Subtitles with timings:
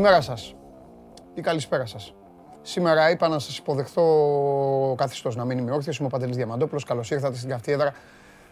[0.00, 0.54] Καλημέρα σας
[1.34, 2.14] ή καλησπέρα σας.
[2.62, 4.04] Σήμερα είπα να σας υποδεχθώ
[4.98, 5.96] καθιστός να μείνει με όρθιος.
[5.96, 6.84] Είμαι ο Παντελής Διαμαντόπουλος.
[6.84, 7.94] Καλώς ήρθατε στην καυτή έδρα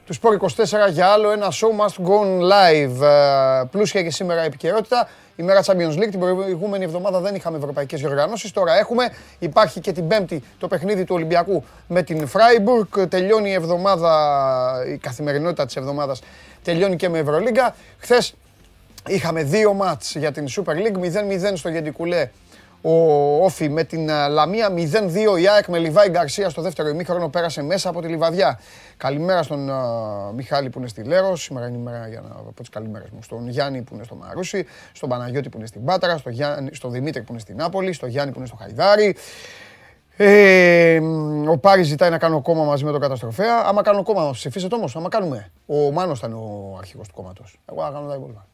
[0.07, 0.39] του Sport
[0.87, 3.03] 24 για άλλο ένα show must go on live.
[3.03, 5.09] Ε, Πλούσια και σήμερα επικαιρότητα.
[5.37, 6.09] Η μέρα Champions League.
[6.11, 8.51] Την προηγούμενη εβδομάδα δεν είχαμε ευρωπαϊκές διοργανώσεις.
[8.51, 9.09] Τώρα έχουμε.
[9.39, 13.09] Υπάρχει και την Πέμπτη το παιχνίδι του Ολυμπιακού με την Freiburg.
[13.09, 14.13] Τελειώνει η εβδομάδα,
[14.89, 16.21] η καθημερινότητα της εβδομάδας
[16.63, 17.75] τελειώνει και με Ευρωλίγκα.
[17.99, 18.35] Χθες
[19.09, 20.99] είχαμε δύο μάτς για την Super League.
[20.99, 22.29] 0-0 στο Γεντικουλέ
[22.83, 27.63] ο Όφη με την Λαμία 0-2 η ΑΕΚ με Λιβάη Γκαρσία στο δεύτερο ημίχρονο πέρασε
[27.63, 28.61] μέσα από τη Λιβαδιά.
[28.97, 29.71] Καλημέρα στον
[30.35, 33.23] Μιχάλη που είναι στη Λέρο, σήμερα είναι η μέρα για να πω τις καλημέρες μου.
[33.23, 36.91] Στον Γιάννη που είναι στο Μαρούσι, στον Παναγιώτη που είναι στην Πάτρα, στο Γιάννη, στον
[36.91, 39.17] Δημήτρη που είναι στην Νάπολη, στον Γιάννη που είναι στο Χαϊδάρι.
[40.17, 41.01] Ε,
[41.49, 43.63] ο Πάρης ζητάει να κάνω κόμμα μαζί με τον καταστροφέα.
[43.65, 44.97] Άμα κάνω κόμμα, ψηφίσετε όμως.
[44.97, 45.51] Άμα κάνουμε.
[45.67, 47.61] Ο Μάνος ήταν ο αρχηγός του κόμματος.
[47.71, 48.47] Εγώ θα κάνω τα υπόλοιπα.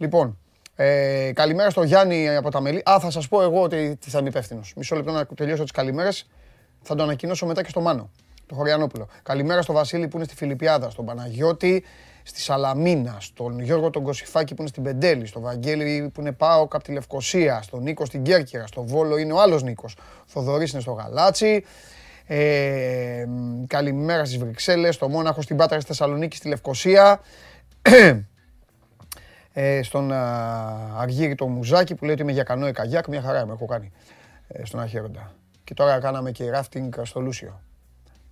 [0.00, 0.38] Λοιπόν,
[0.74, 2.82] ε, καλημέρα στο Γιάννη από τα Μελή.
[2.90, 4.72] Α, θα σας πω εγώ ότι θα είμαι υπεύθυνος.
[4.76, 6.28] Μισό λεπτό να τελειώσω τις καλημέρες.
[6.82, 8.10] Θα το ανακοινώσω μετά και στο Μάνο,
[8.46, 9.08] το Χωριανόπουλο.
[9.22, 11.84] Καλημέρα στο Βασίλη που είναι στη Φιλιππιάδα, στον Παναγιώτη
[12.22, 16.62] στη Σαλαμίνα, στον Γιώργο τον Κωσιφάκη που είναι στην Πεντέλη, στον Βαγγέλη που είναι πάω
[16.62, 19.96] από τη Λευκοσία, στον Νίκο στην Κέρκυρα, στον Βόλο είναι ο άλλος Νίκος.
[20.26, 21.64] Θοδωρής είναι στο Γαλάτσι.
[22.26, 23.26] Ε,
[23.66, 27.20] καλημέρα στις Βρυξέλλες, στο Μόναχο, στην Πάτρα, στη Θεσσαλονίκη, στη Λευκοσία
[29.52, 30.12] ε, στον
[30.96, 33.92] Αργύρι το Μουζάκι που λέει ότι είμαι για κανό καγιάκ, μια χαρά με έχω κάνει
[34.48, 35.32] ε, στον Αχέροντα.
[35.64, 37.60] Και τώρα κάναμε και ράφτινγκ στο Λούσιο.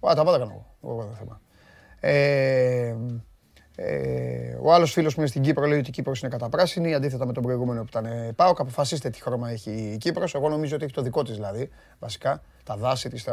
[0.09, 1.41] Α, τα πάντα κάνω εγώ, εγώ δεν θέμα.
[2.01, 2.95] Ε,
[3.81, 7.27] ε, ο άλλος φίλος που είναι στην Κύπρο λέει ότι η Κύπρος είναι καταπράσινη, αντίθετα
[7.27, 8.51] με τον προηγούμενο που ήταν ε, πάω.
[8.51, 10.35] Αποφασίστε τι χρώμα έχει η Κύπρος.
[10.35, 12.43] Εγώ νομίζω ότι έχει το δικό της δηλαδή, βασικά.
[12.65, 13.25] Τα δάση τη,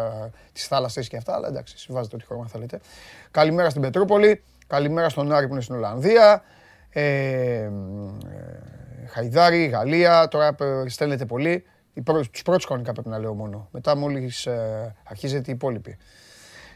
[0.52, 1.34] τις θάλασσες και αυτά.
[1.34, 2.80] Αλλά εντάξει, συμβάζετε ό,τι χρώμα θέλετε.
[3.32, 4.44] Καλημέρα στην Πετρούπολη.
[4.68, 6.44] Καλημέρα στον Άρη που είναι στην Ολλανδία.
[6.98, 7.70] Ε,
[9.08, 10.56] Χαϊδάρη, Γαλλία, τώρα
[10.88, 11.64] στέλνετε πολύ.
[12.32, 13.68] Τους πρώτους κανονικά πρέπει να λέω μόνο.
[13.72, 15.98] Μετά μόλις ε, αρχίζεται η υπόλοιπη.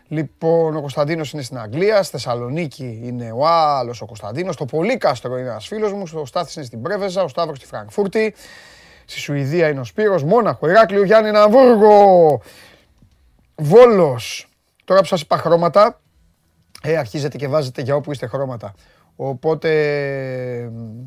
[0.08, 4.56] Λοιπόν, ο Κωνσταντίνος είναι στην Αγγλία, στη Θεσσαλονίκη είναι ο άλλος ο Κωνσταντίνος.
[4.56, 8.36] Το Πολύκαστρο είναι ένας φίλος μου, ο Στάθης είναι στην Πρέβεζα, ο Σταύρος στη Φραγκφούρτη.
[9.06, 12.42] Στη Σουηδία είναι ο Σπύρος, Μόναχο, Ηράκλειο, Γιάννη, Ναμβούργο,
[13.56, 14.50] Βόλος.
[14.86, 16.02] Τώρα που σας είπα χρώματα,
[16.84, 18.74] ε, αρχίζετε και βάζετε για όπου είστε χρώματα.
[19.22, 19.72] Οπότε,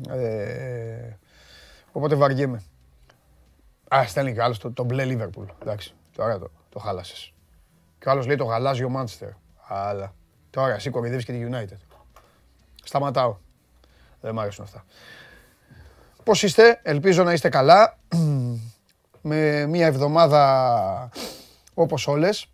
[0.09, 1.17] ε,
[1.91, 2.63] οπότε βαριέμαι.
[3.95, 5.45] Α, στέλνει και άλλος το, το μπλε Λίβερπουλ.
[5.61, 7.33] Εντάξει, τώρα το, το χάλασες.
[7.99, 9.29] Και ο άλλος λέει το γαλάζιο Μάντσεστερ.
[9.67, 10.13] Αλλά
[10.49, 11.77] τώρα εσύ κορυδεύεις και τη United.
[12.83, 13.37] Σταματάω.
[14.21, 14.85] Δεν μ' αρέσουν αυτά.
[16.23, 17.97] Πώς είστε, ελπίζω να είστε καλά.
[19.21, 21.09] Με μια εβδομάδα
[21.73, 22.52] όπως όλες.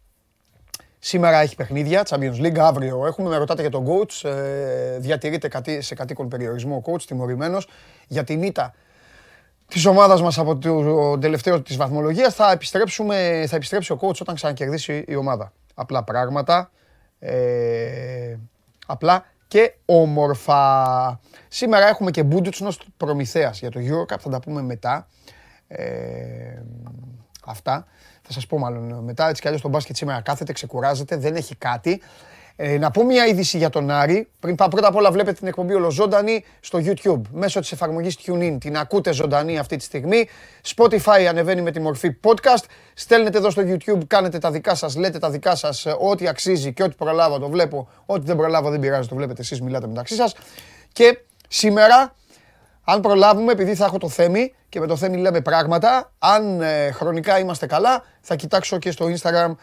[0.99, 3.29] Σήμερα έχει παιχνίδια, Champions League, αύριο έχουμε.
[3.29, 4.29] Με ρωτάτε για τον coach.
[4.29, 7.67] Ε, διατηρείται σε κατοίκον περιορισμό ο coach, τιμωρημένος.
[8.07, 8.73] Για την ήττα
[9.67, 14.35] της ομάδας μας από το τελευταίο της βαθμολογίας θα, επιστρέψουμε, θα επιστρέψει ο coach όταν
[14.35, 15.51] ξανακερδίσει η ομάδα.
[15.73, 16.71] Απλά πράγματα.
[17.19, 18.35] Ε,
[18.85, 21.19] απλά και όμορφα.
[21.47, 25.07] Σήμερα έχουμε και Μπούντουτσνος προμηθέας για το Eurocup, θα τα πούμε μετά.
[25.67, 26.61] Ε,
[27.45, 27.85] αυτά.
[28.31, 29.29] Θα σας πω μάλλον μετά.
[29.29, 32.01] Έτσι κι αλλιώς το μπάσκετ σήμερα κάθεται, ξεκουράζεται, δεν έχει κάτι.
[32.55, 34.27] Ε, να πω μια είδηση για τον Άρη.
[34.39, 38.57] Πριν πάω πρώτα απ' όλα βλέπετε την εκπομπή ολοζώντανη στο YouTube μέσω της εφαρμογής TuneIn.
[38.59, 40.27] Την ακούτε ζωντανή αυτή τη στιγμή.
[40.75, 42.63] Spotify ανεβαίνει με τη μορφή podcast.
[42.93, 46.73] Στέλνετε εδώ στο YouTube, κάνετε τα δικά σας, λέτε τα δικά σας, ε, ό,τι αξίζει
[46.73, 47.89] και ό,τι προλάβω το βλέπω.
[48.05, 50.35] Ό,τι δεν προλάβω δεν πειράζει, το βλέπετε εσείς, μιλάτε μεταξύ σας.
[50.93, 52.15] Και σήμερα
[52.91, 56.91] αν προλάβουμε, επειδή θα έχω το θέμη και με το θέμη λέμε πράγματα, αν ε,
[56.91, 59.55] χρονικά είμαστε καλά, θα κοιτάξω και στο Instagram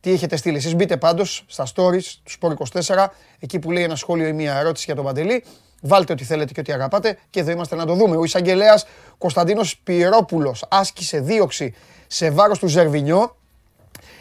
[0.00, 0.56] τι έχετε στείλει.
[0.56, 3.06] Εσείς μπείτε πάντως στα stories του Sport24,
[3.38, 5.44] εκεί που λέει ένα σχόλιο ή μια ερώτηση για τον Παντελή.
[5.80, 8.16] Βάλτε ό,τι θέλετε και ό,τι αγαπάτε και εδώ είμαστε να το δούμε.
[8.16, 8.86] Ο εισαγγελέας
[9.18, 11.74] Κωνσταντίνος Πυρόπουλος άσκησε δίωξη
[12.06, 13.36] σε βάρος του Ζερβινιό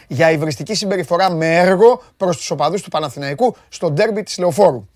[0.08, 4.88] για υβριστική συμπεριφορά με έργο προς τους οπαδούς του Παναθηναϊκού στο ντέρμπι της Λεωφόρου.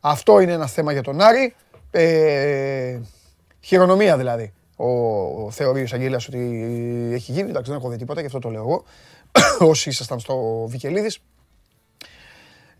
[0.00, 1.54] Αυτό είναι ένα θέμα για τον Άρη.
[1.98, 3.00] Ε,
[3.60, 4.52] χειρονομία δηλαδή.
[4.76, 4.88] Ο,
[5.44, 6.38] ο θεωρεί ο Εισαγγελέας ότι
[7.12, 7.48] έχει γίνει.
[7.48, 8.84] Εντάξει, δεν έχω δει τίποτα, γι' αυτό το λέω εγώ.
[9.70, 11.18] Όσοι ήσασταν στο Βικελίδης,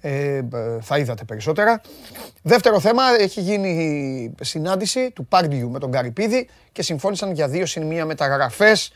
[0.01, 0.41] ε,
[0.81, 1.81] θα είδατε περισσότερα.
[2.43, 7.87] Δεύτερο θέμα, έχει γίνει συνάντηση του Πάρντιου με τον Καρυπίδη και συμφώνησαν για δύο συν
[7.87, 8.93] μία μεταγραφές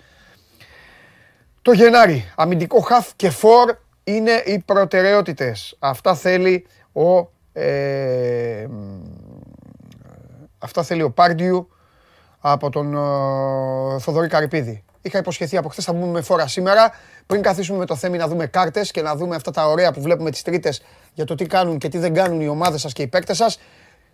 [1.63, 2.33] το Γενάρη.
[2.37, 5.77] Αμυντικό χαφ και φορ είναι οι προτεραιότητες.
[5.79, 8.67] Αυτά θέλει ο ε,
[10.63, 11.69] Αυτά θέλει ο Πάρντιου
[12.41, 14.85] από τον uh, Θοδωρή Καρυπίδη.
[15.03, 16.91] Είχα υποσχεθεί από χθες θα μπούμε με φόρα σήμερα.
[17.27, 20.01] Πριν καθίσουμε με το θέμα να δούμε κάρτες και να δούμε αυτά τα ωραία που
[20.01, 20.83] βλέπουμε τις τρίτες
[21.15, 23.59] για το τι κάνουν και τι δεν κάνουν οι ομάδες σας και οι παίκτες σας.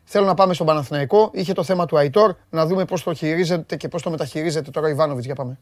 [0.04, 1.30] Θέλω να πάμε στον Παναθηναϊκό.
[1.32, 2.34] Είχε το θέμα του Αϊτόρ.
[2.50, 5.26] Να δούμε πώς το χειρίζεται και πώς το μεταχειρίζεται τώρα ο Ιβάνοβιτς.
[5.26, 5.58] Για πάμε.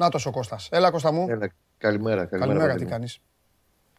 [0.00, 0.68] Να το ο Κώστας.
[0.70, 1.26] Έλα Κώστα μου.
[1.28, 2.24] Έλα, καλημέρα.
[2.24, 3.20] Καλημέρα, καλημέρα τι κάνεις;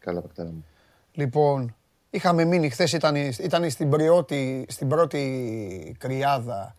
[0.00, 0.64] Καλά, πακτάρα μου.
[1.12, 1.74] Λοιπόν,
[2.10, 6.76] είχαμε μείνει χθες, ήταν, ήταν στην, πρώτη, στην πρώτη κρυάδα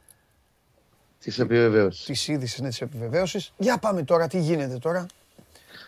[1.19, 2.05] της επιβεβαίωσης.
[2.05, 3.53] Της είδησης, ναι, της επιβεβαίωσης.
[3.57, 5.05] Για πάμε τώρα, τι γίνεται τώρα;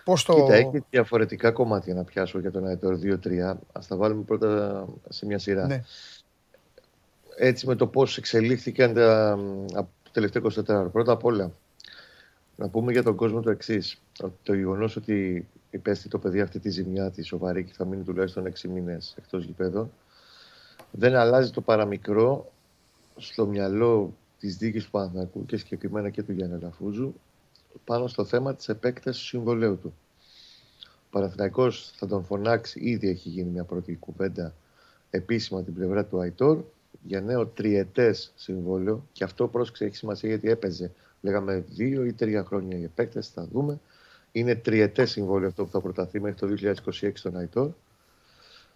[0.03, 0.33] Πώς το...
[0.33, 3.39] Κοίτα, έχει διαφορετικά κομμάτια να πιάσω για τον Αετόρ 2-3.
[3.71, 5.65] Α τα βάλουμε πρώτα σε μια σειρά.
[5.65, 5.83] Ναι.
[7.37, 9.39] Έτσι με το πώς εξελίχθηκαν τα,
[9.73, 10.89] το τελευταίο 24 ώρα.
[10.89, 11.51] Πρώτα απ' όλα,
[12.55, 14.01] να πούμε για τον κόσμο το εξής.
[14.43, 18.53] Το γεγονός ότι υπέστη το παιδί αυτή τη ζημιά τη σοβαρή και θα μείνει τουλάχιστον
[18.61, 19.91] 6 μήνες εκτός γηπέδων,
[20.91, 22.51] δεν αλλάζει το παραμικρό
[23.17, 27.13] στο μυαλό της δίκη του Παναθηνακού και συγκεκριμένα και του Γιάννη Λαφούζου
[27.85, 29.93] πάνω στο θέμα της επέκτασης του συμβολέου του.
[30.81, 34.53] Ο Παναθηναϊκός θα τον φωνάξει, ήδη έχει γίνει μια πρώτη κουβέντα
[35.09, 36.63] επίσημα την πλευρά του Αϊτόρ
[37.03, 40.91] για νέο τριετές συμβόλαιο και αυτό πρόσεξε έχει σημασία γιατί έπαιζε
[41.25, 43.79] Λέγαμε δύο ή τρία χρόνια η επέκταση, θα δούμε.
[44.31, 47.69] Είναι τριετές συμβόλαιο αυτό που θα προταθεί μέχρι το 2026 στον Αϊτόρ.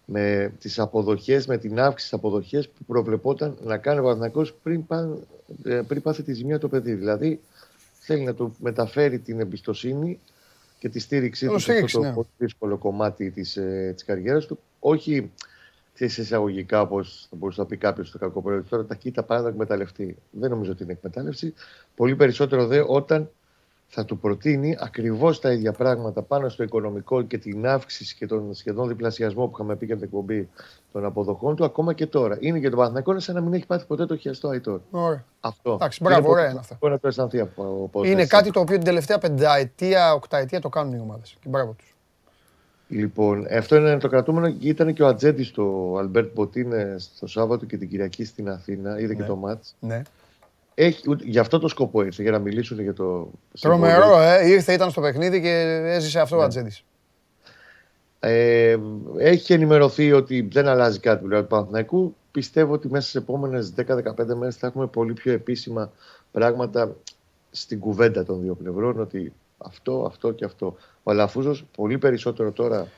[0.04, 4.84] Με τις αποδοχές, με την αύξηση της αποδοχές που προβλεπόταν να κάνει ο Παναθυνακό πριν,
[5.64, 6.92] ε, πριν πάθει τη ζημιά το παιδί.
[6.92, 7.40] Δηλαδή
[8.00, 10.18] θέλει να του μεταφέρει την εμπιστοσύνη
[10.78, 12.14] και τη στήριξή του σε αυτό το ναι.
[12.38, 14.58] δύσκολο κομμάτι της της ε, καριέρας του.
[14.78, 15.30] Όχι
[16.08, 19.42] σε εισαγωγικά, όπως θα μπορούσε να πει κάποιος στο κακό προϊόν, τώρα τα κοίτα πάντα
[19.42, 20.16] να εκμεταλλευτεί.
[20.30, 21.54] Δεν νομίζω ότι είναι εκμετάλλευση.
[21.94, 23.30] Πολύ περισσότερο δε όταν
[23.92, 28.54] θα του προτείνει ακριβώς τα ίδια πράγματα πάνω στο οικονομικό και την αύξηση και τον
[28.54, 30.48] σχεδόν διπλασιασμό που είχαμε πει για την εκπομπή
[30.92, 32.36] των αποδοχών του, ακόμα και τώρα.
[32.40, 34.80] Είναι για τον Παναθηναϊκό σαν να μην έχει πάθει ποτέ το χιαστό Αϊτόρ.
[34.90, 35.24] Ωραία.
[35.40, 35.72] Αυτό.
[35.72, 36.88] Εντάξει, μπράβο, ωραία είναι αυτό.
[36.88, 41.00] να το αισθανθεί από, Είναι κάτι το οποίο την τελευταία πενταετία, οκταετία το κάνουν οι
[41.00, 41.36] ομάδες.
[41.40, 41.89] Και μπράβο τους.
[42.90, 44.56] Λοιπόν, αυτό είναι το κρατούμενο.
[44.60, 48.98] Ήταν και ο ατζέντης του ο Αλμπέρτ Μποτίνες το Σάββατο και την Κυριακή στην Αθήνα.
[48.98, 49.14] Είδε ναι.
[49.14, 49.74] και το ματς.
[49.80, 50.02] Ναι.
[50.74, 53.30] Έχει, γι' αυτό το σκοπό ήρθε, για να μιλήσουν για το.
[53.60, 54.48] Τρομερό, ε.
[54.48, 56.42] Ήρθε, ήταν στο παιχνίδι και έζησε αυτό ναι.
[56.42, 56.84] ο ατζέντης.
[58.20, 58.76] Ε,
[59.18, 62.14] έχει ενημερωθεί ότι δεν αλλάζει κάτι του Παναθηναϊκού.
[62.30, 65.92] Πιστεύω ότι μέσα στις επόμενες 10-15 μέρες θα έχουμε πολύ πιο επίσημα
[66.32, 66.96] πράγματα
[67.50, 69.00] στην κουβέντα των δύο πλευρών.
[69.00, 69.32] Ότι
[69.64, 70.76] αυτό, αυτό και αυτό.
[71.02, 72.88] Ο Αλαφούζος πολύ περισσότερο τώρα,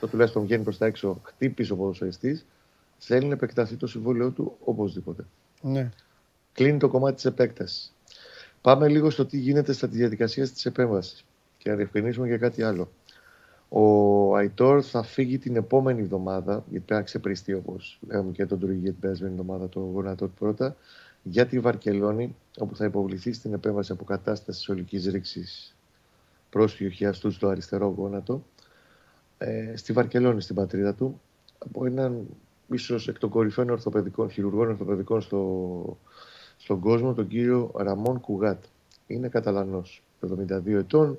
[0.00, 2.46] το τουλάχιστον βγαίνει προς τα έξω, χτύπησε ο ποδοσφαιριστής,
[2.98, 5.24] θέλει να επεκταθεί το συμβόλαιό του οπωσδήποτε.
[5.60, 5.90] Ναι.
[6.52, 7.94] Κλείνει το κομμάτι της επέκτασης.
[8.60, 11.24] Πάμε λίγο στο τι γίνεται στα διαδικασίας της επέμβασης
[11.58, 12.90] και να διευκρινίσουμε για κάτι άλλο.
[13.68, 18.58] Ο Αϊτόρ θα φύγει την επόμενη εβδομάδα, γιατί πρέπει να ξεπριστεί όπως λέγαμε και τον
[18.58, 20.76] Τουρίγη την περασμένη εβδομάδα, το γονατό του πρώτα,
[21.22, 25.73] για τη Βαρκελόνη, όπου θα υποβληθεί στην επέμβαση αποκατάστασης ολικής ρήξης
[26.54, 28.44] πρόσφυγε χιαστού στο αριστερό γόνατο,
[29.38, 31.20] ε, στη Βαρκελόνη, στην πατρίδα του,
[31.58, 32.26] από έναν
[32.68, 35.98] ίσως εκ των κορυφαίων ορθοπαιδικών, χειρουργών ορθοπαιδικών στο,
[36.56, 38.64] στον κόσμο, τον κύριο Ραμόν Κουγάτ.
[39.06, 41.18] Είναι Καταλανός, 72 ετών.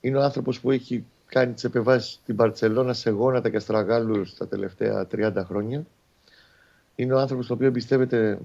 [0.00, 4.48] Είναι ο άνθρωπος που έχει κάνει τις επεμβάσεις στην Παρσελώνα σε γόνατα και αστραγάλου τα
[4.48, 5.86] τελευταία 30 χρόνια.
[6.94, 8.38] Είναι ο άνθρωπος τον οποίο εμπιστεύεται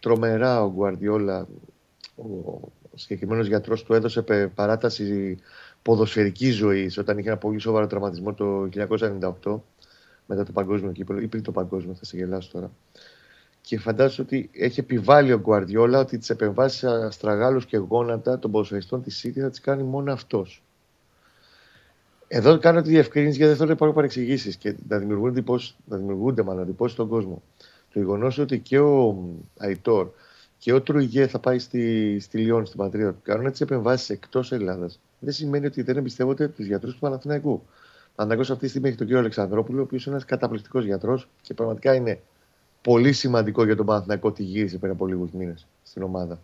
[0.00, 1.46] τρομερά ο Γκουαρδιόλα,
[2.16, 5.38] ο ο συγκεκριμένος γιατρός του έδωσε παράταση
[5.82, 8.68] ποδοσφαιρική ζωής όταν είχε ένα πολύ σοβαρό τραυματισμό το
[9.42, 9.60] 1998
[10.26, 12.70] μετά το παγκόσμιο κύπελο ή πριν το παγκόσμιο, θα σε γελάσω τώρα.
[13.60, 19.02] Και φαντάζομαι ότι έχει επιβάλει ο Γκουαρδιόλα ότι τις επεμβάσεις αστραγάλους και γόνατα των ποδοσφαιριστών
[19.02, 20.62] της City θα τις κάνει μόνο αυτός.
[22.28, 25.42] Εδώ κάνω τη διευκρίνηση γιατί δεν θέλω να υπάρχουν παρεξηγήσεις και να δημιουργούνται,
[25.84, 27.42] να δημιουργούνται μάλλον εντυπώσει στον κόσμο.
[27.92, 29.24] Το γεγονός ότι και ο
[29.58, 30.10] Αϊτόρ
[30.60, 34.52] και ο Τρουιγέ θα πάει στη, στη Λιόν, στην πατρίδα του, κάνουν τι επεμβάσεις εκτός
[34.52, 37.62] Ελλάδας, δεν σημαίνει ότι δεν εμπιστεύονται τους γιατρούς του Παναθηναϊκού.
[38.14, 41.54] Παναθηναϊκός αυτή τη στιγμή έχει τον κύριο Αλεξανδρόπουλο, ο οποίος είναι ένας καταπληκτικός γιατρός και
[41.54, 42.20] πραγματικά είναι
[42.82, 46.40] πολύ σημαντικό για τον Παναθηναϊκό ότι γύρισε πριν από λίγους μήνες στην ομάδα.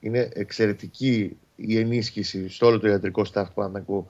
[0.00, 4.08] Είναι εξαιρετική η ενίσχυση στο όλο το ιατρικό staff του Παναθηναϊκού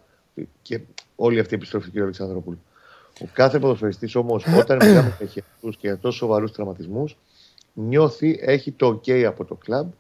[0.62, 0.80] και
[1.16, 2.58] όλη αυτή η επιστροφή του κύριου Αλεξανδρόπουλου.
[3.20, 7.16] Ο κάθε ποδοσφαιριστής όμως, όταν μιλάμε για χειρουργού και για τόσο σοβαρούς τραυματισμούς,
[7.76, 9.90] νιώθει, έχει το OK από το κλαμπ.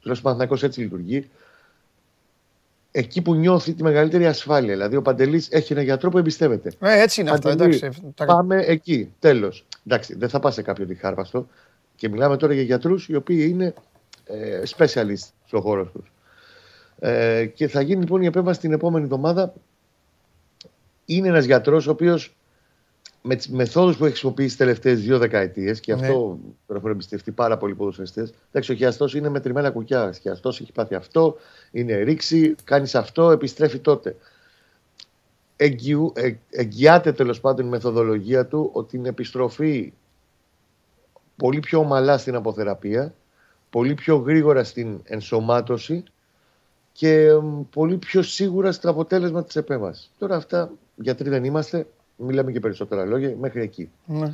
[0.00, 1.30] Τουλάχιστον ο έτσι λειτουργεί.
[2.90, 4.72] Εκεί που νιώθει τη μεγαλύτερη ασφάλεια.
[4.72, 6.72] Δηλαδή, ο Παντελής έχει ένα γιατρό που εμπιστεύεται.
[6.80, 7.48] Ε, έτσι είναι αυτό.
[7.48, 7.88] Εντάξει,
[8.26, 9.12] πάμε εκεί.
[9.18, 9.66] Τέλος.
[9.86, 11.46] Εντάξει, δεν θα πας σε κάποιο διχάρβαστο.
[11.96, 13.74] Και μιλάμε τώρα για γιατρούς οι οποίοι είναι
[14.24, 16.12] ε, specialist στον χώρο τους.
[16.98, 19.52] Ε, και θα γίνει λοιπόν η επέμβαση την επόμενη εβδομάδα.
[21.04, 22.34] Είναι ένας γιατρός ο οποίος
[23.22, 26.00] με τις μεθόδους που έχει χρησιμοποιήσει τις τελευταίες δύο δεκαετίες και ναι.
[26.00, 28.32] αυτό το έχουν εμπιστευτεί πάρα πολλοί ποδοσφαιριστές.
[28.48, 30.04] Εντάξει, ο χιαστός είναι μετρημένα κουκιά.
[30.04, 31.36] Ο χιαστός έχει πάθει αυτό,
[31.70, 34.16] είναι ρήξη, κάνεις αυτό, επιστρέφει τότε.
[35.56, 39.92] Εγγυου, ε, εγγυάται τέλος πάντων η μεθοδολογία του ότι την επιστροφή
[41.36, 43.14] πολύ πιο ομαλά στην αποθεραπεία,
[43.70, 46.04] πολύ πιο γρήγορα στην ενσωμάτωση
[46.92, 47.28] και
[47.70, 50.10] πολύ πιο σίγουρα στο αποτέλεσμα της επέμβασης.
[50.18, 51.86] Τώρα αυτά γιατροί δεν είμαστε,
[52.20, 53.90] μιλάμε και περισσότερα λόγια, μέχρι εκεί.
[54.06, 54.32] Ναι.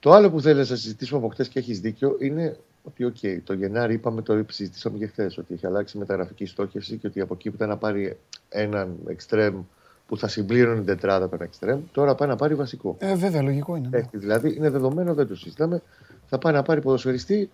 [0.00, 3.52] Το άλλο που θέλω να συζητήσουμε από χτες και έχεις δίκιο είναι ότι okay, το
[3.52, 7.48] Γενάρη είπαμε, το συζητήσαμε και χθες, ότι έχει αλλάξει μεταγραφική στόχευση και ότι από εκεί
[7.48, 8.16] που ήταν να πάρει
[8.48, 9.62] έναν εξτρέμ
[10.06, 12.96] που θα συμπλήρωνε την τετράδα των εξτρέμ, τώρα πάει να πάρει βασικό.
[12.98, 13.88] Ε, βέβαια, λογικό είναι.
[13.88, 13.98] Ναι.
[13.98, 15.82] Έχει, δηλαδή είναι δεδομένο, δεν το συζητάμε.
[16.26, 17.50] Θα πάει να πάρει ποδοσφαιριστή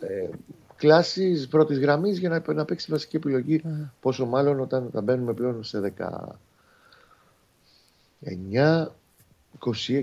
[0.00, 0.28] ε,
[0.76, 3.62] κλάσης πρώτης γραμμής για να, να παίξει βασική επιλογή.
[3.64, 3.88] Mm.
[4.00, 5.80] Πόσο μάλλον όταν θα μπαίνουμε πλέον σε
[8.24, 8.86] 19,
[9.58, 10.02] 26,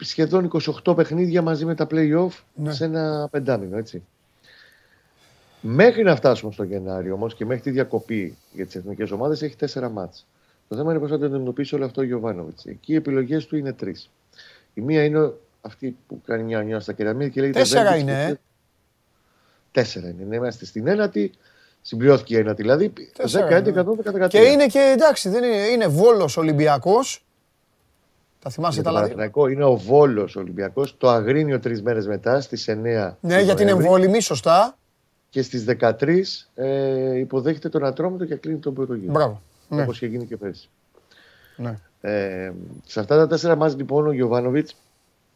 [0.00, 0.50] σχεδόν
[0.84, 2.72] 28 παιχνίδια μαζί με τα play-off ναι.
[2.72, 4.02] σε ένα πεντάμινο, έτσι.
[5.60, 9.56] Μέχρι να φτάσουμε στο Γενάριο όμως και μέχρι τη διακοπή για τις εθνικές ομάδες έχει
[9.56, 10.26] τέσσερα μάτς.
[10.68, 12.64] Το θέμα είναι πώς θα το αντιμετωπίσει όλο αυτό ο Γιωβάνοβιτς.
[12.64, 14.10] Εκεί οι επιλογές του είναι τρεις.
[14.74, 17.50] Η μία είναι αυτή που κάνει μια νιώσα στα κεραμίδια και λέει.
[17.50, 18.24] Τέσσερα είναι.
[18.24, 18.34] Ε;
[19.72, 20.24] Τέσσερα είναι.
[20.24, 21.30] Ναι, είμαστε στην ένατη.
[21.82, 22.92] Συμπληρώθηκε η ένατη δηλαδή.
[23.16, 24.28] 10, 11, 12, 13.
[24.28, 27.24] Και είναι και εντάξει, δεν είναι, είναι Βόλος Ολυμπιακός.
[28.42, 29.14] Τα θυμάσαι τα λάθη.
[29.50, 30.96] Είναι ο Βόλος Ολυμπιακός.
[30.98, 33.16] Το Αγρίνιο τρεις μέρες μετά στις 9.
[33.20, 34.76] Ναι, για την εμβόλυμη, σωστά.
[35.30, 39.12] Και στις 13 ε, υποδέχεται τον Ατρόμητο και κλείνει τον πρώτο γύρο.
[39.12, 39.42] Μπράβο.
[39.68, 39.82] Ναι.
[39.82, 40.68] Όπως είχε γίνει και πέρσι.
[41.56, 41.78] Ναι.
[42.00, 42.52] Ε,
[42.86, 44.76] σε αυτά τα τέσσερα μάτια λοιπόν ο Γιωβάνοβιτς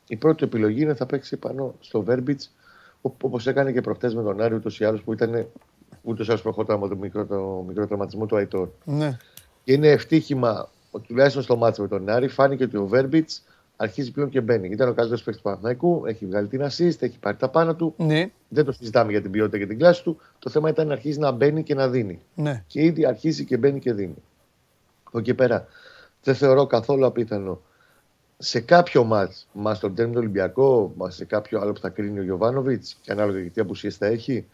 [0.09, 2.53] η πρώτη επιλογή είναι θα παίξει πάνω στο Βέρμπιτς
[3.01, 5.47] όπως έκανε και προχτές με τον Άριο ούτως ή άλλως που ήταν
[6.03, 8.69] ούτως ή άλλως προχωρά με το μικρό, το μικρό τραυματισμό του Αϊτόρ.
[8.85, 9.17] Ναι.
[9.65, 10.69] Και είναι ευτύχημα
[11.00, 13.43] τουλάχιστον στο μάτσο με τον Άρη, φάνηκε ότι ο Βέρμπιτς
[13.76, 14.69] αρχίζει πλέον και μπαίνει.
[14.69, 17.95] Ήταν ο καλύτερος παίκτης του Παναθηναϊκού, έχει βγάλει την assist, έχει πάρει τα πάνω του.
[17.97, 18.31] Ναι.
[18.49, 20.21] Δεν το συζητάμε για την ποιότητα και την κλάση του.
[20.38, 22.21] Το θέμα ήταν να αρχίσει να μπαίνει και να δίνει.
[22.35, 22.65] Ναι.
[22.67, 24.23] Και ήδη αρχίζει και μπαίνει και δίνει.
[25.05, 25.67] Από εκεί πέρα
[26.23, 27.61] δεν θεωρώ καθόλου απίθανο
[28.38, 32.19] σε κάποιο μάτς, μα στον τέρμινο του Ολυμπιακό, μα σε κάποιο άλλο που θα κρίνει
[32.19, 34.47] ο Γιωβάνοβιτς, και ανάλογα και τι απουσίες θα έχει,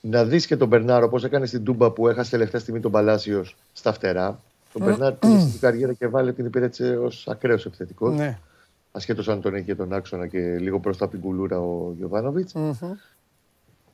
[0.00, 3.56] να δεις και τον Μπερνάρο όπω έκανε στην Τούμπα που έχασε τελευταία στιγμή τον Παλάσιος
[3.72, 4.42] στα φτερά.
[4.78, 8.16] Τον Μπερνάρ πήγε στην καριέρα και βάλε την υπηρέτησε ως ακραίος επιθετικός.
[8.16, 8.38] Ναι.
[8.92, 12.48] Ασχέτως αν τον έχει τον άξονα και λίγο μπροστά από την κουλούρα ο γιωβανοβιτ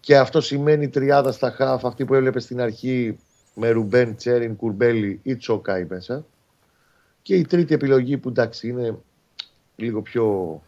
[0.00, 3.19] Και αυτό σημαίνει τριάδα στα χάφ, αυτή που έβλεπε στην αρχή
[3.55, 6.25] με Ρουμπέν, Τσέριν, Κουρμπέλι ή Τσόκαη μέσα.
[7.23, 8.99] Και η τρίτη επιλογή που εντάξει είναι
[9.76, 10.61] λίγο πιο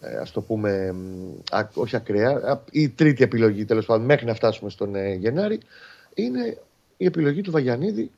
[0.00, 0.94] ε, ας το πούμε
[1.50, 5.60] α, όχι ακραία, η τρίτη επιλογή τέλος πάντων μέχρι να φτάσουμε στον ε, Γενάρη
[6.14, 6.58] είναι
[6.96, 8.10] η επιλογή του Βαγιανίδη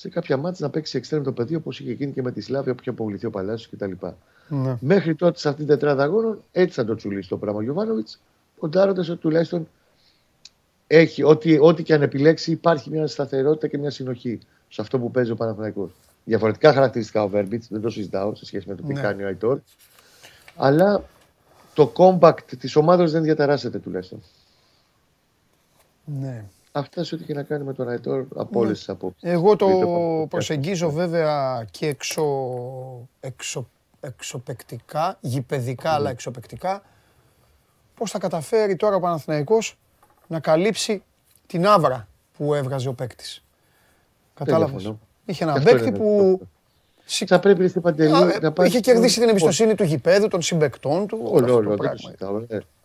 [0.00, 2.74] σε κάποια μάτια να παίξει εξτρέμ το πεδίο όπως είχε γίνει και με τη Σλάβια
[2.74, 4.06] που είχε αποβληθεί ο Παλάσιος κτλ.
[4.48, 4.76] Ναι.
[4.80, 8.20] Μέχρι τότε σε αυτήν την τετράδα αγώνων έτσι θα το τσουλήσει το πράγμα ο Γιωβάνοβιτς,
[8.58, 9.68] ποντάροντα ότι τουλάχιστον
[10.86, 14.38] έχει, ό,τι, ό,τι και αν επιλέξει, υπάρχει μια σταθερότητα και μια συνοχή
[14.68, 15.90] σε αυτό που παίζει ο Παναθηναϊκός.
[16.24, 19.00] Διαφορετικά χαρακτηριστικά ο Βέρμπιτς, δεν το συζητάω σε σχέση με το τι ναι.
[19.00, 19.60] κάνει ο Αϊτόρ.
[20.56, 21.04] Αλλά
[21.74, 24.22] το compact της ομάδας δεν διαταράσσεται τουλάχιστον.
[26.04, 26.44] Ναι.
[26.72, 29.30] Αυτά σε ό,τι και να κάνει με τον Αϊτόρ από όλες τις απόψεις.
[29.30, 29.66] Εγώ το
[30.28, 32.24] προσεγγίζω βέβαια και εξω,
[33.20, 33.68] εξω,
[34.00, 36.82] εξωπεκτικά, γηπαιδικά αλλά εξωπεκτικά.
[37.94, 39.78] Πώς θα καταφέρει τώρα ο Παναθηναϊκός
[40.26, 41.02] να καλύψει
[41.46, 43.44] την άβρα που έβγαζε ο παίκτης.
[44.34, 44.92] Κατάλαβες;
[45.24, 46.40] Είχε ένα παίκτη που.
[47.26, 48.68] Θα πρέπει στην Παντελή να πάρει.
[48.68, 51.20] Είχε κερδίσει την εμπιστοσύνη του γηπέδου, των συμπεκτών του.
[51.24, 51.76] Όλο, όλο.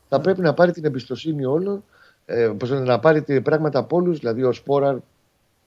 [0.10, 1.84] Θα πρέπει να πάρει την εμπιστοσύνη όλων
[2.26, 4.20] ε, πώς να πάρει πράγματα από όλους.
[4.20, 4.98] Δηλαδή, ο Σπόραρ,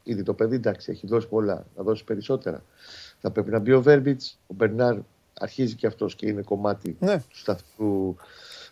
[0.03, 2.63] ήδη το παιδί, εντάξει, έχει δώσει πολλά, να δώσει περισσότερα.
[3.21, 4.97] Θα πρέπει να μπει ο Βέρμπιτς, ο Μπερνάρ
[5.41, 7.19] αρχίζει και αυτός και είναι κομμάτι ναι.
[7.19, 8.17] του σταθμού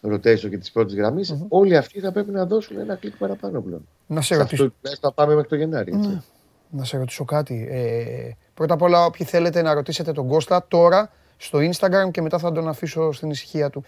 [0.02, 1.32] rotation και της πρώτης γραμμής.
[1.32, 1.46] Mm-hmm.
[1.48, 3.88] Όλοι αυτοί θα πρέπει να δώσουν ένα κλικ παραπάνω πλέον.
[4.06, 4.64] Να σε ρωτήσω.
[4.64, 5.92] Αυτό θα πάμε μέχρι το Γενάρη.
[5.94, 6.08] Έτσι.
[6.08, 6.20] Ναι.
[6.70, 7.66] Να σε ρωτήσω κάτι.
[7.70, 12.38] Ε, πρώτα απ' όλα, όποιοι θέλετε να ρωτήσετε τον Κώστα τώρα στο Instagram και μετά
[12.38, 13.84] θα τον αφήσω στην ησυχία του.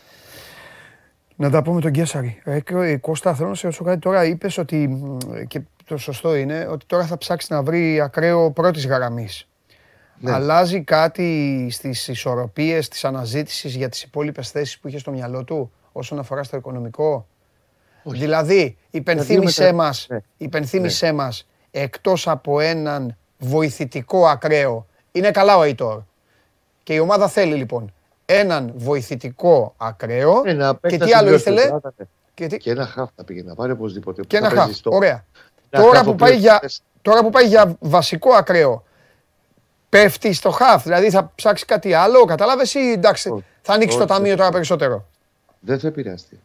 [1.40, 2.40] Να τα πούμε τον Κέσσαρη.
[2.44, 4.24] Ε, Κώστα, θέλω να σε ρωτήσω κάτι τώρα.
[4.24, 5.02] Είπες ότι,
[5.48, 9.48] και το σωστό είναι, ότι τώρα θα ψάξει να βρει ακραίο πρώτης γραμμής.
[10.20, 10.32] Ναι.
[10.32, 15.72] Αλλάζει κάτι στις ισορροπίες της αναζήτησης για τις υπόλοιπες θέσεις που είχε στο μυαλό του
[15.92, 17.26] όσον αφορά στο οικονομικό;
[18.02, 18.18] Όχι.
[18.18, 20.18] Δηλαδή, υπενθύμησέ μας, ναι.
[20.36, 21.12] υπενθύμησέ ναι.
[21.12, 26.02] μας, εκτός από έναν βοηθητικό ακραίο, είναι καλά ο Αϊτόρ.
[26.82, 27.92] Και η ομάδα θέλει λοιπόν
[28.30, 30.42] έναν βοηθητικό ακραίο.
[30.88, 31.70] και τι άλλο ήθελε;
[32.34, 32.56] Και, τι...
[32.56, 34.22] και ένα χαφ θα πήγε να πάρει οπωσδήποτε.
[34.22, 34.70] Και ένα χαφ.
[34.84, 35.24] Ωραία.
[35.70, 36.70] Τώρα που, πάει για,
[37.02, 38.84] τώρα που πάει για βασικό ακραίο,
[39.88, 40.82] πέφτει στο χαφ.
[40.82, 45.06] Δηλαδή θα ψάξεις κάτι άλλο, κατάλαβες ή εντάξει, θα ανοίξεις το ταμείο τώρα περισσότερο;
[45.60, 46.40] Δεν θα επηρεαστεί.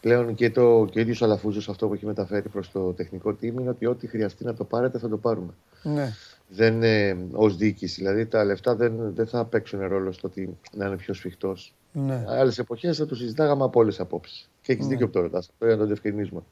[0.00, 3.42] Πλέον και, το, και ο ίδιος Αλαφούζος αυτό που έχει μεταφέρει προς το τεχνικό team
[3.42, 5.52] είναι ότι ό,τι χρειαστεί να το πάρετε θα το πάρουμε.
[5.82, 6.12] Ναι.
[6.52, 7.94] Δεν ε, ως διοίκηση.
[7.94, 11.74] Δηλαδή τα λεφτά δεν, δεν θα παίξουν ρόλο στο ότι να είναι πιο σφιχτός.
[11.92, 12.24] Ναι.
[12.28, 14.50] Άλλες εποχές θα το συζητάγαμε από όλες απόψεις.
[14.62, 14.90] Και έχεις ναι.
[14.90, 15.48] δίκιο που το ρωτάς.
[15.48, 16.42] Αυτό για να το διευκρινίσουμε.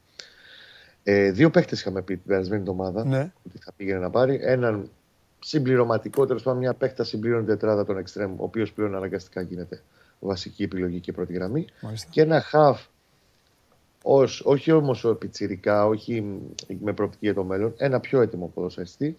[1.03, 3.31] Ε, δύο παίχτε είχαμε πει την περασμένη εβδομάδα ναι.
[3.45, 4.39] ότι θα πήγαινε να πάρει.
[4.41, 4.89] Έναν
[5.39, 9.81] συμπληρωματικό, τέλος πάντων μια παίχτα συμπλήρωνε τετράδα των εξτρέμ, ο οποίος πλέον αναγκαστικά γίνεται
[10.19, 11.65] βασική επιλογή και πρώτη γραμμή.
[11.81, 12.07] Μάλιστα.
[12.11, 12.77] Και ένα half,
[14.03, 16.39] ως, όχι όμως πιτσιρικά, όχι
[16.81, 19.15] με προοπτική για το μέλλον, ένα πιο έτοιμο ποδοσφαιριστή,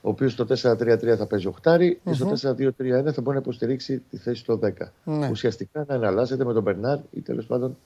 [0.00, 2.12] ο οποίος στο 4-3-3 θα παίζει οχτάρι mm-hmm.
[2.26, 4.70] και στο 4-2-3-1 θα μπορεί να υποστηρίξει τη θέση στο 10.
[5.04, 5.28] Ναι.
[5.30, 7.76] Ουσιαστικά να εναλλάσσεται με τον Μπερνάρ ή τέλος πάντων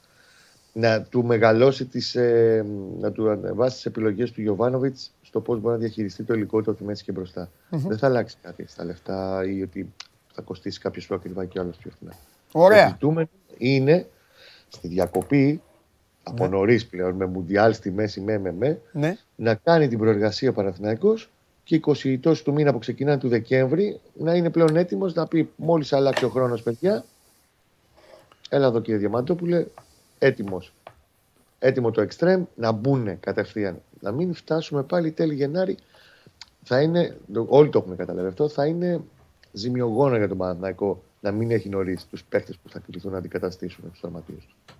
[0.72, 2.66] να του μεγαλώσει τις, ε,
[3.00, 6.70] να του ανεβάσει τις επιλογές του Γιωβάνοβιτς στο πώς μπορεί να διαχειριστεί το υλικό του
[6.70, 7.48] από τη μέση και μπροστά.
[7.70, 7.78] Mm-hmm.
[7.78, 9.92] Δεν θα αλλάξει κάτι στα λεφτά ή ότι
[10.32, 12.12] θα κοστίσει κάποιο πιο ακριβά και άλλος πιο φθηνά.
[12.52, 12.84] Ωραία.
[12.84, 13.28] Το ζητούμενο
[13.58, 14.06] είναι
[14.68, 15.62] στη διακοπή
[16.22, 16.50] από ναι.
[16.50, 19.16] νωρίς πλέον με Μουντιάλ στη μέση με με, με ναι.
[19.36, 21.30] να κάνει την προεργασία Παναθηναϊκός
[21.64, 25.92] και 20 του μήνα που ξεκινάει του Δεκέμβρη να είναι πλέον έτοιμος να πει μόλις
[25.92, 27.04] αλλάξει ο χρόνος, παιδιά.
[28.48, 29.66] Έλα εδώ κύριε Διαμαντόπουλε,
[30.18, 30.72] έτοιμος.
[31.58, 33.82] Έτοιμο το εξτρέμ να μπουν κατευθείαν.
[34.00, 35.76] Να μην φτάσουμε πάλι τέλη Γενάρη.
[36.62, 37.16] Θα είναι,
[37.46, 39.00] όλοι το έχουμε καταλάβει αυτό, θα είναι
[39.52, 43.90] ζημιογόνα για τον Παναθηναϊκό να μην έχει νωρίς τους παίχτε που θα κληθούν να αντικαταστήσουν
[43.90, 44.74] τους τραυματίες του.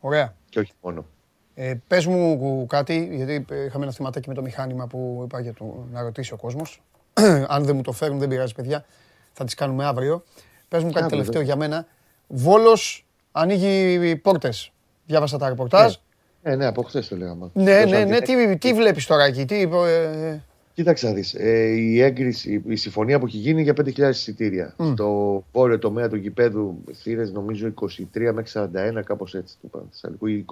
[0.00, 0.34] Ωραία.
[0.48, 1.06] Και όχι μόνο.
[1.54, 5.86] Ε, Πες μου κάτι, γιατί είχαμε ένα θεματάκι με το μηχάνημα που είπα για το,
[5.92, 6.82] να ρωτήσει ο κόσμος.
[7.54, 8.84] Αν δεν μου το φέρουν, δεν πειράζει, παιδιά.
[9.32, 10.24] Θα τις κάνουμε αύριο.
[10.68, 11.86] Πες μου κάτι τελευταίο για μένα.
[12.26, 14.72] Βόλος ανοίγει πόρτες.
[15.06, 15.94] Διάβασα τα ρεπορτάζ.
[16.42, 17.50] Ναι, ναι, ναι από χθες το λέγαμε.
[17.52, 18.20] Ναι, ναι, ναι.
[18.20, 20.40] Τι, τι βλέπεις τώρα εκεί, τι, ε,
[20.74, 24.74] Κοίταξε να δεις, ε, η έγκριση, η συμφωνία που έχει γίνει για 5.000 εισιτήρια.
[24.78, 24.92] Mm.
[24.92, 27.72] Στο βόρειο τομέα του γηπέδου θύρες νομίζω
[28.14, 30.44] 23 μέχρι 41 κάπως έτσι του Παναθηναϊκού ή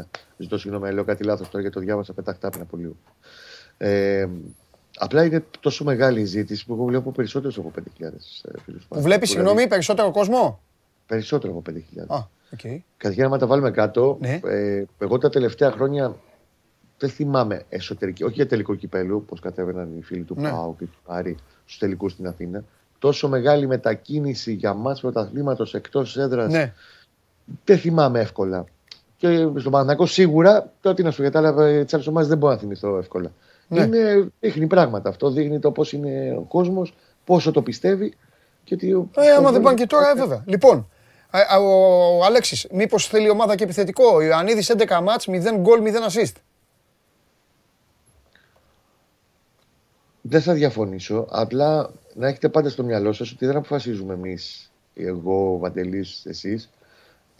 [0.00, 0.04] 25-41.
[0.38, 2.96] Ζητώ συγγνώμη, λέω κάτι λάθος τώρα γιατί το διάβασα πετάχτα πριν από λίγο.
[3.78, 4.28] Ε,
[4.96, 8.84] απλά είναι τόσο μεγάλη η ζήτηση που εγώ βλέπω περισσότερος από 5.000 ε, φίλους.
[8.88, 10.60] Που βλέπεις, συγγνώμη, περισσότερο κόσμο;
[11.06, 12.16] Περισσότερο από 5.000.
[12.16, 12.22] Ah,
[12.56, 12.78] okay.
[12.96, 14.40] Καταρχήν, να τα βάλουμε κάτω, ναι.
[14.44, 16.16] ε, εγώ τα τελευταία χρόνια
[17.00, 20.50] δεν θυμάμαι εσωτερική, όχι για τελικό κυπέλου, όπω κατέβαιναν οι φίλοι του ναι.
[20.50, 22.64] Πάου και του Πάρη στους τελικούς στην Αθήνα.
[22.98, 26.52] Τόσο μεγάλη μετακίνηση για μας πρωταθλήματος εκτός έδρας.
[26.52, 26.72] Ναι.
[27.64, 28.64] Δεν θυμάμαι εύκολα.
[29.16, 32.58] Και στον Παναγιακό σίγουρα, τότε να σου γιατί άλλα τι άλλε ομάδε δεν μπορώ να
[32.58, 33.32] θυμηθώ εύκολα.
[33.68, 33.82] Ναι.
[33.82, 35.30] Είναι, δείχνει πράγματα αυτό.
[35.30, 38.14] Δείχνει το πώς είναι ο κόσμος, πόσο το πιστεύει.
[38.64, 39.08] Και ότι...
[39.14, 40.42] Ε, άμα δεν πάνε και τώρα, ε, βέβαια.
[40.46, 40.88] Λοιπόν,
[41.60, 44.04] ο Αλέξης, μήπως θέλει ομάδα και επιθετικό.
[44.14, 46.32] Ο Ιωαννίδης 11 μάτς, 0 γκολ, 0 assist.
[50.30, 51.26] Δεν θα διαφωνήσω.
[51.30, 56.70] Απλά να έχετε πάντα στο μυαλό σας ότι δεν αποφασίζουμε εμείς, εγώ, ο Βαντελής, εσείς.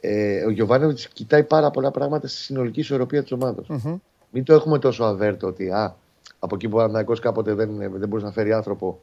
[0.00, 3.66] Ε, ο Γιωβάνοβιτς κοιτάει πάρα πολλά πράγματα στη συνολική ισορροπία της ομάδας.
[3.68, 3.98] Mm-hmm.
[4.30, 5.96] Μην το έχουμε τόσο αβέρτο ότι α,
[6.38, 9.00] από εκεί που ο Ανακό κάποτε δεν, δεν μπορεί να φέρει άνθρωπο,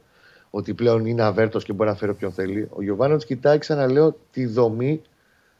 [0.50, 2.68] ότι πλέον είναι αβέρτος και μπορεί να φέρει όποιον θέλει.
[2.72, 5.02] Ο Γιωβάνοβιτς κοιτάει, ξαναλέω, τη δομή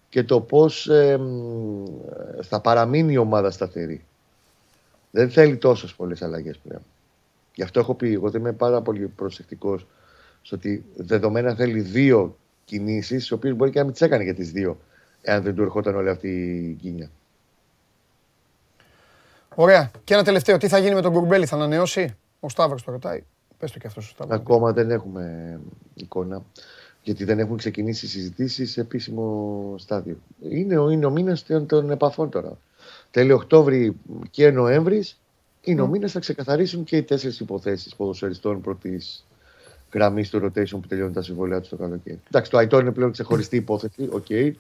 [0.09, 1.21] και το πώς ε,
[2.43, 4.05] θα παραμείνει η ομάδα σταθερή.
[5.11, 6.83] Δεν θέλει τόσες πολλές αλλαγές πλέον.
[7.59, 9.87] Γι' αυτό έχω πει, εγώ δεν είμαι πάρα πολύ προσεκτικός
[10.43, 14.35] στο ότι δεδομένα θέλει δύο κινήσεις, οι οποίες μπορεί και να μην τις έκανε για
[14.35, 14.81] τις δύο,
[15.23, 17.11] εάν δεν του ερχόταν όλη αυτή η γκίνια.
[19.55, 19.91] Ωραία.
[20.05, 20.57] Και ένα τελευταίο.
[20.57, 23.25] Τι θα γίνει με τον Κουρμπέλη, θα ανανεώσει; Ο Σταύρος το ρωτάει.
[23.59, 24.35] Πες το και αυτό ο Σταύρο.
[24.35, 25.59] Ακόμα δεν έχουμε
[25.95, 26.43] εικόνα.
[27.03, 30.17] Γιατί δεν έχουν ξεκινήσει οι συζητήσεις σε επίσημο στάδιο.
[30.51, 32.59] Είναι ο, είναι ο μήνας των, των επαφών τώρα.
[33.11, 33.97] Τέλειο Οκτώβρη
[34.31, 35.19] και Νοέμβρης
[35.71, 39.27] είναι ο μήνα θα ξεκαθαρίσουν και οι τέσσερις υποθέσεις ποδοσφαιριστών πρώτης
[39.93, 42.21] γραμμής του rotation που τελειώνουν τα συμβόλαια τους το καλοκαίρι.
[42.29, 44.27] Εντάξει, το Αϊτόρ είναι πλέον ξεχωριστή υπόθεση, OK.
[44.29, 44.53] Okay,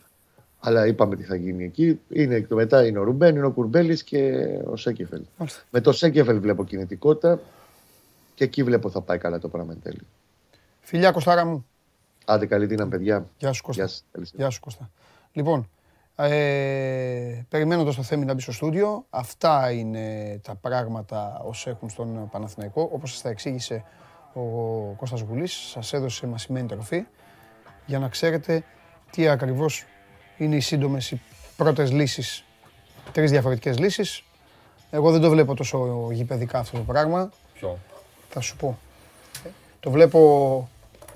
[0.60, 2.00] αλλά είπαμε τι θα γίνει εκεί.
[2.08, 4.32] Είναι, μετά είναι ο Ρουμπέν, είναι ο Κουρμπέλης και
[4.64, 5.22] ο Σένκεφελντ.
[5.70, 7.40] Με το Σένκεφελντ βλέπω κινητικότητα
[8.34, 10.00] και εκεί βλέπω θα πάει καλά το πράγμα εν τέλει.
[10.80, 11.66] Φιλιά Κωστάρα μου.
[12.24, 13.26] Άντε καλή δύναμη, παιδιά.
[13.38, 13.88] Γεια σου Κώστα.
[14.34, 14.90] Γεια σου, Κώστα.
[15.32, 15.68] Λοιπόν,
[16.20, 22.28] ε, περιμένοντας το θέμα να μπει στο στούντιο, αυτά είναι τα πράγματα όσα έχουν στον
[22.30, 22.88] Παναθηναϊκό.
[22.92, 23.84] Όπως σας τα εξήγησε
[24.32, 24.40] ο
[24.96, 27.06] Κώστας Γουλής, σας έδωσε μασημένη τροφή
[27.86, 28.64] για να ξέρετε
[29.10, 29.84] τι ακριβώς
[30.36, 31.20] είναι οι σύντομες οι
[31.56, 32.44] πρώτες λύσεις,
[33.12, 34.22] τρεις διαφορετικές λύσεις.
[34.90, 37.30] Εγώ δεν το βλέπω τόσο γηπαιδικά αυτό το πράγμα.
[37.54, 37.78] Ποιο;
[38.28, 38.78] Θα σου πω.
[39.80, 40.68] Το βλέπω,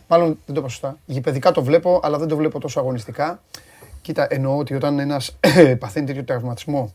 [0.08, 0.98] μάλλον δεν το είπα σωστά.
[1.06, 3.40] Γηπαιδικά το βλέπω, αλλά δεν το βλέπω τόσο αγωνιστικά.
[4.02, 5.38] Κοίτα, εννοώ ότι όταν ένας
[5.80, 6.92] παθαίνει τέτοιο τραυματισμό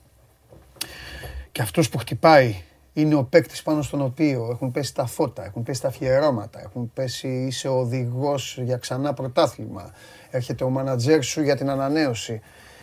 [1.51, 2.55] και αυτός που χτυπάει
[2.93, 6.91] είναι ο παίκτης πάνω στον οποίο έχουν πέσει τα φώτα, έχουν πέσει τα αφιερώματα, έχουν
[6.93, 9.91] πέσει είσαι οδηγός για ξανά πρωτάθλημα.
[10.29, 12.41] Έρχεται ο μάνατζέρ σου για την ανανέωση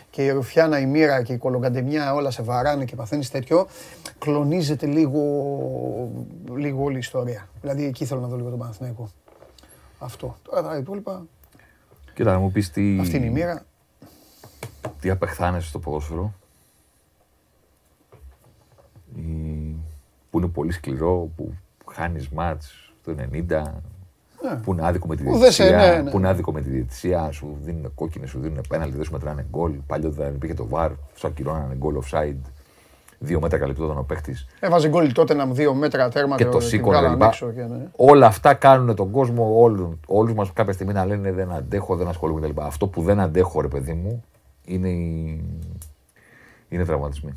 [0.09, 3.67] και η Ρουφιάνα, η Μοίρα και η Κολογκαντεμιά όλα σε βαράνε και παθαίνεις τέτοιο,
[4.19, 5.21] κλονίζεται λίγο,
[6.55, 7.49] λίγο όλη η ιστορία.
[7.61, 9.09] Δηλαδή εκεί θέλω να δω λίγο τον Παναθηναϊκό.
[9.99, 10.35] Αυτό.
[10.41, 11.25] Τώρα τα υπόλοιπα.
[12.13, 12.97] Κοίτα, να μου πεις τι.
[12.99, 13.65] Αυτή είναι η μοίρα.
[14.99, 16.33] Τι απεχθάνεσαι στο ποδόσφαιρο.
[20.29, 21.53] Που είναι πολύ σκληρό, που
[21.91, 23.61] χάνεις μάτς το 90,
[24.43, 24.55] ναι.
[24.63, 25.77] Που είναι άδικο με τη διαιτησία.
[25.77, 26.09] Ναι, ναι.
[26.11, 27.31] Που είναι άδικο με τη διαιτησία.
[27.31, 29.71] Σου δίνουν κόκκινες, σου δίνουν πέναλτι, δεν σου μετράνε γκολ.
[29.87, 32.49] Παλιότερα δεν υπήρχε το βαρ, σου ακυρώνανε γκολ offside.
[33.19, 34.47] Δύο μέτρα καλυπτόταν ο παίχτης.
[34.59, 37.15] Έβαζε γκολ τότε να δύο μέτρα τέρμα και το σήκωνε.
[37.55, 37.87] Ναι.
[37.95, 39.61] Όλα αυτά κάνουν τον κόσμο,
[40.05, 42.61] όλου μας κάποια στιγμή να λένε δεν αντέχω, δεν ασχολούμαι κτλ.
[42.61, 44.23] Αυτό που δεν αντέχω, ρε παιδί μου,
[44.65, 45.43] είναι, οι...
[46.69, 47.33] είναι τραυματισμοί.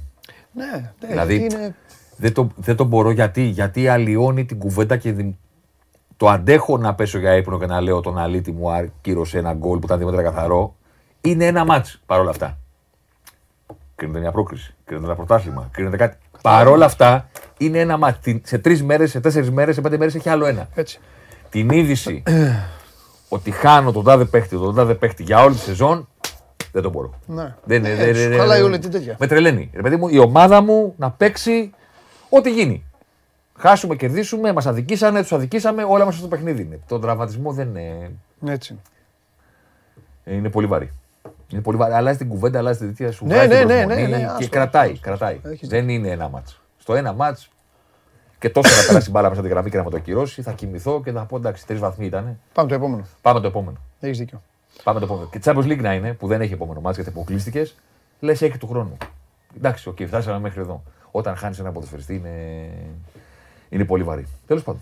[0.53, 1.75] Ναι, δηλαδή, είναι...
[2.17, 5.33] δεν, το, δεν το μπορώ γιατί, γιατί αλλοιώνει την κουβέντα και
[6.17, 9.79] το αντέχω να πέσω για ύπνο και να λέω τον αλήτη μου ακύρωσε ένα γκολ
[9.79, 10.75] που ήταν δύο καθαρό.
[11.21, 12.59] Είναι ένα μάτς παρόλα αυτά.
[13.95, 16.17] Κρίνεται μια πρόκριση, κρίνεται ένα πρωτάθλημα, κρίνεται κάτι.
[16.43, 18.19] Παρόλα αυτά είναι ένα μάτς.
[18.43, 20.69] Σε τρεις μέρες, σε τέσσερις μέρες, σε πέντε μέρες έχει άλλο ένα.
[20.75, 21.01] Έτσι.
[21.51, 22.23] Την είδηση
[23.29, 26.09] ότι χάνω τον τάδε παίχτη, τον τάδε παίχτη για όλη τη σεζόν,
[26.73, 27.15] δεν το μπορώ.
[27.27, 27.55] Ναι.
[27.65, 28.13] Δεν, είναι.
[28.13, 29.17] δεν, όλη την τέτοια.
[29.19, 29.71] Με τρελαίνει.
[29.75, 31.71] Ρε παιδί μου, η ομάδα μου να παίξει
[32.29, 32.85] ό,τι γίνει.
[33.59, 36.81] Χάσουμε, κερδίσουμε, μας αδικήσανε, τους αδικήσαμε, όλα μας στο παιχνίδι είναι.
[36.89, 38.11] Το τραυματισμό δεν είναι.
[38.47, 38.79] Έτσι.
[40.25, 40.91] Είναι πολύ βαρύ.
[41.49, 41.93] Είναι πολύ βαρύ.
[41.93, 43.27] Αλλάζει την κουβέντα, αλλάζει την τέτοια σου.
[43.27, 44.99] Ναι, ναι, ναι, ναι, ναι, και κρατάει.
[44.99, 45.41] κρατάει.
[45.63, 46.61] δεν είναι ένα ματς.
[46.79, 47.51] Στο ένα ματς
[48.39, 51.03] και τόσο να περάσει μπάλα μέσα την γραμμή και να μου το ακυρώσει, θα κοιμηθώ
[51.03, 52.39] και θα πω εντάξει, τρεις βαθμοί ήταν.
[52.53, 53.07] Πάμε το επόμενο.
[53.23, 53.77] Πάμε το επόμενο.
[54.01, 54.43] Έχεις δίκιο.
[54.85, 55.29] Πάμε το επόμενο.
[55.29, 57.75] Και Champions League να είναι, που δεν έχει επόμενο ματς γιατί αποκλείστηκες,
[58.21, 58.97] λες έχει του χρόνου.
[59.57, 60.83] Εντάξει, OK, okay, φτάσαμε μέχρι εδώ.
[61.11, 62.71] Όταν χάνεις ένα ποδοσφαιριστή είναι
[63.69, 64.27] είναι πολύ βαρύ.
[64.47, 64.81] Τέλος πάντων.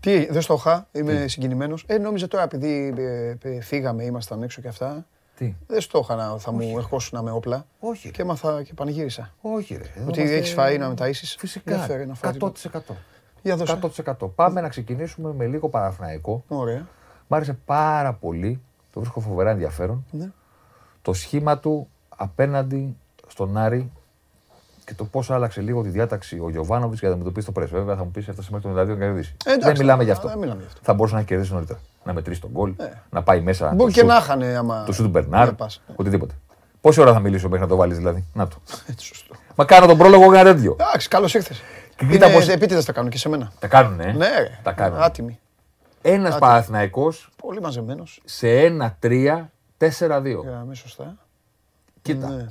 [0.00, 1.84] Τι, δεν στο είχα, είμαι συγκινημένος.
[1.86, 5.06] Ε, νόμιζα τώρα επειδή ε, ε, φύγαμε, ήμασταν έξω και αυτά.
[5.36, 7.66] Τι; Δεν στο είχα να θα μου ερχόσουν με όπλα.
[7.80, 8.10] Όχι.
[8.10, 9.34] Και έμαθα και πανηγύρισα.
[9.40, 10.04] Όχι, ρε.
[10.08, 11.38] Ότι έχεις φάει να μεταίσει.
[11.38, 11.86] Φυσικά.
[12.20, 12.50] 100%.
[13.42, 13.56] Για
[14.04, 14.30] 100%.
[14.34, 16.44] Πάμε να ξεκινήσουμε με λίγο παραφναϊκό.
[16.48, 16.86] Ωραία.
[17.26, 18.60] Μ' άρεσε πάρα πολύ.
[18.98, 20.04] Το βρίσκω φοβερά ενδιαφέρον.
[20.10, 20.30] Ναι.
[21.02, 23.90] Το σχήμα του απέναντι στον Άρη
[24.84, 27.78] και το πώς άλλαξε λίγο τη διάταξη ο Γιωβάνοβιτς για να αντιμετωπίσει το πρέσβε.
[27.78, 29.36] Βέβαια θα μου πεις έφτασε μέχρι το 92 και κερδίσει.
[29.60, 30.32] δεν μιλάμε γι' αυτό.
[30.82, 31.78] Θα μπορούσε να κερδίσει νωρίτερα.
[32.04, 32.84] Να μετρήσει τον γκολ, ε.
[33.10, 33.72] να πάει μέσα.
[33.74, 34.84] Μπορεί και να είχαν άμα.
[34.84, 35.50] Το σούτ Μπερνάρ,
[35.96, 36.34] οτιδήποτε.
[36.80, 38.56] Πόση ώρα θα μιλήσω μέχρι να το βάλεις δηλαδή; Να το.
[38.86, 39.34] Έτσι, σωστό.
[39.54, 40.76] Μα κάνω τον πρόλογο για τέτοιο.
[40.80, 41.62] Εντάξει, καλώς ήρθες.
[41.96, 42.38] Κοίτα πώ.
[42.38, 43.52] Επίτηδες τα κάνουν και σε μένα.
[43.58, 44.12] Τα κάνουν, ε.
[44.12, 45.02] Ναι, τα κάνουν.
[45.02, 45.38] Άτιμοι.
[46.02, 47.12] Ένας Παναθυναϊκό.
[47.42, 48.20] Πολύ μαζεμένος.
[48.24, 49.48] Σε ένα 3-4-2.
[50.72, 51.16] σωστά.
[52.02, 52.28] Κοίτα.
[52.28, 52.46] Ναι.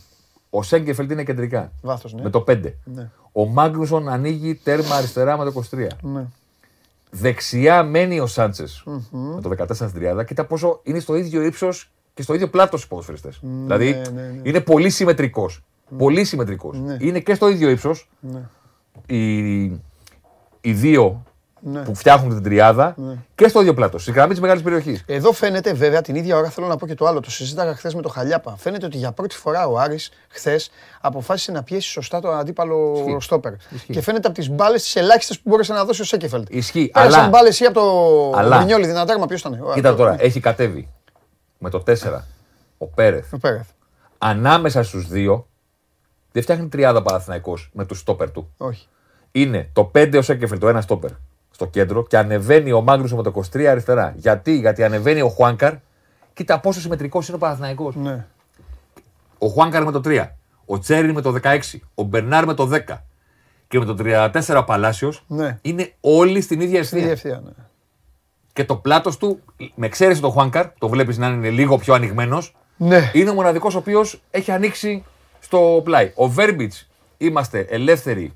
[0.50, 1.72] Ο Σέγκεφελτ είναι κεντρικά.
[1.82, 2.22] Βάθος, ναι.
[2.22, 2.74] Με το 5.
[2.84, 3.10] Ναι.
[3.32, 5.88] Ο Μάγνουσον ανοίγει τέρμα αριστερά με το 23.
[6.02, 6.26] Ναι.
[7.10, 8.64] Δεξιά μένει ο σαντσε
[9.12, 9.50] με το
[10.20, 10.26] 14-30.
[10.26, 13.40] Κοίτα πόσο είναι στο ίδιο ύψος και στο ίδιο πλάτος οι ποδοσφαιριστές.
[13.42, 14.42] Ναι, δηλαδή ναι, ναι.
[14.44, 15.64] είναι πολύ συμμετρικός.
[15.98, 16.78] Πολύ συμμετρικός.
[17.00, 18.10] Είναι και στο ίδιο ύψος.
[19.06, 19.64] Οι,
[20.62, 21.24] οι δύο
[21.60, 21.82] ναι.
[21.82, 23.14] που φτιάχνουν την τριάδα ναι.
[23.36, 25.04] και στο ίδιο πλάτο, στη γραμμή της μεγάλης περιοχής.
[25.06, 27.20] Εδώ φαίνεται βέβαια την ίδια ώρα θέλω να πω και το άλλο.
[27.20, 28.56] Το συζήταγα χθες με το Χαλιάπα.
[28.58, 30.70] Φαίνεται ότι για πρώτη φορά ο Άρης χθες
[31.02, 33.18] αποφάσισε να πιέσει σωστά το αντίπαλο Ισχύει.
[33.20, 33.54] στόπερ.
[33.88, 36.48] Και φαίνεται από τις μπάλες τις ελάχιστες που μπόρεσε να δώσει ο Σέκεφελτ.
[36.50, 36.90] Ισχύει.
[36.94, 37.30] Πέρασαν αλλά...
[37.30, 38.60] μπάλες ή από το αλλά...
[38.60, 39.60] Βινιόλι, δυνατά, ποιος ήταν.
[39.74, 40.90] Κοίτα τώρα, έχει κατέβει
[41.58, 41.94] με το 4
[42.78, 43.34] ο Πέρεθ.
[43.34, 43.68] Ο Πέρεθ.
[44.18, 45.48] Ανάμεσα στους δύο
[46.32, 48.54] δεν φτιάχνει τριάδα Παναθυναϊκό με του στόπερ του.
[48.58, 48.88] Όχι.
[49.32, 51.12] Είναι το 5 ο Σέκεφελτ, το ένα στόπερ
[51.58, 54.14] στο κέντρο και ανεβαίνει ο Μάγνουσο με το 23 αριστερά.
[54.18, 55.74] Γιατί, γιατί ανεβαίνει ο Χουάνκαρ.
[56.34, 57.96] Κοίτα πόσο συμμετρικός είναι ο Παναθηναϊκός.
[57.96, 58.26] Ναι.
[59.38, 60.28] Ο Χουάνκαρ με το 3.
[60.66, 61.60] Ο Τσέριν με το 16.
[61.96, 62.80] Ο Μπερνάρ με το 10.
[63.68, 65.60] Και με το 34 Παλάσιος ναι.
[65.62, 67.42] είναι όλοι στην ίδια ευθεία.
[67.46, 67.52] Ναι.
[68.54, 69.40] Και το πλάτος του,
[69.76, 72.44] με εξαίρεση το Χουάνκαρ, το βλέπεις να είναι λίγο πιο ανοιγμένο.
[72.78, 73.12] Ναι.
[73.14, 75.04] Είναι ο μοναδικός ο οποίος έχει ανοίξει
[75.40, 76.12] στο πλάι.
[76.16, 78.34] Ο Βέρμπιτς είμαστε ελεύθεροι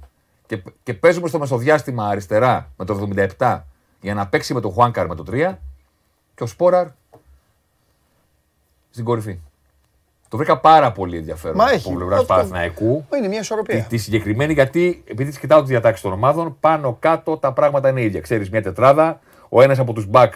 [0.56, 3.62] και, και παίζουμε στο μεσοδιάστημα αριστερά με το 77
[4.02, 5.56] για να παίξει με το Χουάνκαρ με το 3
[6.36, 6.88] και ο Σπόραρ
[8.90, 9.40] στην κορυφή.
[10.30, 11.88] Το βρήκα πάρα πολύ ενδιαφέρον Μα έχει.
[11.88, 13.06] από πλευρά Παναθηναϊκού.
[13.18, 13.82] Είναι μια ισορροπία.
[13.82, 18.02] Τη, τη συγκεκριμένη γιατί επειδή κοιτάω τις διατάξεις των ομάδων, πάνω κάτω τα πράγματα είναι
[18.02, 18.22] ίδια.
[18.22, 20.34] Ξέρεις μια τετράδα, ο ένας από τους μπακ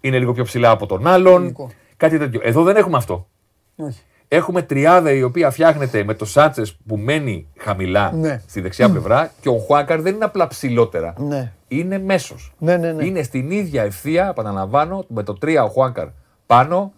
[0.00, 1.56] είναι λίγο πιο ψηλά από τον άλλον.
[1.96, 2.40] Κάτι τέτοιο.
[2.42, 3.28] Εδώ δεν έχουμε αυτό.
[3.76, 4.02] Όχι.
[4.34, 8.42] Έχουμε τριάδα η οποία φτιάχνεται με το Σάτσε που μένει χαμηλά ναι.
[8.46, 11.14] στη δεξιά πλευρά και ο Χουάκαρ δεν είναι απλά ψηλότερα.
[11.18, 11.52] Ναι.
[11.68, 12.54] Είναι μέσος.
[12.58, 13.04] Ναι, ναι, ναι.
[13.04, 16.06] Είναι στην ίδια ευθεία, επαναλαμβάνω, με το 3 ο Χουάκαρ
[16.46, 16.92] πάνω,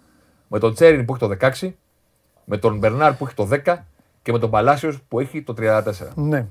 [0.49, 1.71] με τον Τσέριν που έχει το 16,
[2.45, 3.75] με τον Μπερνάρ που έχει το 10
[4.23, 5.83] και με τον Παλάσιος που έχει το 34.
[6.15, 6.47] Ναι.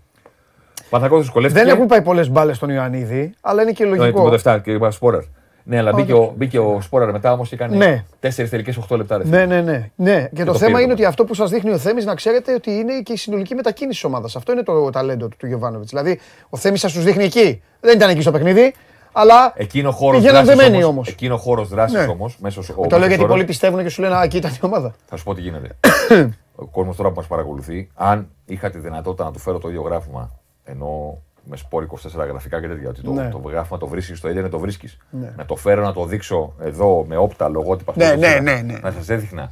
[0.90, 1.64] Παθακός δυσκολεύτηκε.
[1.64, 4.30] Δεν έχουν πάει πολλές μπάλες στον Ιωαννίδη, αλλά είναι και Ναι, λογικό.
[4.30, 5.24] τίποτα 7 και Σπόραρ.
[5.68, 8.04] Ναι, αλλά μπήκε ο, μπήκε ο Σπόραρ μετά όμως και έκανε Ναι.
[8.22, 9.18] 4 τελικές 8 λεπτά.
[9.18, 9.46] ρε Ναι, φίλε.
[9.46, 9.90] ναι, ναι.
[9.96, 10.30] ναι.
[10.34, 12.16] Και το, το θέμα πήρε είναι το ότι αυτό που σας δείχνει ο Θέμης, να
[12.16, 14.36] ξέρετε ότι είναι και η συνολική μετακίνηση της ομάδας.
[14.36, 15.90] Αυτό είναι το ταλέντο του, του Γιωβάνοβιτς.
[15.90, 17.62] Δηλαδή, ο Θέμης σας τους δείχνει εκεί.
[17.80, 18.74] Δεν ήταν εκεί στο παιχνίδι,
[19.12, 19.54] αλλά.
[19.56, 20.92] Εκείνο χώρος Πηγαίναν δράσης δεμένοι όμω.
[20.94, 21.08] όμως.
[21.08, 22.06] Εκείνο χώρος δράσης Ναι.
[22.06, 22.38] όμως.
[22.40, 24.94] Μέσω Το λέω γιατί πολλοί πιστεύουν και σου λένε Α, εκεί ήταν η ομάδα.
[25.06, 25.70] Θα σου πω τι γίνεται.
[26.56, 29.82] ο κόσμος τώρα που μας παρακολουθεί, αν είχα τη δυνατότητα να του φέρω το ίδιο
[29.82, 30.32] γράφημα,
[30.64, 33.30] ενώ με σπόρ 24 γραφικά και τέτοια, ότι το, Ναι.
[33.30, 34.98] το γράφημα το βρίσκεις στο ίντερνετ, το βρίσκεις.
[35.10, 35.34] Ναι.
[35.38, 37.94] Να το φέρω να το δείξω εδώ με όπτα λογότυπα.
[37.96, 38.80] Ναι, αυτό το ναι, φέρα, ναι, ναι.
[38.80, 39.52] Να σας έδειχνα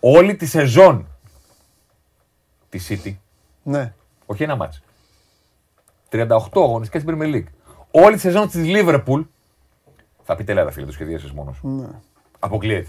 [0.00, 1.06] όλη τη σεζόν
[2.68, 3.14] τη City,
[3.62, 3.92] Ναι.
[4.26, 4.82] όχι ένα μάτς.
[6.10, 7.46] 38 αγωνιστικέ στην Premier League.
[7.90, 9.24] Όλη τη σεζόν της Liverpool.
[10.22, 11.68] Θα πείτε, έλα, φίλε, το σχεδίασε μόνος σου.
[11.68, 11.86] Ναι.
[12.38, 12.88] Αποκλείεται.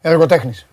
[0.00, 0.66] Εργοτέχνης.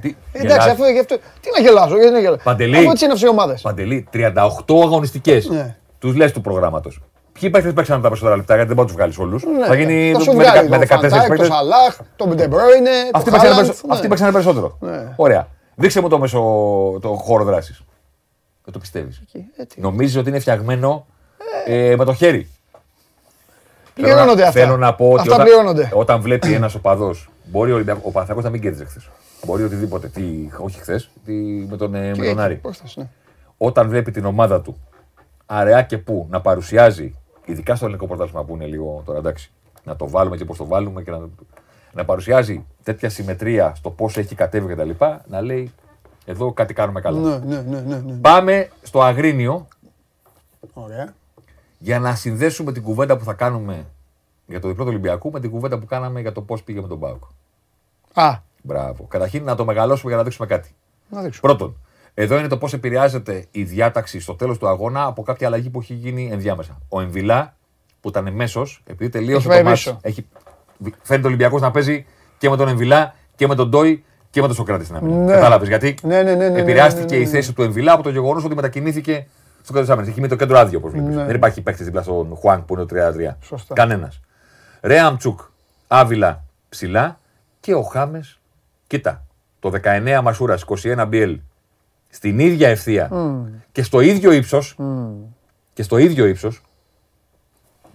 [0.00, 0.66] Τι, Εντάξει, γελάς.
[0.66, 1.16] αφού γι' αυτό.
[1.16, 2.42] Τι να γελάσω, γιατί να γελάσω.
[2.44, 2.76] Παντελή.
[2.76, 3.60] Αφού έτσι είναι αυτές οι ομάδες.
[3.60, 5.48] Παντελή, 38 αγωνιστικές.
[5.48, 5.76] Ναι.
[6.04, 7.00] Τους λες του προγράμματος.
[7.32, 9.44] Ποιοι παίχτε παίξαν τα περισσότερα λεπτά, γιατί δεν μπορεί να τους βγάλεις όλους.
[9.58, 11.44] Ναι, θα γίνει θα με, σου με, βγάλει με το 14 Φαντάικ, Το παίχτε.
[11.44, 13.66] Σαλάχ, το Ντεμπρόινε, Αυτοί το παίξανε Χάλαντς.
[13.66, 14.76] περισσο- αυτοί παίξανε περισσότερο.
[14.80, 15.12] Ναι.
[15.16, 15.48] Ωραία.
[15.74, 16.38] Δείξε μου το, μέσο,
[17.00, 17.82] το χώρο δράσης.
[18.64, 19.22] Δεν το πιστεύεις.
[19.56, 19.80] Ε, τι.
[19.80, 21.06] Νομίζεις ότι είναι φτιαγμένο
[21.66, 22.48] ε, με το χέρι;
[23.94, 24.60] Θέλω να- Πληρώνονται αυτά.
[24.60, 25.90] Θέλω να πω ότι Αυτά όταν, πληρώνονται.
[25.94, 29.08] όταν βλέπει ένας οπαδός, μπορεί ο, Ολυμπιακ- ο Παναθηναϊκός να μην κέρδιζε χθες.
[29.46, 30.08] Μπορεί οτιδήποτε.
[30.08, 30.22] Τι,
[30.58, 31.10] όχι χθες,
[31.68, 32.54] με τον, ε, με τον Άρη.
[32.54, 33.06] Πρόσταση, ναι.
[33.58, 34.76] όταν βλέπει την ομάδα του
[35.46, 39.50] αραιά και πού να παρουσιάζει, ειδικά στο ελληνικό πρωτάθλημα που είναι λίγο τώρα εντάξει,
[39.84, 41.28] να το βάλουμε και πώς το βάλουμε και να,
[41.92, 44.90] να παρουσιάζει τέτοια συμμετρία στο πώς έχει κατέβει κτλ.
[45.28, 45.72] Να λέει
[46.24, 47.38] εδώ κάτι κάνουμε καλά.
[47.38, 48.12] Ναι, ναι, ναι, ναι, ναι.
[48.14, 49.66] Πάμε στο Αγρίνιο
[50.72, 51.14] Ωραία.
[51.78, 53.86] για να συνδέσουμε την κουβέντα που θα κάνουμε
[54.46, 56.88] για το διπλό του Ολυμπιακού με την κουβέντα που κάναμε για το πώς πήγε με
[56.88, 57.22] τον Πάουκ.
[58.14, 59.04] Α, Μπράβο.
[59.04, 60.74] Καταρχήν να το μεγαλώσουμε για να δείξουμε κάτι.
[61.08, 61.40] να δείξω.
[61.40, 61.76] Πρώτον,
[62.14, 65.80] εδώ είναι το πώς επηρεάζεται η διάταξη στο τέλος του αγώνα από κάποια αλλαγή που
[65.80, 66.78] έχει γίνει ενδιάμεσα.
[66.88, 67.56] Ο Εμβιλά,
[68.00, 69.98] που ήταν μέσος, επειδή τελείωσε Έχει το πάει μάτς, πίσω.
[70.02, 70.26] έχει...
[71.02, 72.06] φαίνεται ο Ολυμπιακός να παίζει
[72.38, 75.16] και με τον Εμβιλά και με τον Ντόι και με τον Σοκράτης στην άμυνα.
[75.16, 75.32] Ναι.
[75.32, 78.02] Κατάλαβες γιατί Ναι, ναι, ναι, ναι, επηρεάστηκε ναι, ναι, ναι, η θέση του Εμβιλά από
[78.02, 79.26] το γεγονός ότι μετακινήθηκε
[79.62, 80.08] στο κέντρο της άμυνας.
[80.08, 81.14] Έχει μείνει το κέντρο άδειο, όπως βλέπεις.
[81.14, 81.24] Ναι.
[81.24, 83.36] Δεν υπάρχει παίκτης δίπλα στον Χουάνκ που είναι το 3-3.
[83.40, 83.74] Σωστά.
[83.74, 84.20] Κανένας.
[84.80, 85.40] Ρέαμτσουκ,
[85.88, 87.18] Άβυλα ψηλά
[87.60, 88.40] και ο Χάμες.
[88.86, 89.24] Κοίτα,
[89.60, 91.40] το 19 Μασούρας, 21 Μπιέλ,
[92.14, 93.10] στην ίδια ευθεία
[93.72, 94.76] και στο ίδιο ύψος.
[95.72, 96.62] Και στο ίδιο ύψος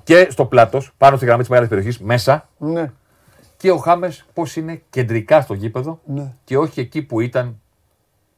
[0.03, 2.49] και στο πλάτος, πάνω στη γραμμή της μεγάλης περιοχής, μέσα.
[2.57, 2.91] Ναι.
[3.57, 6.33] Και ο Χάμες πώς είναι κεντρικά στο γήπεδο Ναι.
[6.43, 7.59] και όχι εκεί που ήταν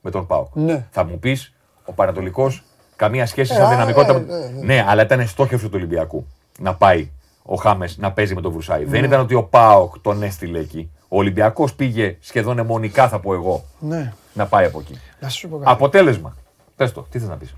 [0.02, 0.56] με τον Πάοκ.
[0.56, 0.88] Ναι.
[0.92, 1.54] Θα μου πεις,
[1.86, 2.64] ο Πανατολικός
[2.96, 4.16] καμία σχέση Ε, σαν α, δυναμικότητα.
[4.18, 4.66] ε, με- ε, ε.
[4.66, 6.26] Ναι, αλλά ήταν στόχευση του Ολυμπιακού
[6.60, 7.10] να πάει
[7.44, 8.84] ο Χάμες να παίζει με τον Βρουσάη.
[8.84, 8.90] Ναι.
[8.90, 10.92] Δεν ήταν ότι ο Πάοκ τον έστειλε εκεί.
[11.14, 14.14] Ο Ολυμπιακός πήγε σχεδόν αιμονικά, θα πω εγώ, Ναι.
[14.34, 15.00] να πάει από εκεί.
[15.20, 15.72] Να σου πω κάτι.
[15.72, 16.36] Αποτέλεσμα.
[16.76, 17.54] Πες το, τι θες να πεις.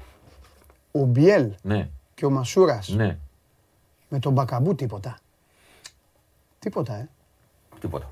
[0.91, 3.17] Ο Μπιέλ Ναι, και ο Μασούρας ναι,
[4.09, 5.17] με τον Μπακαμπού τίποτα.
[6.59, 7.09] Τίποτα, ε.
[7.79, 8.11] τίποτα.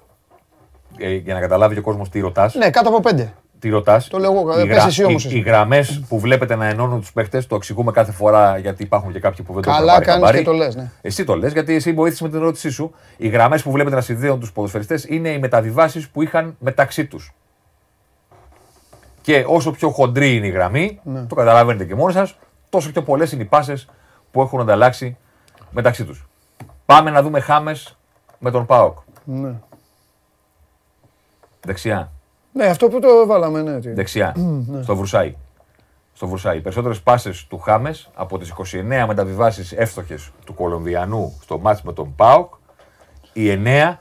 [0.97, 2.53] Ε, για να καταλάβει και ο κόσμος τι ρωτάς.
[2.55, 3.33] Ναι, κάτω από πέντε.
[3.61, 5.37] Τι ρωτάς; Το λέω εγώ, πες εσύ όμως Οι, εσύ.
[5.37, 9.19] οι γραμμές που βλέπετε να ενώνουν τους παίχτες, το εξηγούμε κάθε φορά γιατί υπάρχουν και
[9.19, 10.37] κάποιοι που δεν το έχουν Καλά πάρει κάνεις χαμπάρι.
[10.43, 10.91] και το λες, ναι.
[11.01, 12.91] Εσύ το λες, γιατί εσύ βοήθησες με την ερώτησή σου.
[13.17, 17.33] Οι γραμμές που βλέπετε να συνδέουν τους ποδοσφαιριστές είναι οι μεταβιβάσεις που είχαν μεταξύ τους.
[19.21, 21.23] Και όσο πιο χοντρή είναι η γραμμή, Ναι.
[21.25, 22.37] το καταλαβαίνετε και μόνοι σας,
[22.69, 23.87] τόσο πιο πολλές είναι οι πάσες
[24.31, 25.17] που έχουν ανταλλάξει
[25.71, 26.27] μεταξύ τους.
[26.85, 27.97] Πάμε να δούμε Χάμες
[28.39, 28.97] με τον Πάοκ.
[29.23, 29.53] Ναι.
[31.65, 32.11] Δεξιά.
[32.51, 33.79] Ναι, αυτό που το βάλαμε, ναι.
[33.79, 33.91] τι.
[33.91, 34.35] Δεξιά.
[34.81, 35.35] στο Βρουσάι.
[36.13, 36.57] Στο Βρουσάι.
[36.57, 41.93] Οι περισσότερες πάσες του Χάμες από τις 29 μεταβιβάσεις εύστοχες του Κολομβιανού στο μάτς με
[41.93, 42.53] τον Πάοκ,
[43.33, 43.99] οι 9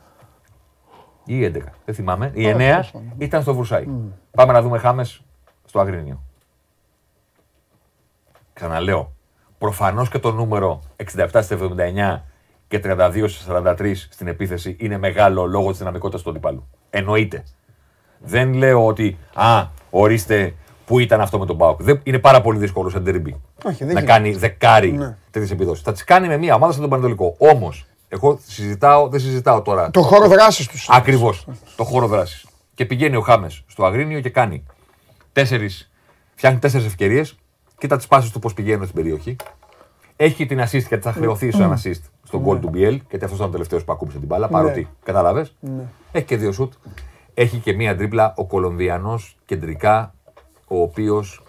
[1.25, 3.13] ή οι 11, δεν θυμάμαι, οι 9 τέλος πάντων.
[3.19, 3.87] ήταν στο Βρουσάι.
[4.31, 5.23] Πάμε να δούμε Χάμες
[5.65, 6.23] στο Αγρίνιο.
[8.53, 9.13] Ξαναλέω.
[9.59, 12.23] Προφανώς και το νούμερο 67 στα 79
[12.69, 16.69] και 32 στα 43 στην επίθεση είναι μεγάλο λόγω της δυναμικότητας του αντιπάλου.
[16.91, 17.45] Εννοείται.
[18.23, 20.55] Δεν λέω ότι, α, ορίστε
[20.87, 21.83] που ήταν αυτό με τον Πάοκ.
[21.83, 24.07] Δεν, είναι πάρα πολύ δύσκολο σαν τερμπι Όχι, δεν να γίνεται.
[24.07, 25.17] κάνει δεκάρι Ναι.
[25.31, 25.83] τέτοιες επιδόσεις.
[25.85, 27.35] Θα τις κάνει με μια ομάδα σαν τον Πανετολικό.
[27.39, 29.91] Όμως, εγώ συζητάω, δεν συζητάω τώρα.
[29.91, 30.89] Το χώρο δράσης τους.
[30.91, 31.47] Ακριβώς.
[31.77, 32.47] Το χώρο δράσης.
[32.75, 34.65] Και πηγαίνει ο Χάμες στο Αγρίνιο και κάνει
[35.33, 35.91] τέσσερις,
[36.35, 37.35] φτιάχνει τέσσερις ευκαιρίες.
[37.79, 39.37] Κοίτα τις πάσει του πώς πηγαίνουν στην περιοχή.
[40.17, 43.47] Έχει την assist γιατί θα χρεωθεί σαν assist στον goal του BL, γιατί αυτός ήταν
[43.47, 44.49] ο τελευταίος που ακούμπησε την μπάλα.
[44.49, 45.55] Παρότι, κατάλαβες.
[46.13, 46.73] Έχει και δύο σουτ.
[47.41, 50.15] Έχει και μία τρίπλα ο Κολομβιανός κεντρικά,
[50.67, 51.43] ο οποίος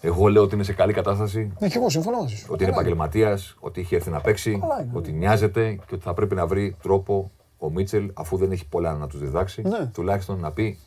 [0.00, 2.46] εγώ λέω ότι είναι σε καλή κατάσταση, Ναι, και εγώ συμφωνώ μαζί σου.
[2.50, 4.90] ότι είναι επαγγελματίας, ότι έχει έρθει να παίξει, Καλά είναι.
[4.94, 8.92] ότι νοιάζεται και ότι θα πρέπει να βρει τρόπο ο Μίτσελ, αφού δεν έχει πολλά
[8.94, 9.86] να τους διδάξει, Ναι.
[9.86, 10.78] τουλάχιστον να πει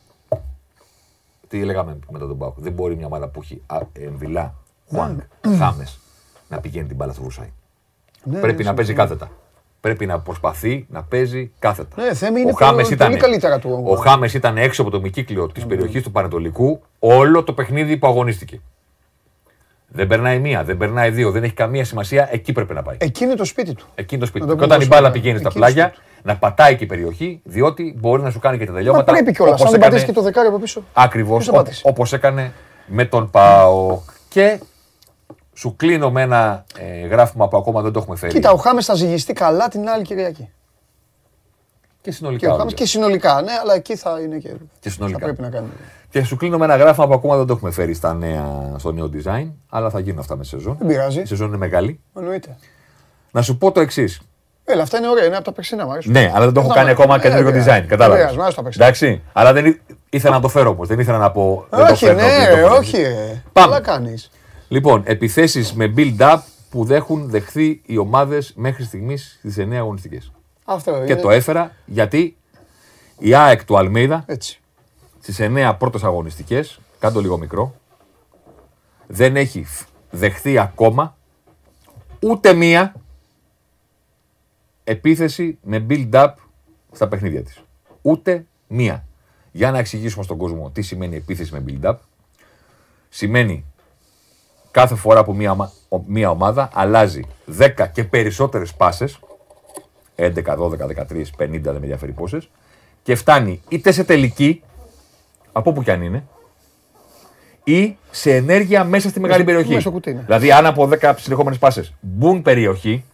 [1.48, 2.54] τι λέγαμε μετά τον Πάουκ.
[2.60, 4.54] Δεν μπορεί μια ομάδα που έχει α, Εμβιλά,
[4.88, 5.56] Χουάνκ, Ναι.
[5.56, 5.98] Χάμες,
[6.48, 7.52] να πηγαίνει την μπάλα στο Βρουσάη.
[8.24, 9.30] Ναι, Πρέπει ναι, να παίζει κάθετα.
[9.82, 12.02] Πρέπει να προσπαθεί να παίζει κάθετα.
[12.02, 13.82] Ναι, θέμη είναι ο Χάμες ήταν, πολύ καλύτερα του.
[13.86, 18.06] Ο Χάμες ήταν έξω από το μικύκλιο της περιοχής του Πανετολικού όλο το παιχνίδι που
[18.06, 18.60] αγωνίστηκε.
[19.88, 22.28] Δεν περνάει μία, δεν περνάει δύο, δεν έχει καμία σημασία.
[22.32, 22.96] Εκεί πρέπει να πάει.
[22.98, 23.86] Εκεί είναι το σπίτι του.
[23.94, 24.56] Εκεί είναι το σπίτι του.
[24.56, 25.92] Και όταν η μπάλα πηγαίνει στα πλάγια,
[26.22, 29.12] να πατάει και η περιοχή, διότι μπορεί να σου κάνει και τα τελειώματα.
[29.12, 29.62] Μα πρέπει κιόλας.
[29.62, 30.82] Αν δεν πατήσεις και το δεκάρι από πίσω.
[30.92, 31.50] Ακριβώς
[31.82, 32.52] όπως έκανε
[32.86, 34.00] με τον Πάο.
[34.28, 34.60] Και
[35.54, 38.32] σου κλείνω με ένα ε, γράφημα που ακόμα δεν το έχουμε φέρει.
[38.32, 40.50] Κοίτα, ο Χάμες θα ζυγιστεί καλά την άλλη Κυριακή.
[42.00, 42.64] Και συνολικά.
[42.66, 44.50] Και, και συνολικά, ναι, αλλά εκεί θα είναι και.
[44.80, 45.18] Και συνολικά.
[45.18, 45.72] Θα πρέπει να κάνουμε.
[46.10, 48.92] Και σου κλείνω με ένα γράφημα που ακόμα δεν το έχουμε φέρει στα νέα, στο
[48.92, 50.76] νέο design, αλλά θα γίνουν αυτά με σεζόν.
[50.78, 51.20] Δεν πειράζει.
[51.20, 52.00] Η σεζόν είναι μεγάλη.
[52.16, 52.56] Εννοείται.
[53.30, 54.20] Να σου πω το εξής.
[54.64, 56.90] Έλα, αυτά είναι ωραία, είναι από τα περσινά μου Ναι, αλλά δεν το έχω κάνει
[56.90, 57.84] ακόμα καινούργιο design.
[57.86, 58.36] Κατάλαβες.
[58.74, 59.22] Εντάξει.
[59.32, 60.88] Αλλά δεν ήθελα να το φέρω όμως.
[60.88, 61.66] Δεν ήθελα να πω.
[61.90, 62.22] Όχι, ναι,
[62.78, 63.04] όχι.
[63.52, 63.80] Πάμε.
[63.80, 64.30] κάνεις.
[64.72, 66.38] Λοιπόν, επιθέσεις με build-up
[66.70, 70.32] που έχουν δεχθεί οι ομάδες μέχρι στιγμής στι 9 αγωνιστικές.
[70.64, 72.36] Αυτό Και το έφερα γιατί
[73.18, 74.60] η ΑΕΚ του Αλμίδα Έτσι
[75.20, 77.74] στις 9 πρώτες αγωνιστικές, κάτω λίγο μικρό,
[79.06, 79.66] δεν έχει
[80.10, 81.16] δεχθεί ακόμα
[82.20, 82.94] ούτε μία
[84.84, 86.32] επίθεση με build-up
[86.92, 87.62] στα παιχνίδια της.
[88.02, 89.06] Ούτε μία.
[89.52, 91.96] Για να εξηγήσουμε στον κόσμο τι σημαίνει επίθεση με build-up.
[93.08, 93.64] Σημαίνει
[94.72, 95.72] κάθε φορά που μία,
[96.06, 97.22] μία ομάδα αλλάζει
[97.58, 99.18] 10 και περισσότερες πάσες,
[100.16, 102.50] 11, 12, 13, 50, δεν με ενδιαφέρει πόσες,
[103.02, 104.62] και φτάνει είτε σε τελική,
[105.52, 106.24] από όπου κι αν είναι,
[107.64, 109.74] ή σε ενέργεια μέσα στη μεγάλη περιοχή.
[109.74, 110.20] Μέσα κουτί, ναι.
[110.20, 113.04] Δηλαδή, αν από 10 συνεχόμενες πάσες μπουν περιοχή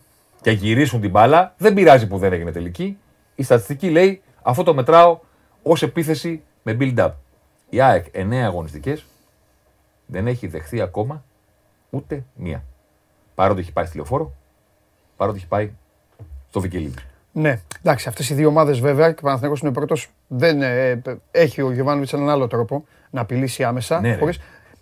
[0.40, 2.99] και γυρίσουν την μπάλα, δεν πειράζει που δεν έγινε τελική.
[3.35, 5.18] Η στατιστική λέει αυτό το μετράω
[5.62, 7.11] ως επίθεση με build-up.
[7.68, 9.07] Η ΑΕΚ 9 αγωνιστικές
[10.07, 11.25] δεν έχει δεχθεί ακόμα
[11.90, 12.62] ούτε μία.
[13.35, 14.33] Παρότι έχει πάει στη λεωφόρο,
[15.16, 15.70] παρότι έχει πάει
[16.48, 16.94] στο Βικελίδη.
[17.33, 20.09] Ναι, εντάξει, αυτές οι δύο ομάδες βέβαια και ο Παναθηναϊκός είναι πρώτος.
[20.27, 24.01] Δεν ε, έχει ο Γιωβάνοβιτς έναν άλλο τρόπο να απειλήσει άμεσα.
[24.01, 24.38] Ναι, χωρίς...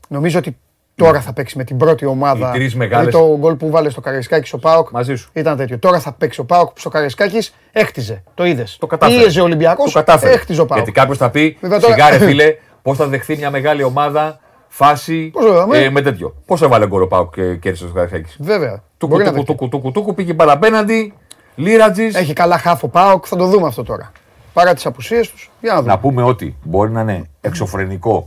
[0.08, 0.56] Νομίζω ότι
[0.94, 2.52] τώρα θα παίξει με την πρώτη ομάδα.
[2.56, 3.12] Οι μεγάλες...
[3.12, 5.30] Το γκολ που βάλε στο Καραϊσκάκη ο Πάοκ Μαζί σου.
[5.32, 5.78] ήταν τέτοιο.
[5.78, 8.22] Τώρα θα παίξει ο Πάοκ που στο Καραϊσκάκης έχτιζε.
[8.34, 8.76] Το είδες.
[8.80, 9.20] Το κατάφερε.
[9.20, 9.92] Πίεζε ο Ολυμπιακός.
[9.92, 10.32] Το κατάφερε.
[10.32, 10.82] Έχτιζε ο Πάοκ.
[10.82, 15.32] Γιατί κάποιος θα πει, σιγάρε φίλε, πώς θα δεχθεί μια μεγάλη ομάδα φάση
[15.72, 16.34] ε, με τέτοιο.
[16.46, 18.36] Πώς έβαλε γκολ ο Πάοκ και κέρδισε το Καραϊσκάκη.
[18.38, 18.82] Βέβαια.
[18.96, 21.14] Του κουτούκου πήγε παραπέναντι.
[21.54, 22.14] Λίρατζης.
[22.14, 24.12] Έχει καλά χάφο Πάοκ, θα το δούμε αυτό τώρα.
[24.52, 25.50] Παρά τις απουσίες τους.
[25.60, 28.26] Να, να πούμε ότι μπορεί να είναι εξωφρενικό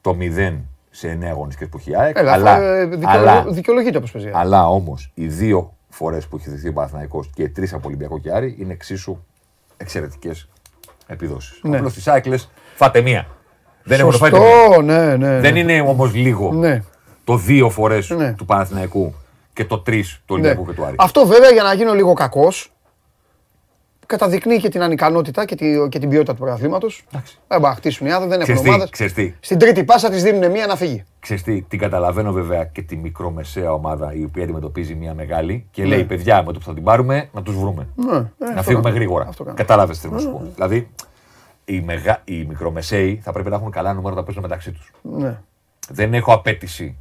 [0.00, 0.58] το 0
[0.90, 2.16] σε 9 αγωνιστικές που έχει ΑΕΚ.
[2.18, 4.30] Έλα, αλλά, ε, αλλά, δικαιολογείται όπως παίζει.
[4.34, 8.32] Αλλά όμως οι δύο φορές που έχει δεχθεί ο Παναθηναϊκός και τρεις από Ολυμπιακό και
[8.32, 9.18] Άρη είναι εξίσου
[9.76, 10.48] εξαιρετικές
[11.06, 11.60] επιδόσεις.
[11.62, 11.76] Ναι.
[11.76, 12.24] Απλώς στι ΑΕΚ
[12.74, 13.26] φάτε μία.
[13.82, 14.30] Δεν έχω το φάει
[14.82, 15.40] ναι, ναι, ναι.
[15.40, 16.82] Δεν είναι όμως λίγο ναι.
[17.24, 18.32] το δύο φορές ναι.
[18.32, 19.14] του Παναθηναϊκού
[19.52, 20.68] και το 3 του Ολυμπιακού ναι.
[20.68, 20.94] και του Άρη.
[20.98, 22.72] Αυτό βέβαια για να γίνω λίγο κακός.
[24.06, 26.88] Καταδεικνύει και την ανικανότητα και, τη, και την ποιότητα του πρωταθλήματο.
[27.48, 28.90] Δεν να χτίσουν οι άνθρωποι, δεν έχουν ομάδες.
[29.40, 31.04] Στην τρίτη πάσα της δίνουν μία να φύγει.
[31.20, 35.84] Ξέρεις τι, την καταλαβαίνω βέβαια και τη μικρομεσαία ομάδα η οποία αντιμετωπίζει μία μεγάλη και
[35.84, 36.04] λέει: ναι.
[36.04, 37.88] Παιδιά, με το που θα την πάρουμε να τους βρούμε.
[37.96, 39.28] Ναι, να φύγουμε γρήγορα.
[39.54, 40.42] Κατάλαβες τι θέλω να σου πω.
[40.54, 40.88] Δηλαδή,
[41.70, 42.20] οι, μεγα...
[42.24, 44.92] οι μικρομεσαίοι θα πρέπει να έχουν καλά νούμερα να παίζουν μεταξύ τους.
[45.90, 46.96] Δεν έχω απέτηση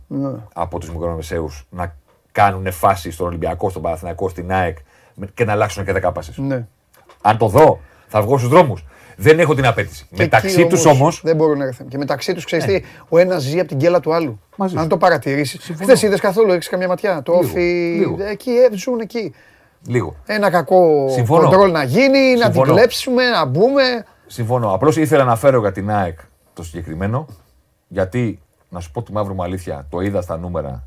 [0.53, 1.95] από τους μικρομεσαίους να
[2.31, 4.77] κάνουν φάση στον Ολυμπιακό, στον Παναθηναϊκό, στην ΑΕΚ
[5.33, 6.67] και να αλλάξουν και δέκα Ναι.
[7.21, 8.85] Αν το δω, θα βγω στους δρόμους.
[9.15, 10.07] Δεν έχω την απέτηση.
[10.09, 11.21] μεταξύ τους όμως.
[11.23, 11.87] Δεν μπορούν να έρθουν.
[11.87, 14.39] Και μεταξύ τους ξέρεις τι, ο ένας ζει από την κέλα του άλλου.
[14.55, 15.71] Μαζί Αν το παρατηρήσεις.
[15.81, 17.21] Χθε είδες καθόλου, έχεις καμιά ματιά.
[17.21, 18.01] Το όφι.
[18.29, 19.33] Εκεί ε, ζουν εκεί.
[19.87, 20.15] Λίγο.
[20.25, 24.05] Ένα κακό κοντρόλ να γίνει, να την κλέψουμε, να μπούμε.
[24.31, 24.73] Συμφωνώ.
[24.73, 26.19] Απλώς ήθελα να φέρω για την ΑΕΚ
[26.53, 27.25] το συγκεκριμένο.
[27.87, 30.83] Γιατί, να σου πω τη μαύρη μου αλήθεια, το είδα στα νούμερα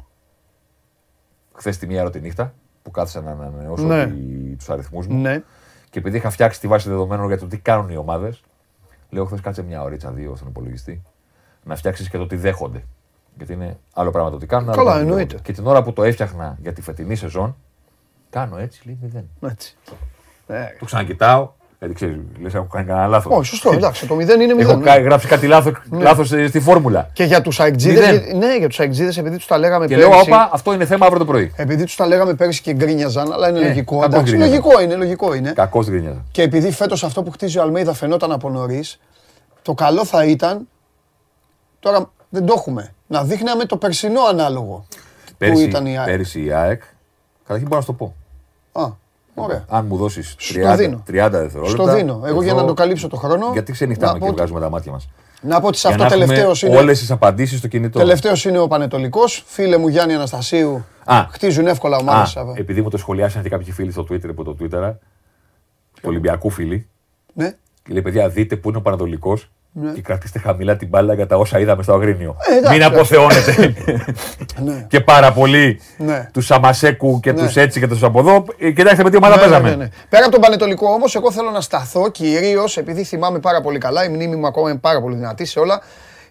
[1.52, 4.12] χθες τη μία ώρα τη νύχτα που κάθισα να ανανεώσω ναι.
[4.56, 5.20] τους αριθμούς μου.
[5.20, 5.42] Ναι.
[5.90, 8.42] Και επειδή είχα φτιάξει τη βάση δεδομένων για το τι κάνουν οι ομάδες,
[9.10, 11.02] λέω χθες κάτσε μια ωρίτσα, δύο στον υπολογιστή,
[11.64, 12.84] να φτιάξεις και το τι δέχονται.
[13.36, 14.72] Γιατί είναι άλλο πράγμα το τι κάνουν.
[14.72, 15.38] Καλά, εννοείται.
[15.42, 17.56] Και την ώρα που το έφτιαχνα για τη φετινή σεζόν,
[18.30, 19.28] κάνω έτσι, λέει μηδέν.
[19.40, 19.76] Έτσι.
[20.78, 21.52] Το ξανακοιτάω,
[21.84, 23.36] γιατί ξέρεις, λες, έχω κάνει κανένα λάθος.
[23.36, 24.58] Όχι, σωστό, εντάξει, το 0 είναι 0.
[24.58, 24.90] Έχω ναι.
[24.90, 26.02] γράψει κάτι λάθο ναι.
[26.02, 27.10] λάθος στη φόρμουλα.
[27.12, 30.10] Και για τους αεκτζίδε, ναι, για τους αεκτζίδε, επειδή τους τα λέγαμε και πέρυσι.
[30.10, 31.52] Και λέω, όπα, αυτό είναι θέμα αύριο το πρωί.
[31.56, 34.04] Επειδή τους τα λέγαμε πέρυσι και γκρίνιαζαν, αλλά είναι ε, λογικό.
[34.04, 35.52] Εντάξει, λογικό είναι, λογικό είναι.
[35.52, 36.24] Κακός γκρίνιαζαν.
[36.30, 39.00] Και επειδή φέτος αυτό που χτίζει ο Αλμέιδα φαινόταν από νωρίς,
[39.62, 40.68] το καλό θα ήταν.
[41.80, 42.94] Τώρα δεν το έχουμε.
[43.06, 44.86] Να δείχναμε το περσινό ανάλογο.
[45.38, 46.06] Πέρυσι, που ήταν η ΑΕΚ.
[46.06, 46.82] Πέρυσι η ΑΕΚ.
[47.42, 48.14] Καταρχήν μπορώ να σου το πω.
[49.34, 49.64] Α, Ωραία.
[49.68, 51.82] Αν μου δώσεις 30, 30 δευτερόλεπτα.
[51.82, 52.22] Στο δίνω.
[52.24, 53.50] Εγώ για να το καλύψω το χρόνο.
[53.52, 55.08] Γιατί ξενυχτάμε και βγάζουμε τα μάτια μας.
[55.42, 56.76] Να πω ότι σε αυτό τελευταίος είναι.
[56.76, 57.98] Όλες τις απαντήσεις στο κινητό.
[57.98, 59.44] Τελευταίος είναι ο Πανετολικός.
[59.46, 60.84] Φίλε μου Γιάννη Αναστασίου.
[61.04, 62.36] Α, χτίζουν εύκολα ομάδες.
[62.54, 64.92] Επειδή μου το σχολιάσαν και κάποιοι φίλοι στο Twitter από το Twitter,
[65.94, 66.88] του Ολυμπιακού φίλοι.
[67.32, 67.56] Ναι.
[67.84, 69.38] Και λέει, παιδιά, δείτε πού είναι ο Πανατολικό
[69.72, 69.92] ναι.
[69.92, 72.36] και κρατήστε χαμηλά την μπάλα για τα όσα είδαμε στο Αγρίνιο.
[72.64, 73.74] Ε, Μην αποθεώνετε
[74.64, 74.86] ναι.
[74.88, 76.28] και πάρα πολύ ναι.
[76.32, 77.42] τους Σαμασέκου και ναι.
[77.42, 78.44] τους έτσι και τους από εδώ.
[78.58, 79.70] Ε, κοιτάξτε με τι ομάδα ναι, παίζαμε.
[79.70, 83.60] Ναι, ναι, Πέρα από τον Πανετολικό όμως, εγώ θέλω να σταθώ κυρίως επειδή θυμάμαι πάρα
[83.60, 85.80] πολύ καλά, η μνήμη μου ακόμα είναι πάρα πολύ δυνατή σε όλα.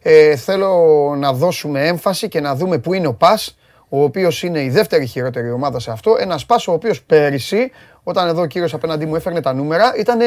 [0.02, 0.70] Ε, θέλω
[1.18, 3.58] να δώσουμε έμφαση και να δούμε πού είναι ο Πας,
[3.90, 6.16] ο οποίος είναι η δεύτερη χειρότερη ομάδα σε αυτό.
[6.20, 7.72] Ένας Πας ο οποίος πέρυσι,
[8.04, 10.20] όταν εδώ ο κύριος απέναντί μου έφερνε τα νούμερα, ήταν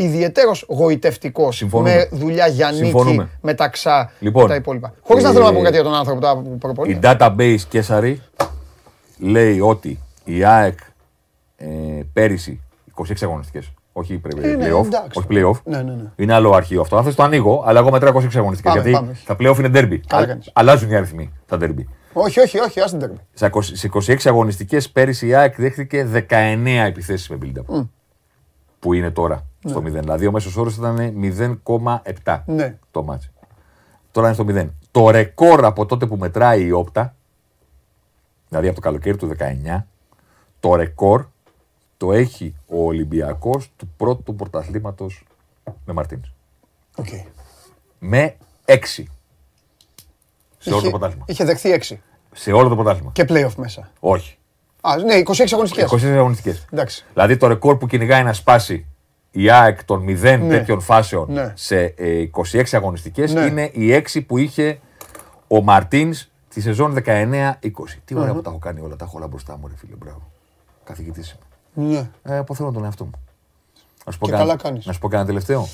[0.00, 4.94] ιδιαίτερο γοητευτικός με δουλειά για νίκη, μεταξά λοιπόν, τα υπόλοιπα.
[5.02, 6.92] Χωρίς να θέλω να πω κάτι για τον άνθρωπο που προπονεί.
[6.92, 8.22] Η database Κέσαρη
[9.18, 10.78] λέει ότι η ΑΕΚ
[11.56, 11.66] ε,
[12.12, 12.60] πέρυσι
[13.08, 13.72] 26 αγωνιστικές.
[13.92, 14.86] Όχι ε, ναι, playoff.
[15.14, 15.60] όχι playoff.
[15.64, 16.10] Ναι, ναι, ναι.
[16.16, 16.96] Είναι άλλο αρχείο αυτό.
[16.96, 18.72] Αν το ανοίγω, αλλά εγώ μετράω 26 αγωνιστικές.
[18.72, 19.16] Γιατί πάμε.
[19.26, 19.98] τα playoff είναι derby.
[20.52, 21.84] Αλλάζουν οι αριθμοί τα derby.
[22.12, 26.26] Όχι, όχι, όχι, άσε την Σε 26 αγωνιστικές πέρυσι η ΑΕΚ δέχτηκε 19
[26.86, 27.76] επιθέσεις με build-up.
[27.76, 27.88] Mm.
[28.78, 29.57] Που είναι τώρα ναι.
[29.68, 29.82] Στο 0.
[29.82, 30.96] Δηλαδή ο μέσος όρος ήταν
[32.24, 32.78] 0,7 ναι.
[32.90, 33.30] το μάτσο.
[34.10, 34.68] Τώρα είναι στο 0.
[34.90, 37.14] Το ρεκόρ από τότε που μετράει η όπτα,
[38.48, 39.82] δηλαδή από το καλοκαίρι του 19,
[40.60, 41.26] το ρεκόρ
[41.96, 45.24] το έχει ο Ολυμπιακός του πρώτου πρωταθλήματος
[45.84, 46.20] με Μαρτίν.
[46.96, 47.24] Okay.
[47.98, 48.76] Με 6.
[50.58, 51.24] Σε όλο το πρωτάθλημα.
[51.28, 51.96] Είχε δεχθεί 6.
[52.32, 53.10] Σε όλο το πρωτάθλημα.
[53.12, 53.90] Και playoff μέσα.
[54.00, 54.38] Όχι.
[54.80, 55.92] Α, ναι, 26 αγωνιστικές.
[55.92, 56.66] 26 αγωνιστικές.
[57.12, 58.86] Δηλαδή το ρεκόρ που κυνηγάει να σπάσει
[59.42, 60.38] η ΑΕΚ των 0 ναι.
[60.48, 61.52] τέτοιων φάσεων ναι.
[61.56, 61.94] σε
[62.52, 63.40] 26 ε, αγωνιστικές ναι.
[63.40, 64.80] είναι οι 6 που είχε
[65.48, 67.60] ο Μαρτίνς τη σεζόν 19-20.
[68.04, 69.94] Τι ωραία που τα έχω κάνει όλα, τα έχω όλα μπροστά μου, ρε φίλε.
[69.98, 70.30] Μπράβο.
[70.84, 71.36] Καθηγητής
[71.74, 71.88] είμαι.
[71.88, 72.10] Ναι.
[72.22, 73.10] Ε, αποθέω τον εαυτό μου.
[74.06, 74.32] Να σου πω, και
[74.84, 75.68] να σου πω κανένα τελευταίο.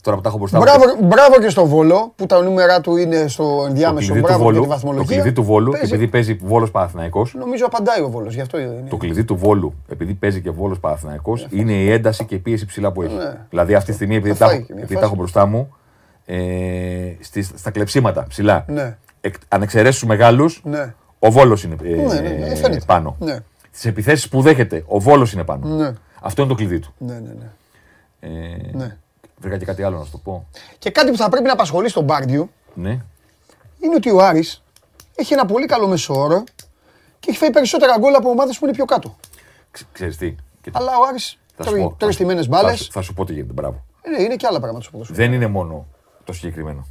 [0.00, 1.06] Τώρα που τα έχω μπροστά μπράβο, μου.
[1.06, 4.14] Μπράβο και στο Βόλο που τα νούμερα του είναι στο ενδιάμεσο.
[4.14, 5.06] Το μπράβο βόλου, τη βαθμολογία.
[5.06, 5.86] Το κλειδί του Βόλου, παίζει.
[5.86, 7.26] επειδή παίζει Βόλος Παναθυναϊκό.
[7.32, 8.84] Νομίζω απαντάει ο Βόλος, γι' αυτό είναι.
[8.88, 12.66] Το κλειδί του Βόλου, επειδή παίζει και Βόλος Παναθυναϊκό, είναι η ένταση και η πίεση
[12.66, 13.14] ψηλά που έχει.
[13.14, 13.36] Ναι.
[13.50, 15.74] Δηλαδή αυτή τη στιγμή, επειδή, τα, επειδή τα έχω μπροστά μου,
[16.26, 16.36] ε,
[17.20, 18.64] στις, στα κλεψίματα ψηλά.
[18.68, 18.96] Ναι.
[19.48, 20.94] αν εξαιρέσεις τους μεγάλους, ναι.
[21.18, 23.16] ο Βόλος είναι ε, ναι, ναι, ναι, ε, πάνω.
[23.18, 23.38] Ναι.
[23.70, 25.66] Στι επιθέσεις που δέχεται, ο Βόλος είναι πάνω.
[25.76, 25.92] Ναι.
[26.20, 26.94] Αυτό είναι το κλειδί του.
[26.98, 27.32] Ναι, ναι,
[28.72, 28.96] ναι.
[29.40, 29.48] Ε, ναι.
[29.48, 30.48] Βρήκα και κάτι άλλο να σου το πω.
[30.78, 32.90] Και κάτι που θα πρέπει να απασχολεί στον Μπάρντιου ναι.
[33.80, 34.62] είναι ότι ο Άρης
[35.14, 36.44] έχει ένα πολύ καλό μεσόωρο
[37.20, 39.16] και έχει φέρει περισσότερα γκολ από ομάδες που είναι πιο κάτω.
[39.92, 40.34] Ξέρεις τι.
[40.72, 42.88] Αλλά ο Άρης τρώει τρει τιμένε μπάλες.
[42.92, 43.52] Θα, σου πω τι γίνεται.
[43.52, 43.84] Μπράβο.
[44.06, 45.86] Είναι, είναι και άλλα πράγματα σου Δεν είναι μόνο
[46.24, 46.86] το συγκεκριμένο.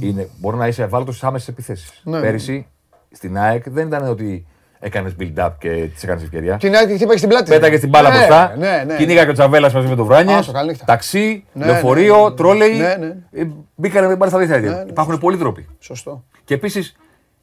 [0.00, 2.00] είναι, μπορεί να είσαι ευάλωτος στι άμεσες επιθέσεις.
[2.04, 2.20] Ναι.
[2.20, 2.66] Πέρυσι
[3.10, 4.46] στην ΑΕΚ δεν ήταν ότι
[4.84, 6.56] έκανες build-up και τη έκανες ευκαιρία.
[6.56, 7.50] Την άλλη χτύπαγε στην πλάτη.
[7.50, 8.54] Πέταγες την μπάλα ναι, μπροστά.
[8.56, 8.96] Ναι, ναι.
[8.96, 10.52] Κυνήγα και ο Τσαβέλας μαζί με το Βράνιες.
[10.84, 12.76] Ταξί, ναι, λεωφορείο, ναι, τρόλεϊ.
[12.76, 13.16] Ναι, ναι.
[13.30, 14.60] Ε, μπήκανε με μπάλα στα δίθυρα.
[14.60, 15.68] Ναι, Υπάρχουν πολλοί τρόποι.
[15.78, 16.24] Σωστό.
[16.44, 16.96] Και επίσης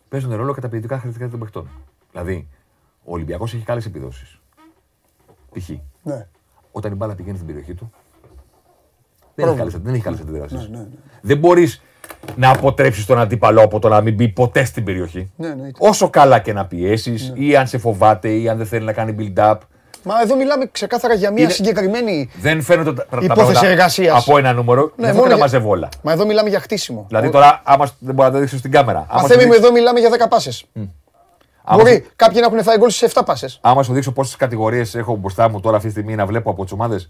[0.10, 1.70] παίζουν ρόλο και τα ποιητικά χαρακτηριστικά των παιχτών.
[2.12, 2.48] Δηλαδή,
[3.04, 4.40] ο Ολυμπιακός έχει καλές επιδόσεις.
[5.52, 5.70] Π.χ.
[6.04, 6.28] Ναι.
[6.72, 7.92] Όταν η μπάλα πηγαίνει στην περιοχή του.
[9.36, 10.70] Δεν έχει καλέ αντιδράσεις.
[11.22, 11.82] Δεν μπορείς
[12.36, 15.32] να αποτρέψεις τον αντίπαλο από το να μην μπει ποτέ στην περιοχή.
[15.36, 17.46] Ναι, ναι, Όσο καλά και να πιέσεις, ναι.
[17.46, 19.56] ή αν σε φοβάται, ή αν δεν θέλει να κάνει build-up.
[20.04, 21.52] Μα εδώ μιλάμε ξεκάθαρα για μια είναι...
[21.52, 24.28] συγκεκριμένη δεν φαίνονται τα, υπόθεση εργασίας.
[24.28, 24.92] Από ένα νούμερο.
[24.96, 25.90] Ναι, δεν μόνο να μαζεύω όλα.
[26.02, 27.06] Μα εδώ μιλάμε για χτίσιμο.
[27.08, 29.08] Δηλαδή τώρα, άμα δεν μπορεί να το δείξει στην κάμερα.
[29.12, 30.66] Μα θέλει μου, εδώ μιλάμε για 10 πάσες.
[30.76, 30.88] Mm.
[31.72, 32.12] Μπορεί σου...
[32.16, 33.60] κάποιοι να έχουν φάει γκολ σε 7 πάσες.
[33.62, 36.64] Άμα σου δείξω πόσες κατηγορίες έχω μπροστά μου τώρα αυτή τη στιγμή να βλέπω από
[36.64, 37.10] τις ομάδες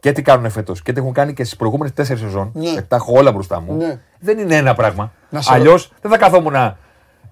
[0.00, 2.50] και τι κάνουν φέτος και τι έχουν κάνει και στις προηγούμενες τέσσερις σεζόν.
[2.54, 2.82] Ναι.
[2.82, 3.76] Τα έχω όλα μπροστά μου.
[3.76, 3.98] Ναι.
[4.18, 5.12] Δεν είναι ένα πράγμα.
[5.46, 6.76] Αλλιώς δεν θα καθόμουν να,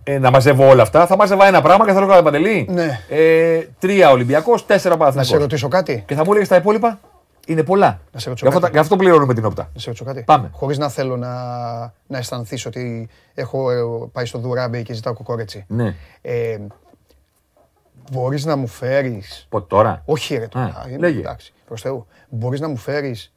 [0.05, 1.07] ε, να μαζεύω όλα αυτά.
[1.07, 2.69] Θα μαζεύα ένα πράγμα και θα λέω παντελή.
[2.71, 3.01] Ναι.
[3.09, 5.33] Ε, τρία Ολυμπιακός, τέσσερα Παναθηναϊκός.
[5.33, 6.05] Να σε ρωτήσω κάτι.
[6.07, 6.99] Και θα μου έλεγες τα υπόλοιπα.
[7.47, 8.01] Είναι πολλά.
[8.13, 9.71] Να σε ρωτήσω γι, αυτό, πληρώνουμε την όπτα.
[9.75, 10.23] Να σε ρωτήσω κάτι.
[10.23, 10.51] Πάμε.
[10.53, 11.35] Χωρίς να θέλω να,
[12.07, 13.77] να αισθανθείς ότι έχω ε,
[14.13, 15.65] πάει στο Δουράμπι και ζητάω κοκόρετσι.
[15.69, 15.95] Ναι.
[16.23, 16.57] Ε,
[18.13, 19.23] Μπορείς να μου φέρει.
[19.49, 20.85] Πότε τώρα; Όχι, ρε τώρα.
[20.99, 21.19] λέγε.
[21.19, 22.07] Εντάξει, προς Θεού.
[22.29, 23.33] Μπορείς να μου φέρεις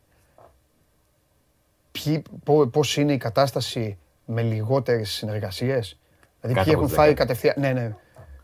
[2.71, 5.99] πώς είναι η κατάσταση με λιγότερες συνεργασίες;
[6.41, 7.55] Δηλαδή ποιοι έχουν φάει κατευθείαν.
[7.57, 7.95] Ναι, ναι.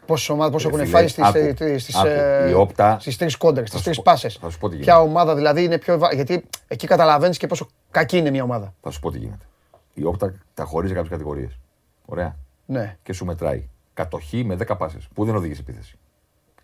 [0.05, 2.53] Πόσε ομάδε πώς έχουν φάει στις, στις, ε,
[2.99, 4.39] στις τρεις κόντρες, στις τρεις πάσες.
[4.79, 5.99] Ποια ομάδα δηλαδή είναι πιο...
[6.13, 8.73] Γιατί εκεί καταλαβαίνεις και πόσο κακή είναι μια ομάδα.
[8.81, 9.45] Θα σου πω τι γίνεται.
[9.93, 11.57] Η όπτα τα χωρίζει κάποιες κατηγορίες.
[12.05, 12.35] Ωραία.
[12.65, 12.97] Ναι.
[13.03, 13.69] Και σου μετράει.
[13.93, 15.07] Κατοχή με 10 πάσες.
[15.13, 15.97] Πού δεν οδηγείς σε επίθεση.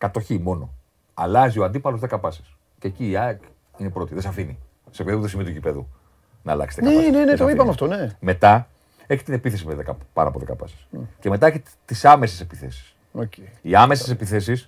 [0.01, 0.69] Κατοχή μόνο.
[1.13, 2.55] Αλλάζει ο αντίπαλος 10 πάσες.
[2.79, 3.41] Και εκεί η ΑΕΚ
[3.77, 4.13] είναι πρώτη.
[4.13, 4.59] Δεν σε αφήνει.
[4.91, 5.87] Σε επίπεδο σημείο του γηπέδου
[6.43, 8.09] να αλλάξει Ναι, ναι, ναι, το είπαμε αυτό, ναι.
[8.19, 8.67] Μετά
[9.07, 10.75] έχει την επίθεση με 10, πάρα από 10 πάσει.
[11.19, 12.95] Και μετά έχει τις άμεσες επιθέσεις.
[13.19, 13.47] Okay.
[13.61, 14.67] Οι άμεσες επιθέσεις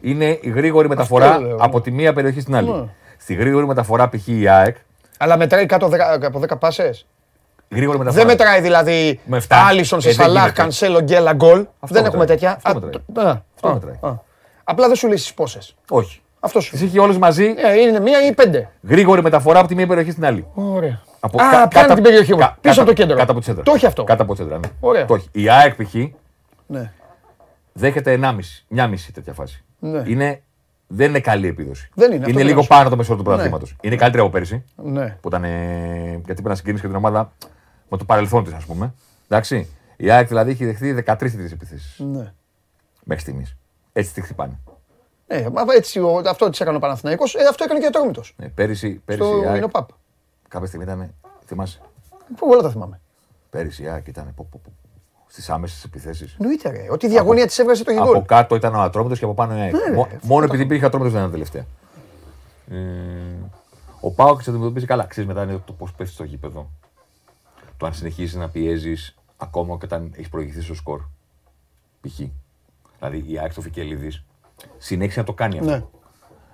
[0.00, 2.70] είναι η γρήγορη μεταφορά από τη μία περιοχή στην άλλη.
[2.70, 2.88] Ναι.
[3.18, 4.28] Στη γρήγορη μεταφορά π.χ.
[4.28, 4.76] η ΑΕΚ.
[5.18, 5.90] Αλλά μετράει κάτω
[6.22, 7.06] από 10 πάσες;
[7.70, 8.24] Γρήγορη μεταφορά.
[8.24, 9.66] Δεν μετράει δηλαδή Με εφτά.
[9.66, 10.60] Άλισον σε Ε, δεν Σαλάχ, γίνεται.
[10.62, 11.66] Κανσέλο, Γκέλα, γκολ.
[11.80, 12.38] Δεν έχουμε μετράει.
[12.38, 12.60] τέτοια.
[12.62, 12.86] Αυτό
[13.68, 14.18] Α, μετράει.
[14.74, 14.86] Τ- α, Αυτό α, μετράει.
[14.86, 14.86] α.
[14.86, 15.74] Απλά δεν σου λύσεις πόσες.
[15.88, 16.20] Όχι.
[16.40, 16.76] Αυτό σου.
[16.76, 18.70] Τι έχει όλε μαζί; Ε, Είναι μία ή πέντε.
[18.82, 20.46] Γρήγορη μεταφορά από τη μία περιοχή στην άλλη.
[20.54, 21.00] Ωραία.
[21.20, 22.38] Από Α, κα- πιάνει κάτω- την περιοχή μου.
[22.38, 23.16] κα- Πίσω κάτω- από το κέντρο.
[23.16, 23.62] Κάτω από τη σέντρα.
[23.62, 24.04] Το έχει αυτό.
[24.04, 24.58] Κάτω από τη σέντρα.
[24.58, 24.68] Ναι.
[24.80, 25.04] Ωραία.
[25.04, 25.28] Το έχει.
[25.32, 25.94] Η ΑΕΚ π.χ.
[26.66, 26.92] Ναι.
[27.72, 28.64] δέχεται 1,5.
[28.68, 29.64] Μια μισή τέτοια φάση.
[29.78, 30.02] Ναι.
[30.06, 30.42] Είναι,
[30.86, 31.88] δεν είναι καλή επίδοση.
[31.94, 32.68] Δεν είναι, αυτό είναι λέω λίγο σου.
[32.68, 33.34] πάνω το μεσόωρο του Ναι.
[33.34, 33.76] πρωταθλήματος.
[33.80, 34.64] Είναι καλύτερη από πέρυσι.
[34.76, 35.16] Ναι.
[35.20, 37.32] Που ήταν, ε, γιατί πρέπει να συγκρίνει και την ομάδα
[37.88, 38.94] με το παρελθόν της, ας πούμε.
[39.28, 39.68] Εντάξει.
[39.96, 41.02] Η ΑΕΚ δηλαδή έχει δεχτεί 13
[41.32, 42.32] τέτοιε επιθέσεις ναι.
[43.04, 43.56] μέχρι στιγμής.
[43.98, 44.58] Έτσι τη χτυπάνε.
[45.26, 48.22] Ε, μα έτσι, ο- αυτό της έκανε ο Παναθηναϊκός, ε, αυτό έκανε και ο Τόρμητο.
[48.36, 49.88] Ε, πέρυσι, πέρυσι Στο η ΑΕΚ, Ινοπαπ.
[50.48, 51.14] κάποια στιγμή ήταν.
[51.46, 51.80] Θυμάσαι;
[52.36, 53.00] Πού όλα τα θυμάμαι.
[53.50, 54.34] Πέρυσι η ΑΕΚ ήταν
[55.26, 56.36] στις άμεσες επιθέσεις.
[56.40, 56.86] Εννοείται, ρε.
[56.90, 58.24] Ότι η διαγωνία της έβγαζε το Από γεγονό.
[58.24, 59.72] κάτω ήταν ο Ατρόμητος και από πάνω η ΑΕΚ.
[59.72, 61.64] Ναι, ρε, Μο- αυτό Μόνο το επειδή υπήρχε Ατρόμητος δεν ήταν τελευταία.
[62.70, 62.78] Ε,
[64.00, 65.04] ο Πάοκ σε αντιμετωπίζει καλά.
[65.06, 66.70] Ξέρεις μετά είναι το πώς πέφτει στο γήπεδο.
[67.76, 71.00] Το αν συνεχίζεις να πιέζεις ακόμα και όταν έχεις προηγηθεί στο σκορ.
[72.00, 72.20] Π.χ.
[72.98, 74.24] Δηλαδή η ΑΕΚ στο Φικελίδης
[74.78, 75.70] συνέχισε να το κάνει αυτό.
[75.70, 75.82] Ναι.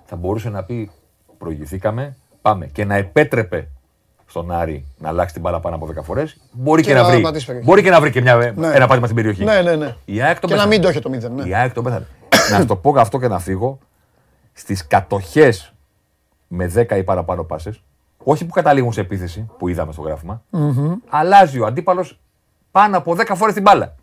[0.05, 0.91] Θα μπορούσε να πει
[1.37, 3.67] προηγηθήκαμε, πάμε και να επέτρεπε
[4.27, 6.37] στον Άρη να αλλάξει την μπάλα πάνω από 10 φορές.
[6.51, 7.21] Μπορεί και, Και να, να βρει.
[7.21, 7.67] πατήσει περιοχή.
[7.67, 8.67] Μπορεί και να βρει και μια, Ναι.
[8.73, 9.43] ένα πάτημα στην περιοχή.
[9.43, 9.95] Ναι, ναι, ναι.
[10.05, 10.67] Η ΑΕΚ τον Και να πέθανε.
[10.67, 11.33] μην το έχει το μηδέν.
[11.33, 11.47] Ναι.
[11.47, 12.05] Η ΑΕΚ τον πέθανε.
[12.51, 13.79] να σου το πω αυτό και να φύγω.
[14.53, 15.73] Στις κατοχές
[16.47, 17.81] με 10 ή παραπάνω πάσες,
[18.17, 20.41] όχι που καταλήγουν σε επίθεση που είδαμε στο γραφημα
[21.09, 22.19] αλλάζει ο αντίπαλος
[22.71, 23.95] πάνω από 10 φορές την μπάλα.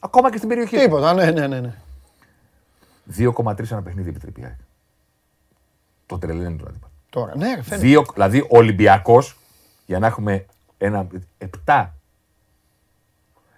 [0.00, 0.76] Ακόμα και στην περιοχή.
[0.78, 1.60] Τίποτα, ναι, ναι, ναι.
[1.60, 1.74] ναι.
[3.18, 4.58] 2,3 ένα παιχνίδι επιτρέπει η ΑΕΚ.
[6.06, 6.92] Το τρελαίνει τον αντίπαλο.
[7.10, 7.86] Τώρα, ναι, ρε, φαίνεται.
[7.86, 9.36] Δύο, δηλαδή ο Ολυμπιακός,
[9.86, 10.46] για να έχουμε
[10.78, 11.06] ένα.
[11.66, 11.86] 7,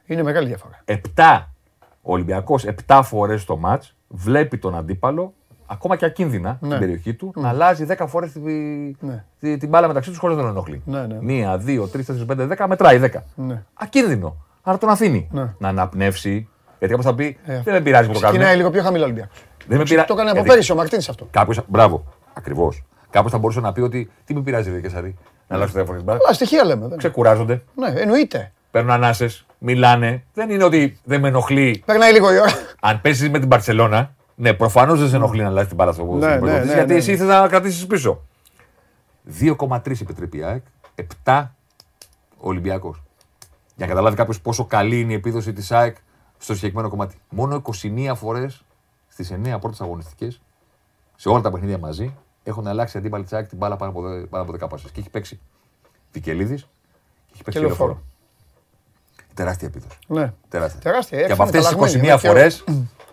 [0.06, 0.84] Είναι μεγάλη διαφορά.
[0.84, 1.44] 7
[2.02, 5.34] ο Ολυμπιακός 7 φορές το ματ βλέπει τον αντίπαλο,
[5.66, 8.44] ακόμα και ακίνδυνα στην περιοχή του, να αλλάζει 10 φορές την,
[9.00, 9.24] Ναι.
[9.40, 10.82] τη- την μπάλα μεταξύ τους χωρίς να τον ενοχλεί.
[10.84, 11.18] Ναι, ναι.
[11.20, 13.24] Μία, δύο, τρεις, τέσσερις, πέντε, δέκα, μετράει 10.
[13.34, 13.62] Ναι.
[13.74, 14.36] Ακίνδυνο.
[14.62, 15.54] Άρα τον αφήνει Ναι.
[15.58, 16.48] να αναπνεύσει.
[16.78, 18.56] Γιατί κάποιος θα πει: Ε, Δεν με πειράζει που το Ξεκινάει κάνουμε.
[18.62, 19.30] λίγο πιο χαμηλό Ολυμπιακό.
[19.66, 20.06] Δεν με πειράζει.
[20.06, 21.26] Το έκανε από Γιατί πέρυσι ο Μαρτίνη αυτό.
[21.30, 22.04] κάποιος- Μπράβο.
[22.34, 22.82] Ακριβώς.
[23.10, 25.16] Κάποιος θα μπορούσε να πει ότι τι με πειράζει, Ρε Κεσαρή,
[25.48, 26.18] να αλλάξω 10 φορέ την μπάλα.
[26.24, 26.86] Αλλά στοιχεία λέμε.
[26.88, 26.98] Δεν.
[26.98, 28.52] Ξεκουράζονται, Ναι, εννοείται.
[28.70, 30.24] παίρνουν ανάσες, μιλάνε.
[30.34, 32.50] Δεν είναι ότι δεν με ενοχλεί Περνάει λίγο η ώρα.
[32.80, 36.04] αν πέσει με την Παρσελώνα, ναι, προφανώς δεν σε ενοχλεί να αλλάζει την μπάλα στο
[36.04, 37.16] Ναι, στην ναι, πρωτεύουσα, ναι, γιατί ναι, εσύ ναι.
[37.16, 38.20] θε να κρατήσεις πίσω.
[39.40, 40.62] 2,3 επιτρέπει η ΑΕΚ,
[41.24, 41.54] 7
[42.36, 43.02] ο Ολυμπιακός.
[43.80, 45.96] Για να καταλάβει κάποιος πόσο καλή είναι η επίδοση της ΑΕΚ
[46.38, 47.16] στο συγκεκριμένο κομμάτι.
[47.28, 48.64] Μόνο 21 φορές
[49.08, 50.40] στις 9 πρώτε αγωνιστικές,
[51.16, 54.20] σε όλα τα παιχνίδια μαζί, έχουν αλλάξει αντίπαλοι της ΑΕΚ την μπάλα πάνω από, δε-
[54.26, 54.88] πάνω από 10 πάσε.
[54.92, 55.40] Και έχει παίξει
[56.12, 56.62] Βικελίδης
[57.26, 57.88] και έχει παίξει Και Λεωφόρο.
[57.92, 58.06] Λεωφόρο.
[59.34, 59.98] Τεράστια επίδοση.
[60.06, 60.32] Ναι.
[60.48, 60.80] Τεράστια.
[60.80, 62.64] Τεράστια, Και έξω από αυτέ τις μεταλλαγμένη, 21 ναι, φορές,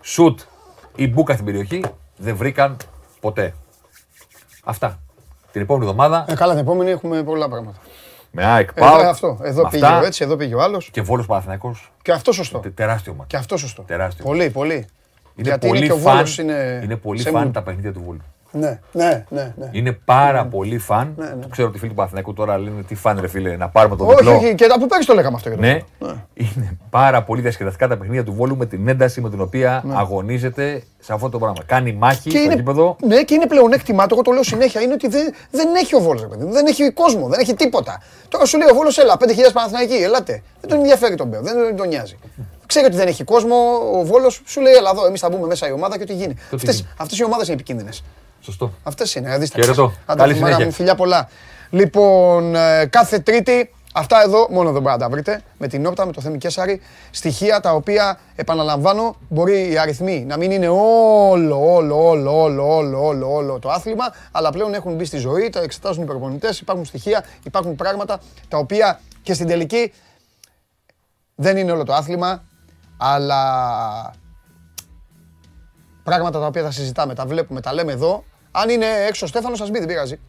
[0.01, 0.39] σουτ
[0.95, 1.83] ή μπουκα στην περιοχή
[2.17, 2.77] δεν βρήκαν
[3.19, 3.53] ποτέ.
[4.63, 4.99] Αυτά.
[5.51, 7.77] Την επόμενη εβδομάδα Ε, καλά, την επόμενη έχουμε πολλά πράγματα.
[8.39, 9.01] Με ΑΕΚ Εδώ, ΠΑΟΚ.
[9.05, 9.39] αυτό.
[9.41, 10.89] Εδώ με πήγε αυτά ο έτσι, εδώ πήγε ο άλλος.
[10.91, 11.91] Και Βόλος Παναθηναϊκός.
[12.01, 12.59] Και αυτό σωστό.
[12.59, 13.27] Τε- Τεράστιο μάτι.
[13.29, 13.81] Και αυτό σωστό.
[13.81, 14.23] Τεράστιο.
[14.25, 14.73] Πολύ, πολύ.
[14.73, 14.85] Είναι
[15.35, 16.79] Γιατί πολύ είναι και ο φαν, Βόλος είναι.
[16.83, 17.53] είναι πολύ σε φαν mood.
[17.53, 18.21] τα παιχνίδια του Βόλου.
[18.51, 19.53] Ναι, ναι, ναι.
[19.57, 19.69] ναι.
[19.71, 21.13] Είναι πάρα πολύ φαν.
[21.17, 21.25] ναι.
[21.41, 23.95] Το ξέρω ότι οι φίλοι του Παναθηναϊκού τώρα λένε τι φαν ρε φίλε, να πάρουμε
[23.95, 24.35] το Όχι, διπλό.
[24.35, 25.49] όχι, και από πέρυσι το λέγαμε αυτό.
[25.49, 26.27] για το Ναι, Βόλο.
[26.33, 30.83] είναι πάρα πολύ διασκεδαστικά τα παιχνίδια του Βόλου με την ένταση με την οποία αγωνίζεται
[30.99, 31.57] σε αυτό το πράγμα.
[31.65, 32.31] Κάνει μάχη Ναι.
[32.33, 32.95] Και στο είναι, γήπεδο.
[33.05, 35.99] ναι, και είναι πλεονέκτημά του, εγώ το λέω συνέχεια, είναι ότι δεν, δεν έχει ο
[35.99, 38.01] Βόλος, ρε παιδί μου, δεν έχει κόσμο, δεν έχει τίποτα.
[38.29, 40.41] Τώρα σου λέει ο Βόλος, έλα, 5.000 Παναθηναϊκοί, ελάτε.
[40.61, 42.17] Δεν τον ενδιαφέρει τον Μπέο, δεν τον νοιάζει.
[42.65, 43.55] Ξέρει ότι δεν έχει κόσμο,
[43.93, 46.35] ο Βόλος σου λέει, έλα εδώ, εμείς θα μπούμε μέσα η ομάδα και ό,τι γίνει.
[46.53, 46.87] Αυτές, γίνει.
[46.97, 48.03] αυτές οι ομάδες είναι επικίνδυνες.
[48.47, 48.73] Σωστό.
[48.83, 49.25] Αυτές είναι.
[49.25, 49.93] Δηλαδή, στα Χαιρετώ.
[50.05, 50.65] Άντε, Καλή Μάρα συνέχεια.
[50.65, 51.29] μου, φιλιά πολλά.
[51.69, 55.41] Λοιπόν, ε, κάθε Τρίτη, αυτά εδώ μόνο δεν μπορείτε να τα βρείτε.
[55.57, 56.81] Με την όπτα, με το Θέμη Κέσαρη.
[57.11, 63.05] Στοιχεία τα οποία, επαναλαμβάνω, μπορεί οι αριθμοί να μην είναι όλο, όλο, όλο, όλο, όλο,
[63.05, 66.85] όλο, όλο το άθλημα, αλλά πλέον έχουν μπει στη ζωή, τα εξετάζουν οι προπονητές, υπάρχουν
[66.85, 69.93] στοιχεία, υπάρχουν πράγματα τα οποία και στην τελική
[71.35, 72.43] δεν είναι όλο το άθλημα,
[72.97, 73.41] αλλά
[76.03, 78.23] πράγματα τα οποία τα συζητάμε, τα βλέπουμε, τα λέμε εδώ.
[78.59, 80.19] Αν είναι έξω ο Στέφανος, σας μπει, δεν πειράζει.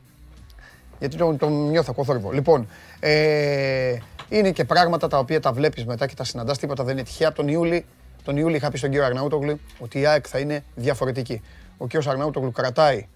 [0.98, 2.30] Γιατί τον, τον νιώθω εγώ θόρυβο.
[2.30, 2.68] Λοιπόν,
[3.00, 3.96] ε,
[4.28, 7.28] είναι και πράγματα τα οποία τα βλέπεις μετά και τα συναντάς, τίποτα δεν είναι τυχαία.
[7.28, 7.86] Από τον Ιούλη,
[8.24, 11.42] τον Ιούλη είχα πει στον κύριο Αρναούτογλου ότι η ΑΕΚ θα είναι διαφορετική.
[11.78, 13.08] Ο κύριος Αρναούτογλου κρατάει,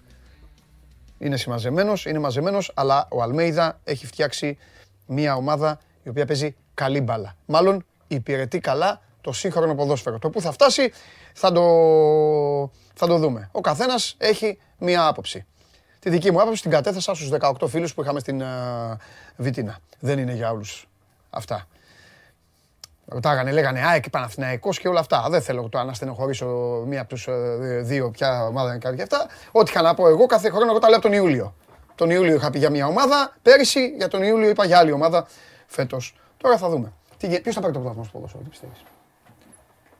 [1.19, 4.57] είναι συμμαζεμένος, είναι μαζεμένος, αλλά ο Αλμέιδα έχει φτιάξει
[5.05, 7.35] μια ομάδα η οποία παίζει καλή μπάλα.
[7.45, 10.19] Μάλλον υπηρετεί καλά το σύγχρονο ποδόσφαιρο.
[10.19, 10.91] Το που θα φτάσει
[11.33, 11.63] θα το,
[12.93, 13.49] θα το δούμε.
[13.51, 15.45] Ο καθένας έχει μια άποψη.
[15.99, 18.97] Τη δική μου άποψη την κατέθεσα στους 18 φίλους που είχαμε στην α,
[19.35, 19.77] Βιτίνα.
[19.99, 20.87] Δεν είναι για όλους
[21.29, 21.67] αυτά.
[23.05, 25.27] Ρωτάγανε, λέγανε ΑΕΚ, Παναθηναϊκός και όλα αυτά.
[25.29, 26.45] Δεν θέλω τώρα να στενοχωρήσω
[26.87, 29.27] μία από τους ε, δύο, ποια ομάδα είναι κάτι και αυτά.
[29.51, 31.55] Ό,τι είχα να πω εγώ, κάθε χρόνο εγώ τα λέω από τον Ιούλιο.
[31.95, 35.27] Τον Ιούλιο είχα πει για μία ομάδα, πέρυσι για τον Ιούλιο είπα για άλλη ομάδα.
[35.67, 36.15] φέτος.
[36.37, 36.93] Τώρα θα δούμε.
[37.17, 38.83] Ποιος θα πάρει το πρωτάθλημα στο ποδόσφαιρο, τι πιστεύεις;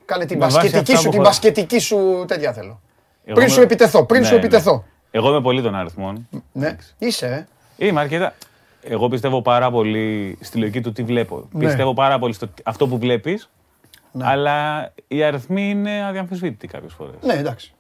[0.05, 2.81] Κάνε την μπασκετική σου, την μπασκετική σου τέτοια θέλω.
[3.25, 4.83] Πριν σου επιτεθώ, πριν σου επιτεθώ.
[5.11, 6.27] Εγώ είμαι πολύ των αριθμών.
[6.51, 7.47] Ναι, είσαι.
[7.77, 7.87] Ε.
[7.87, 8.33] Είμαι αρκετά.
[8.81, 11.47] Εγώ πιστεύω πάρα πολύ στη λογική του τι βλέπω.
[11.51, 11.65] Ναι.
[11.65, 13.49] Πιστεύω πάρα πολύ στο αυτό που βλέπεις.
[14.11, 14.25] Ναι.
[14.27, 17.15] Αλλά οι αριθμοί είναι αδιαμφισβήτητοι κάποιες φορές.
[17.21, 17.73] Ναι, εντάξει.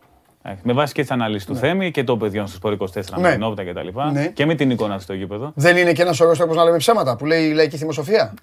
[0.63, 1.59] Με βάση και τις αναλύσεις του ναι.
[1.59, 2.85] Θέμη και το παιδιών στο Σπορ 24
[3.15, 3.21] ναι.
[3.21, 3.87] με την όπτα κτλ.
[4.11, 4.27] Ναι.
[4.27, 5.51] Και με την εικόνα του στο γήπεδο.
[5.55, 8.33] Δεν είναι και ένας σωρό τρόπος να λέμε ψέματα που λέει η λαϊκή θυμοσοφία;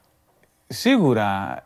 [0.66, 1.62] Σίγουρα.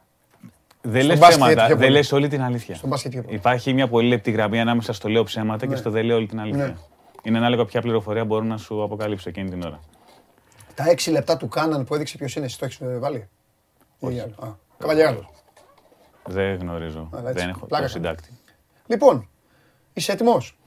[0.87, 2.75] Δεν λες ψέματα, δεν λες όλη την αλήθεια.
[2.75, 5.79] Στον μπάσκετ Υπάρχει μια πολύ λεπτή γραμμή ανάμεσα στο λέω ψέματα και ναι.
[5.79, 6.67] στο δεν λέω όλη την αλήθεια.
[6.67, 6.75] Ναι.
[7.23, 9.81] Είναι ανάλογα ποια πληροφορία μπορώ να σου αποκαλύψω εκείνη την ώρα.
[10.75, 13.29] Τα έξι λεπτά του Κάναν που έδειξε ποιος είναι, εσύ το έχεις βάλει;
[14.79, 15.31] Καβαλιάρο.
[16.25, 17.09] Δεν γνωρίζω.
[17.23, 18.29] Δεν έχω το συντάκτη.
[18.87, 19.29] Λοιπόν,
[19.93, 20.59] είσαι έτοιμος;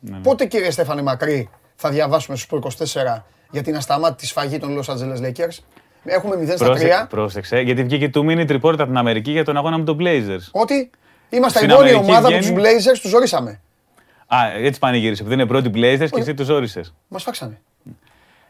[0.00, 0.22] Ναι, ναι.
[0.22, 2.60] Πότε κύριε Στέφανε Μακρύ θα διαβάσουμε στους
[2.94, 5.58] 24 για την ασταμάτητη σφαγή των Los Angeles Lakers;
[6.04, 7.08] Έχουμε 0 στα 3.
[7.08, 10.48] Πρόσεξε, γιατί βγήκε του minute report από την Αμερική για τον αγώνα με τον Blazers.
[10.50, 10.90] Ότι
[11.30, 13.60] είμαστε η μόνη ομάδα που τους Blazers τους ζωρίσαμε.
[14.26, 15.22] Α, έτσι πανηγύρισε.
[15.22, 16.94] Επειδή είναι πρώτοι Blazers και εσύ τους ζόρισες.
[17.08, 17.60] Μας φάξανε.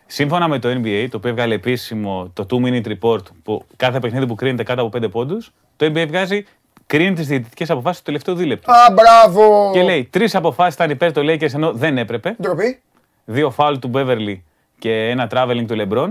[0.07, 4.27] Σύμφωνα με το NBA, το οποίο έβγαλε επίσημο το 2 minute report, που κάθε παιχνίδι
[4.27, 6.45] που κρίνεται κάτω από 5 πόντους, το NBA βγάζει
[6.87, 8.73] κρίνει τις διαιτητικές αποφάσεις του τελευταίου δίλεπτου.
[8.73, 9.71] Α, μπράβο!
[9.73, 12.37] Και λέει τρεις αποφάσεις ήταν υπέρ των Lakers ενώ δεν έπρεπε.
[12.43, 12.81] Ντροπή.
[13.25, 14.41] Δύο φάουλ του Beverly
[14.79, 16.09] και ένα traveling του LeBron.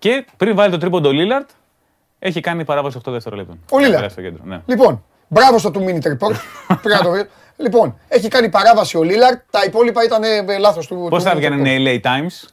[0.00, 1.48] Και πριν βάλει το τρίποντο ο Λίλαρντ,
[2.18, 3.60] έχει κάνει παράβαση 8 δευτερολέπτων.
[3.70, 4.18] Ο Λίλαρντ.
[4.44, 4.60] Ναι.
[4.66, 6.36] Λοιπόν, μπράβο στο 2 minute report.
[7.56, 11.06] Λοιπόν, έχει κάνει παράβαση ο Λίλαρντ, τα υπόλοιπα ήταν ε, λάθος του.
[11.10, 12.48] Πώς θα βγαίνουν οι LA Times,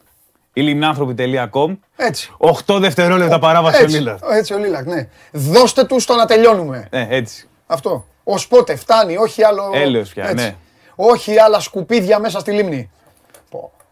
[0.53, 1.77] ή λιμνάνθρωποι.com.
[1.95, 2.31] Έτσι.
[2.65, 4.23] 8 δευτερόλεπτα παράβαση ο Λίλαρντ.
[4.31, 5.07] Έτσι ο Λίλαρτ, ναι.
[5.31, 6.87] Δώστε τους το να τελειώνουμε.
[6.91, 7.47] Ναι, έτσι.
[7.67, 8.05] Αυτό.
[8.23, 9.71] Ω πότε φτάνει, όχι άλλο.
[9.73, 10.55] Έλεος πια, ναι.
[10.95, 12.91] Όχι άλλα σκουπίδια μέσα στη λίμνη.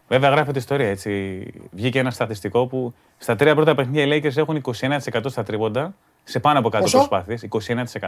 [0.08, 1.42] Βέβαια γράφεται ιστορία έτσι.
[1.70, 5.94] Βγήκε ένα στατιστικό που στα τρία πρώτα παιχνίδια οι Lakers έχουν 21% στα τρίποντα
[6.24, 7.46] σε πάνω από 100 προσπάθειες.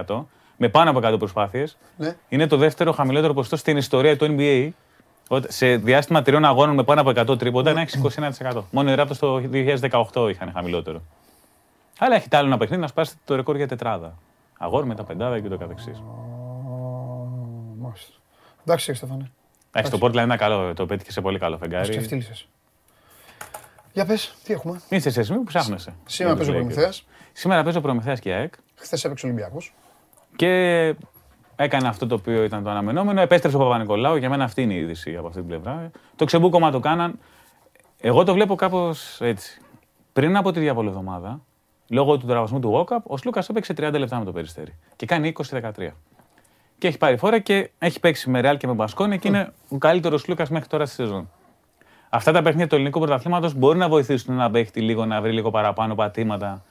[0.06, 0.24] 21%.
[0.56, 1.76] Με πάνω από 100 προσπάθειες.
[1.96, 2.16] Ναι.
[2.28, 4.68] Είναι το δεύτερο χαμηλότερο ποσοστό στην ιστορία του NBA.
[5.48, 8.00] Σε διάστημα τριών αγώνων με πάνω από 100 τρίποντα να έχει
[8.52, 8.62] 21%.
[8.70, 9.42] Μόνο οι Raptors το
[10.14, 11.02] 2018 είχαν χαμηλότερο.
[11.98, 14.18] Αλλά έχει άλλο ένα παιχνίδι να σπάσει το ρεκόρ για τετράδα.
[14.58, 16.02] Αγόρ με τα πεντάδα και το καθεξής.
[17.78, 18.12] Μάλιστα.
[18.64, 19.30] Εντάξει, Στεφανέ.
[19.72, 21.88] Εντάξει, το Portland είναι καλό, το πέτυχε σε πολύ καλό φεγγάρι.
[21.88, 22.48] Ξεφτύλισες.
[23.92, 25.94] Για πες, τι έχουμε; Είσαι σε σημείο που ψάχνεσαι.
[26.06, 27.06] Σήμερα παίζω Προμηθέας.
[27.32, 28.54] Σήμερα παίζω Προμηθέας και ΑΕΚ.
[28.74, 29.74] Χθες έπαιξε Ολυμπιακός.
[30.36, 30.94] Και
[31.56, 33.20] έκανε αυτό το οποίο ήταν το αναμενόμενο.
[33.20, 34.16] Επέστρεψε ο Παπα-Νικολάου.
[34.16, 35.90] Για μένα αυτή είναι η είδηση από αυτή την πλευρά.
[36.16, 37.18] Το ξεμπούκομα το κάναν.
[38.00, 39.60] Εγώ το βλέπω κάπως έτσι.
[40.12, 41.40] Πριν από τη διαβολοβδομάδα,
[41.88, 44.74] λόγω του τραυματισμού του Walkup, ο Σλούκας έπαιξε 30 λεπτά με το περιστέρι.
[44.96, 45.70] Και κάνει 20-13.
[46.78, 49.78] Και έχει πάρει φόρα και έχει παίξει με Ρεάλ και με Μπασκόνη και είναι ο
[49.78, 51.30] καλύτερος Λούκας μέχρι τώρα στη σεζόν.
[52.08, 55.50] Αυτά τα παιχνίδια του ελληνικού πρωταθλήματος μπορεί να βοηθήσουν να παίχτη λίγο, να βρει λίγο
[55.50, 56.64] παραπάνω πατήματα.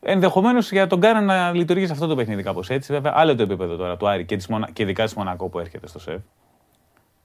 [0.00, 2.92] Ενδεχομένως για τον Κάρα να λειτουργήσει αυτό το παιχνίδι κάπως έτσι.
[2.92, 4.70] Βέβαια, άλλο το επίπεδο τώρα του Άρη και, της Μονα...
[4.72, 6.20] και ειδικά της Μονακό που έρχεται στο ΣΕΒ.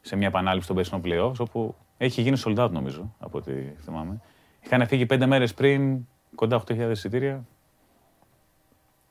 [0.01, 3.51] Σε μια επανάληψη των περσινών πλέον, όπου έχει γίνει sold out νομίζω, από ό,τι
[3.83, 4.21] θυμάμαι.
[4.59, 5.97] Είχαν φύγει πέντε μέρες πριν
[6.35, 7.45] κοντά 8.000 εισιτήρια.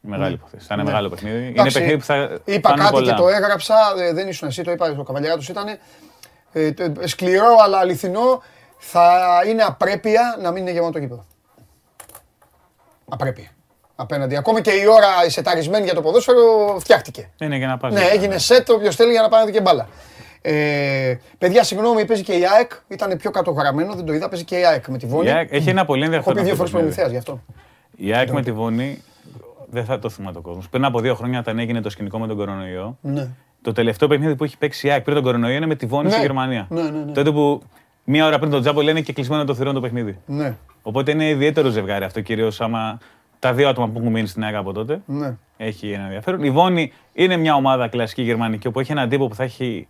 [0.01, 0.35] Μεγάλη ναι.
[0.35, 0.67] υπόθεση.
[0.67, 0.89] Θα είναι ναι.
[0.89, 1.47] μεγάλο παιχνίδι.
[1.47, 2.39] είναι παιχνίδι που θα.
[2.45, 5.67] Είπα κάτι και το έγραψα, ε, δεν ήσουν εσύ, το είπα, το τους ήταν.
[6.53, 6.71] Ε,
[7.05, 8.43] σκληρό αλλά αληθινό.
[8.79, 11.25] Θα είναι απρέπεια να μην είναι γεμάτο το γήπεδο.
[13.09, 13.49] Απρέπεια.
[13.97, 14.37] Απέναντι.
[14.37, 17.31] Ακόμη και η ώρα εισεταρισμένη για το ποδόσφαιρο φτιάχτηκε.
[17.39, 17.93] Είναι για να πάει.
[17.93, 19.89] Ναι, έγινε σετ, όποιος θέλει για να πάει να δει και μπάλα.
[20.43, 22.71] Ε, παιδιά, συγγνώμη, παίζει και η ΑΕΚ.
[22.89, 24.29] Ήταν πιο κατογραμμένο, δεν το είδα.
[24.29, 25.29] Παίζει και η ΑΕΚ με τη Βόνη.
[25.29, 26.37] Η ΑΕΚ έχει ένα πολύ ενδιαφέρον.
[26.37, 27.43] Έχω πει δύο φορές προμηθεία γι' αυτό.
[27.97, 29.03] Η ΑΕΚ με τη Βόνη
[29.71, 30.69] δεν θα το θυμάται ο κόσμος.
[30.69, 33.29] Πριν από δύο χρόνια, όταν έγινε το σκηνικό με τον κορονοϊό, ναι.
[33.63, 36.05] το τελευταίο παιχνίδι που έχει παίξει η ΑΕΚ πριν τον κορονοϊό είναι με τη Βόνη
[36.05, 36.11] ναι.
[36.11, 36.67] στη Γερμανία.
[36.71, 37.13] Ναι, ναι, ναι.
[37.13, 37.63] Τότε που
[38.05, 40.19] μία ώρα πριν τον Τζάμπο λένε και κλεισμένο το θηρόν το παιχνίδι.
[40.27, 40.57] Ναι.
[40.83, 42.99] Οπότε είναι ιδιαίτερο ζευγάρι αυτό, κυρίως άμα
[43.39, 45.01] τα δύο άτομα που έχουν μείνει στην ΑΕΚ από τότε.
[45.07, 45.37] Ναι.
[45.57, 46.43] Έχει ένα ενδιαφέρον.
[46.43, 49.87] Η Βόνη είναι μια ομάδα κλασική γερμανική, όπου έχει έναν τύπο που θα έχει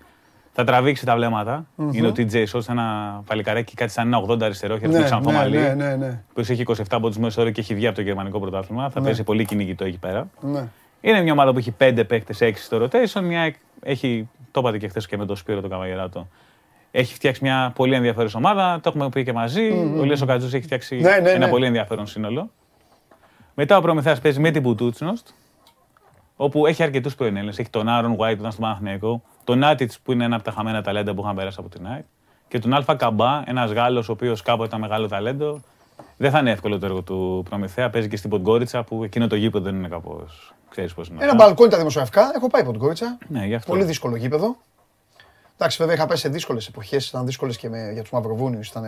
[0.58, 1.66] θα τραβήξει τα βλέμματα.
[1.76, 1.94] Mm-hmm.
[1.94, 5.48] Είναι ο TJ Σόλτ, ένα παλικαράκι, κάτι σαν ένα 80 αριστερό, χέρι ναι, ξανθό ναι,
[5.48, 6.22] ναι, ναι, ναι.
[6.34, 8.90] Που έχει 27 από του μέσου και έχει βγει από το γερμανικό πρωτάθλημα.
[8.90, 9.08] Θα ναι.
[9.08, 10.28] πέσει πολύ κυνηγητό εκεί πέρα.
[10.40, 10.64] Ναι.
[11.00, 13.20] Είναι μια ομάδα που έχει 5 παίκτες, 6 στο rotation.
[13.22, 16.28] Μια έχει, το είπατε και χθες και με τον Σπύρο τον Καβαγεράτο.
[16.90, 18.80] Έχει φτιάξει μια πολύ ενδιαφέρουσα ομάδα.
[18.82, 19.70] Το έχουμε πει και μαζί.
[19.72, 20.00] Mm-hmm.
[20.00, 21.50] Ο Λέσο Κατζούς έχει φτιάξει ναι, ναι, ένα ναι.
[21.50, 22.50] πολύ ενδιαφέρον σύνολο.
[23.54, 25.28] Μετά ο Προμηθέας παίζει με την Μπουτούτσνοστ,
[26.36, 30.12] όπου έχει αρκετούς πρώην Έχει τον Άρον White που ήταν στο Μαχνέκο, τον Άτιτ που
[30.12, 32.04] είναι ένα από τα χαμένα ταλέντα που είχαν περάσει από την ΑΕΚ
[32.48, 35.60] και τον Αλφα Καμπά, ένας Γάλλος ο οποίος κάποτε ήταν μεγάλο ταλέντο.
[36.16, 37.90] Δεν θα είναι εύκολο το έργο του Προμηθέα.
[37.90, 40.54] Παίζει και στην Ποντγκόριτσα που εκείνο το γήπεδο δεν είναι κάπως.
[40.68, 41.24] Ξέρεις πώς είναι.
[41.24, 42.32] Ένα μπαλκόνι τα δημοσιογραφικά.
[42.34, 43.18] Έχω πάει Ποντγκόριτσα.
[43.28, 43.70] Ναι, γι' αυτό.
[43.70, 44.56] Πολύ δύσκολο γήπεδο.
[45.54, 47.08] Εντάξει, βέβαια είχα πάει σε δύσκολες εποχές.
[47.08, 48.68] Ήταν δύσκολες και με, για τους Μαυροβούνιους.
[48.68, 48.84] Ήταν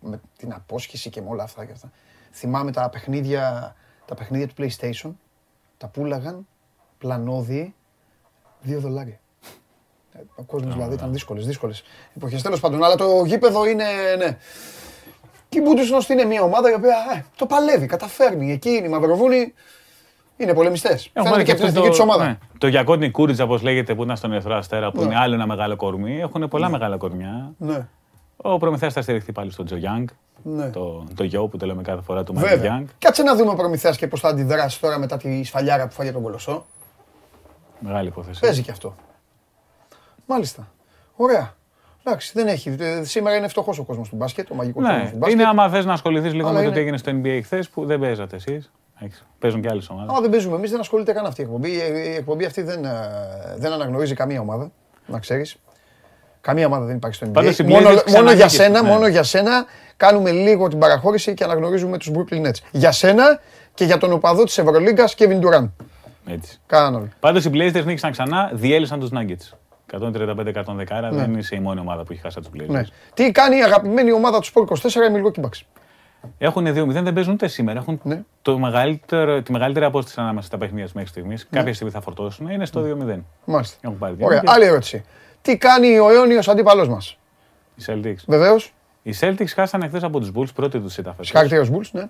[0.00, 1.64] με την απόσχηση και με όλα αυτά.
[1.64, 1.90] Και αυτά.
[2.32, 3.74] Θυμάμαι τα παιχνίδια
[4.04, 5.10] τα παιχνίδια του PlayStation
[5.76, 6.46] τα πούλαγαν
[6.98, 7.74] πλανόδιοι
[8.66, 9.20] 2 δολάρια.
[10.12, 11.82] Ε, ο κόσμος δηλαδή ήταν δύσκολες, δύσκολες
[12.16, 12.42] εποχές.
[12.42, 13.84] Τέλος πάντων, αλλά το γήπεδο είναι.
[14.18, 14.36] Ναι.
[15.48, 18.52] Και η Μπούντουσνος είναι μια ομάδα η οποία ε, το παλεύει, καταφέρνει.
[18.52, 19.54] Εκεί είναι οι Μαυροβούνοι
[20.36, 21.10] είναι πολεμιστές.
[21.12, 22.24] Φαίνεται και από την εθνική τους ομάδα.
[22.24, 22.38] Ναι.
[22.58, 25.06] Το Γιακόνι Κούριτζα, όπως λέγεται, που ήταν στον Ερθρό Αστέρα, που ναι.
[25.06, 26.20] είναι άλλο ένα μεγάλο κορμί.
[26.20, 26.72] Έχουν πολλά ναι.
[26.72, 27.52] μεγάλα κορμιά.
[27.58, 27.86] Ναι.
[28.36, 30.08] Ο Προμηθέας θα στηριχθεί πάλι στον Τζο Γιάνγκ.
[30.42, 30.70] Ναι.
[30.70, 32.86] Το, το γιο που το λέμε κάθε φορά του Μάικλ Γιάνγκ.
[32.98, 36.12] Κάτσε να δούμε ο Προμηθέας και πώς θα αντιδράσει τώρα μετά τη σφαλιάρα που φάγε
[36.12, 36.66] τον Κολοσσό.
[37.78, 38.40] Μεγάλη υπόθεση.
[38.40, 38.94] Παίζει και αυτό.
[40.30, 40.72] Μάλιστα.
[41.16, 41.54] Ωραία.
[42.04, 42.76] Εντάξει, δεν έχει.
[42.80, 45.38] Ε, σήμερα είναι φτωχός ο κόσμος του μπάσκετ, ο μαγικός ναι, κόσμος του μπάσκετ.
[45.38, 48.00] Είναι άμα θες να ασχοληθείς λίγο με το τι έγινε στο NBA χθες που δεν
[48.00, 48.70] παίζατε εσείς.
[49.38, 50.16] Παίζουν και άλλες ομάδες.
[50.16, 50.56] Α, δεν παίζουμε.
[50.56, 51.70] Εμείς δεν ασχολείται καν αυτή η εκπομπή.
[51.70, 52.90] Η εκπομπή αυτή δεν, ε,
[53.56, 54.70] δεν αναγνωρίζει καμία ομάδα.
[55.06, 55.56] Να ξέρεις.
[56.40, 57.64] Καμία ομάδα δεν υπάρχει στο NBA.
[57.64, 58.88] μόνο, μόνο, για σένα, ναι.
[58.88, 59.64] μόνο για σένα
[59.96, 62.58] κάνουμε λίγο την παραχώρηση και αναγνωρίζουμε τους Brooklyn Nets.
[62.70, 63.40] Για σένα
[63.74, 65.68] και για τον οπαδό της Ευρωλίγκας Kevin Durant.
[66.26, 66.60] Έτσι.
[66.66, 67.12] Κάναμε.
[67.20, 69.58] Πάντως οι Blazers νίκησαν ξανά, διέλυσαν τους Nuggets.
[69.92, 70.12] 135-110,
[71.00, 71.10] ναι.
[71.10, 72.68] δεν είσαι η μόνη ομάδα που έχει χάσει του Blazers.
[72.68, 72.82] Ναι.
[73.14, 75.60] Τι κάνει η αγαπημένη ομάδα του Sport 24, η Milwaukee Bucks;
[76.38, 77.78] Έχουν 2-0, δεν παίζουν ούτε σήμερα.
[77.78, 78.22] Έχουν ναι.
[78.42, 81.46] το μεγαλύτερο, τη μεγαλύτερη απόσταση ανάμεσα στα παιχνίδια μέχρι στιγμής.
[81.50, 81.58] Ναι.
[81.58, 83.18] Κάποια στιγμή θα φορτώσουν, είναι στο 2-0.
[83.44, 83.94] Μάλιστα.
[84.20, 84.42] Ωραία.
[84.46, 85.04] Άλλη ερώτηση.
[85.42, 87.18] Τι κάνει ο αιώνιο αντίπαλός μας;
[87.74, 88.24] Οι Celtics.
[88.26, 88.74] Βεβαίως.
[89.02, 92.08] Οι Celtics χάσανε χθε από τους Bulls, πρώτη τους ήταν Συγχαρητήρια στους Bulls, ναι.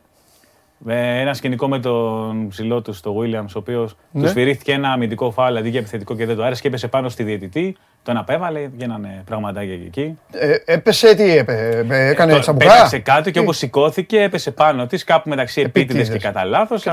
[0.82, 4.22] Με ένα σκηνικό με τον ψηλό του, τον Williams, ο οποίος ναι.
[4.22, 7.08] του σφυρίχθηκε ένα αμυντικό φάουλ αντί για επιθετικό και δεν το άρεσε και έπεσε πάνω
[7.08, 7.76] στη διαιτητή.
[8.02, 10.18] Τον απέβαλε, γίνανε πραγματάκια εκεί.
[10.32, 12.76] Ε, έπεσε, τι έπε, ε, έκανε ε, τσαμπουκά.
[12.76, 16.86] Έπεσε κάτω και όπως σηκώθηκε, έπεσε πάνω της κάπου μεταξύ επίτηδες και κατά λάθος.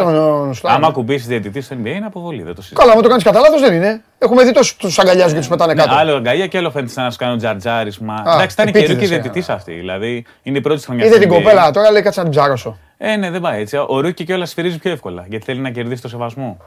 [0.63, 2.43] Άμα κουμπίσεις διαιτητή στο NBA είναι αποβολή.
[2.43, 4.01] Δεν το Καλά, άμα το κάνεις κατά λάθος δεν είναι.
[4.17, 5.95] Έχουμε δει τόσους του αγκαλιάζουν και τους πετάνε ναι, κάτω.
[5.95, 8.23] Άλλο αγκαλιά και άλλο φαίνεται να σου κάνουν τζαρτζάρισμα.
[8.25, 9.73] Εντάξει, ήταν καιρό και διαιτητής αυτή.
[9.73, 11.07] Δηλαδή είναι η πρώτη χρονιάς.
[11.07, 12.77] Είδε την κοπέλα τώρα λέει κάτσε να την ψάρωσω.
[12.98, 13.78] Ε, ναι, δεν πάει έτσι.
[13.88, 16.58] Ο Ρούκι κιόλα σφυρίζει πιο εύκολα γιατί θέλει να κερδίσει το σεβασμό.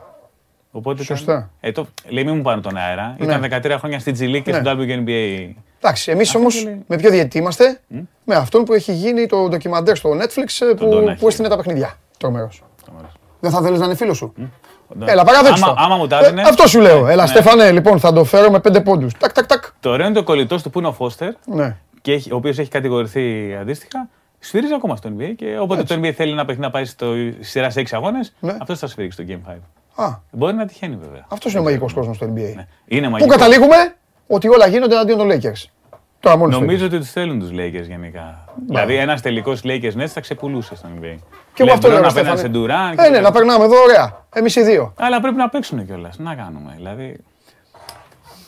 [0.70, 1.32] Οπότε Σωστά.
[1.32, 1.50] Ήταν...
[1.60, 1.86] Ε, το...
[2.08, 3.16] Λέει μην μου πάνε τον αέρα.
[3.18, 3.24] Ναι.
[3.24, 4.58] Ήταν 13 χρόνια στην Τζιλή και ναι.
[4.58, 5.52] στο WNBA.
[5.78, 8.00] Εντάξει, εμείς όμως με ποιο διαιτητή είμαστε, mm?
[8.24, 11.94] με αυτόν που έχει γίνει το ντοκιμαντέρ στο Netflix ε, που, που έστεινε τα παιχνίδια.
[12.18, 12.62] Τρομερός.
[13.40, 14.48] Δεν θα θέλεις να είναι φίλος σου; Mm?
[15.04, 15.66] Έλα, παραδέξτε.
[15.66, 16.40] Άμα, άμα μου τάζανε.
[16.40, 17.06] Ε, αυτό σου λέω.
[17.06, 17.28] Έλα, ναι.
[17.28, 19.12] Στεφανέ, λοιπόν, θα το φέρω με πέντε πόντους.
[19.18, 19.64] Τακ, τακ, τακ.
[19.80, 21.76] Το ωραίο είναι το κολλητό του που είναι ο Φώστερ, ναι.
[22.02, 24.08] και έχει, ο οποίος έχει κατηγορηθεί αντίστοιχα.
[24.42, 25.94] Σφυρίζει ακόμα στο NBA και όποτε Έτσι.
[25.94, 28.56] το NBA θέλει να, να πάει στο σειράς σε 6 αγώνες, ναι.
[28.60, 29.56] αυτός θα σφυρίξει το Game 5.
[29.94, 30.18] Α.
[30.30, 31.26] Μπορεί να τυχαίνει βέβαια.
[31.28, 32.52] Αυτός είναι ο μαγικός κόσμος στο NBA.
[32.54, 32.66] Ναι.
[32.86, 33.34] Είναι μαγικός.
[33.34, 33.76] Πού καταλήγουμε;
[34.26, 35.64] Ότι όλα γίνονται αντίον των Lakers.
[36.20, 38.44] Τώρα μόλις Νομίζω ότι τους θέλουν τους Lakers γενικά.
[38.66, 41.16] Δηλαδή ένας τελικός Lakers Nets θα ξεπουλούσε στο NBA.
[41.54, 42.00] Και εγώ αυτό λέω.
[42.00, 42.98] Να περνάμε σε Ντουράν.
[42.98, 44.24] Ε, ναι, να περνάμε εδώ ωραία.
[44.32, 44.92] Εμείς οι δύο.
[44.96, 46.18] Αλλά πρέπει να παίξουν κιόλας.
[46.18, 46.72] Να κάνουμε.
[46.76, 47.16] Δηλαδή.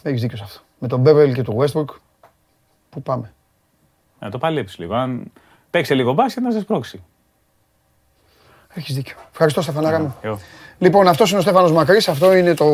[0.03, 0.61] Έχεις δίκιο σε αυτό.
[0.78, 1.95] Με τον Beverly και τον Westbrook.
[2.90, 3.32] Πού πάμε;
[4.18, 4.95] Να το παλέψεις λίγο.
[4.95, 5.32] Αν
[5.72, 7.02] παίξει λίγο μπάσκετ να σε σπρώξει.
[8.74, 9.16] Έχεις δίκιο.
[9.30, 10.16] Ευχαριστώ, Στεφανάρα μου.
[10.78, 12.66] Λοιπόν, αυτός είναι ο Στέφανος Μακρύς, αυτό είναι το,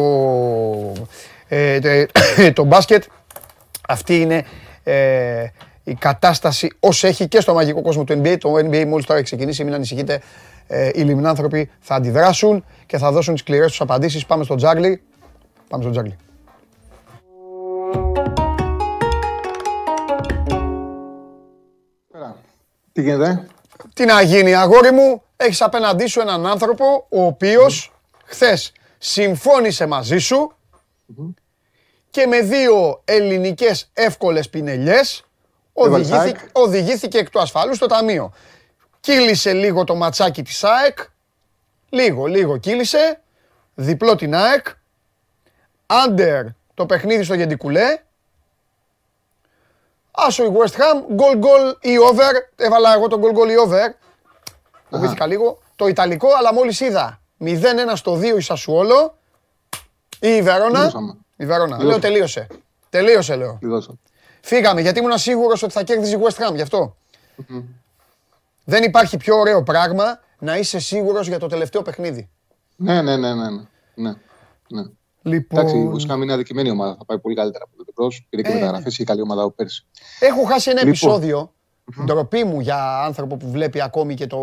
[1.49, 2.07] ε,
[2.55, 3.05] το, μπάσκετ.
[3.89, 4.45] Αυτή είναι
[4.83, 5.47] ε,
[5.85, 8.37] η κατάσταση όσο έχει και στο μαγικό κόσμο του NBA.
[8.39, 10.21] Το NBA μόλις τώρα έχει ξεκινήσει, μην ανησυχείτε.
[10.67, 14.27] Ε, οι λιμνάνθρωποι θα αντιδράσουν και θα δώσουν τις σκληρές τους απαντήσεις.
[14.27, 15.03] Πάμε στο τζάγλι.
[15.69, 16.17] Πάμε στο τζάγλι.
[22.99, 23.47] Τι γίνεται;
[23.95, 27.93] Τι να γίνει αγόρι μου, έχεις απέναντί σου έναν άνθρωπο ο οποίος
[28.25, 30.53] Χθες συμφώνησε μαζί σου
[32.11, 35.25] και με δύο ελληνικές εύκολες πινελιές
[35.73, 38.33] οδηγήθηκε, οδηγήθηκε εκ του ασφαλού στο ταμείο.
[39.01, 40.99] Κύλησε λίγο το ματσάκι της ΑΕΚ,
[41.89, 43.21] λίγο, λίγο κύλησε,
[43.75, 44.67] διπλό την ΑΕΚ,
[45.87, 46.45] άντερ
[46.75, 47.99] το παιχνίδι στο Γεντικουλέ,
[50.11, 53.95] άσο η West Ham, goal goal ή over, έβαλα εγώ το goal goal ή over,
[54.91, 57.47] φοβήθηκα λίγο, το Ιταλικό, αλλά μόλις είδα 0-1
[57.95, 59.19] στο 2 η Σασουόλο
[60.21, 60.93] ή η Βερόνα.
[61.37, 61.83] Η Βερόνα.
[61.83, 62.47] Λέω τελείωσε.
[62.91, 63.59] Τελείωσε λέω.
[64.41, 66.97] Φύγαμε γιατί ήμουν σίγουρος ότι θα κέρδιζε η West Ham γι' αυτό.
[68.65, 72.29] Δεν υπάρχει πιο ωραίο πράγμα να είσαι σίγουρος για το τελευταίο παιχνίδι.
[72.77, 73.51] Ναι, ναι, ναι, ναι.
[73.95, 74.15] ναι.
[74.69, 74.83] ναι.
[75.23, 75.61] Λοιπόν...
[75.61, 76.95] Εντάξει, η West Ham είναι αδικημένη ομάδα.
[76.99, 78.27] Θα πάει πολύ καλύτερα από το Πετρός.
[78.29, 79.87] Πήρε και ε, μεταγραφές η καλή ομάδα από πέρσι.
[80.21, 80.89] Έχω χάσει ένα λοιπόν.
[80.89, 81.53] επεισόδιο
[82.05, 84.39] Ντροπή μου για άνθρωπο που βλέπει ακόμη και το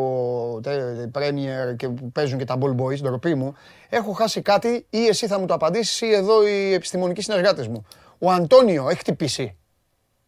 [1.14, 3.56] Premier και που παίζουν και τα Ball Boys, ντροπή μου.
[3.90, 7.86] Έχω χάσει κάτι ή εσύ θα μου το απαντήσεις ή εδώ οι επιστημονικοί συνεργάτες μου.
[8.20, 9.58] Ο Αντώνιο έχει χτυπήσει.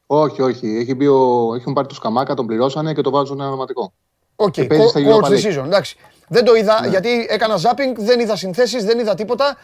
[0.05, 0.77] Όχι, όχι.
[0.77, 1.53] Έχει μπει ο...
[1.55, 3.93] Έχουν πάρει το Σκαμάκα, τον πληρώσανε και το βάζουν ένα ονοματικό.
[4.35, 4.67] OK, okay.
[4.67, 5.97] coach decision, εντάξει.
[6.27, 6.87] Δεν το είδα ναι.
[6.87, 9.57] γιατί έκανα zapping, δεν είδα συνθέσεις, δεν είδα τίποτα.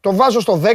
[0.00, 0.68] Το βάζω στο 10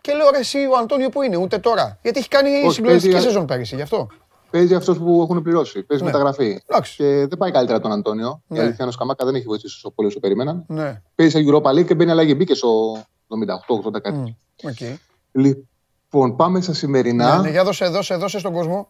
[0.00, 1.98] και λέω ρε εσύ ο Αντώνιο που είναι, ούτε τώρα.
[2.02, 4.08] Γιατί έχει κάνει συμπληρωματική σεζόν πέρυσι, γι' αυτό.
[4.50, 5.82] παίζει αυτός που έχουν πληρώσει.
[5.82, 6.10] Παίζει ναι.
[6.10, 6.62] μεταγραφή.
[6.66, 6.96] Εντάξει.
[6.96, 8.42] Και δεν πάει καλύτερα τον Αντώνιο.
[8.46, 8.58] Ναι.
[8.58, 10.64] Η αλήθεια είναι ο Σκαμάκα δεν έχει βοηθήσει όσο πολύ όσο περίμεναν.
[10.66, 11.02] Ναι.
[11.14, 12.34] Παίζει σε Europa League και μπαίνει αλλαγή.
[12.36, 12.96] Μπήκε στο
[13.96, 14.36] 78-80 κάτι.
[14.62, 14.68] Mm.
[14.70, 14.96] Okay.
[15.32, 17.36] Λοιπόν, πάμε στα σημερινά.
[17.36, 18.88] Ναι, ναι, για δώσε, δώσε, δώσε στον κόσμο.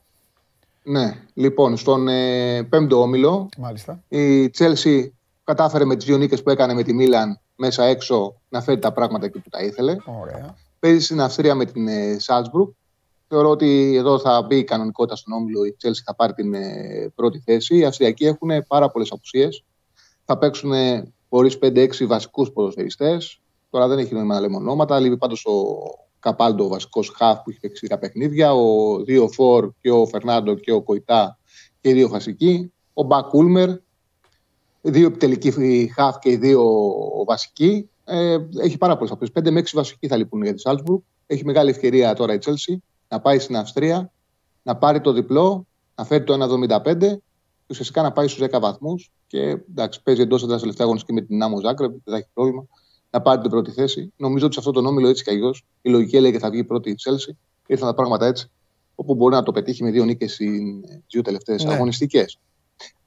[0.83, 3.49] Ναι, λοιπόν, στον ε, πέμπτο όμιλο.
[3.59, 4.03] Μάλιστα.
[4.09, 8.63] Η Τσέλσι κατάφερε με τις δύο νίκες που έκανε με τη Μίλαν μέσα έξω να
[8.63, 9.97] φέρει τα πράγματα εκεί που τα ήθελε.
[10.21, 10.55] Ωραία.
[10.81, 12.75] Παίζει στην Αυστρία με την ε, Σάλτσμπρουκ.
[13.29, 15.65] Θεωρώ ότι εδώ θα μπει η κανονικότητα στον όμιλο.
[15.65, 17.77] Η Τσέλσι θα πάρει την ε, πρώτη θέση.
[17.77, 19.65] Οι Αυστριακοί έχουν πάρα πολλές απουσίες.
[20.25, 20.73] Θα παίξουν
[21.29, 23.41] χωρίς 5-6 βασικούς ποδοσφαιριστές.
[23.71, 25.01] Τώρα δεν έχει νόημα να λέμε ονόματα.
[25.01, 25.53] Λείπει πάντως ο
[26.19, 28.55] Καπάλντο, ο βασικός χαφ που έχει παίξει τα παιχνίδια.
[28.55, 31.39] Ο δύο φορ και ο Φερνάντο και ο Κοϊτά
[31.81, 32.73] και οι δύο βασικοί.
[32.95, 33.69] Ο Μπακούλμερ,
[34.81, 36.65] δύο επιτελικοί χαφ και οι δύο
[37.27, 37.91] βασικοί.
[38.11, 39.33] Ε, έχει πάρα πολλέ αποφάσει.
[39.35, 41.01] 5 με 6 βασικοί θα λείπουν για τη Σάλτσμπουργκ.
[41.27, 44.13] Έχει μεγάλη ευκαιρία τώρα η Τσέλσι να πάει στην Αυστρία,
[44.63, 46.33] να πάρει το διπλό, να φέρει το
[46.83, 47.21] 1,75 και
[47.67, 49.11] ουσιαστικά να πάει στους 10 βαθμούς.
[49.27, 52.67] Και εντάξει, παίζει εντός έδρας τελευταία αγωνιστική με την Άμμο Ζάγκρεπ, δεν θα έχει πρόβλημα
[53.11, 54.13] να πάρει την πρώτη θέση.
[54.17, 56.91] Νομίζω ότι σε αυτό τον όμιλο έτσι κι αλλιώς η λογική έλεγε θα βγει πρώτη
[56.91, 57.39] η Τσέλσι.
[57.67, 58.51] Ήρθαν τα πράγματα έτσι,
[58.95, 61.73] όπου μπορεί να το πετύχει με δύο νίκες στι δύο τελευταίες ναι.
[61.73, 62.39] αγωνιστικές.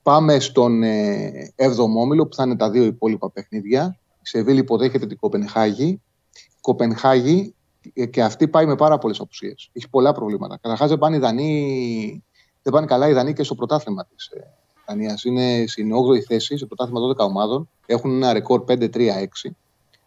[0.03, 3.99] Πάμε στον ε, 7ο όμιλο που θα είναι τα δύο υπόλοιπα παιχνίδια.
[4.23, 6.01] Η Σεβίλη υποδέχεται την Κοπενχάγη.
[6.33, 7.55] Η Κοπενχάγη
[7.93, 9.69] ε, και αυτή πάει με πάρα πολλές απουσίες.
[9.73, 10.57] Έχει πολλά προβλήματα.
[10.61, 12.23] Καταρχάς δεν πάνε, Δανείοι,
[12.61, 14.53] δεν πάνε καλά οι Δανείοι και στο πρωτάθλημα της ε,
[14.87, 15.23] Δανίας.
[15.23, 17.69] Είναι στην 8η θέση, σε πρωτάθλημα 12 ομάδων.
[17.85, 19.25] Έχουν ένα ρεκόρ 5-3-6.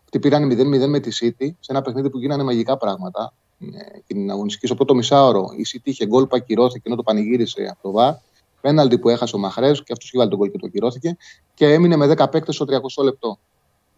[0.05, 3.33] Αυτοί πήραν 0-0 με τη City σε ένα παιχνίδι που γίνανε μαγικά πράγματα.
[3.61, 7.69] Ε, την αγωνιστική στο πρώτο μισάωρο η City είχε γκολ που ακυρώθηκε ενώ το πανηγύρισε
[7.71, 8.14] από το ΒΑΡ.
[8.61, 11.17] Πέναλτι που έχασε ο Μαχρές και αυτός είχε βάλει τον γκολ και το ακυρώθηκε.
[11.55, 13.39] Και έμεινε με 10 παίκτες στο 300 λεπτό.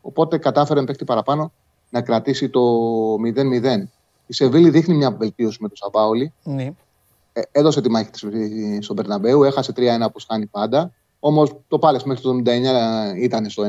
[0.01, 1.53] Οπότε κατάφερε παίκτη παραπάνω
[1.90, 2.61] να κρατήσει το
[3.14, 3.88] 0-0.
[4.26, 6.32] Η Σεβίλη δείχνει μια βελτίωση με τον Σαμπάολη.
[6.42, 6.72] Ναι.
[7.32, 8.26] Ε, έδωσε τη μάχη της
[8.84, 10.92] στον Περναμπέου, έχασε 3-1 όπως κάνει πάντα.
[11.20, 13.68] Όμως το Πάλε μέχρι το 79 ήταν στο 1-1.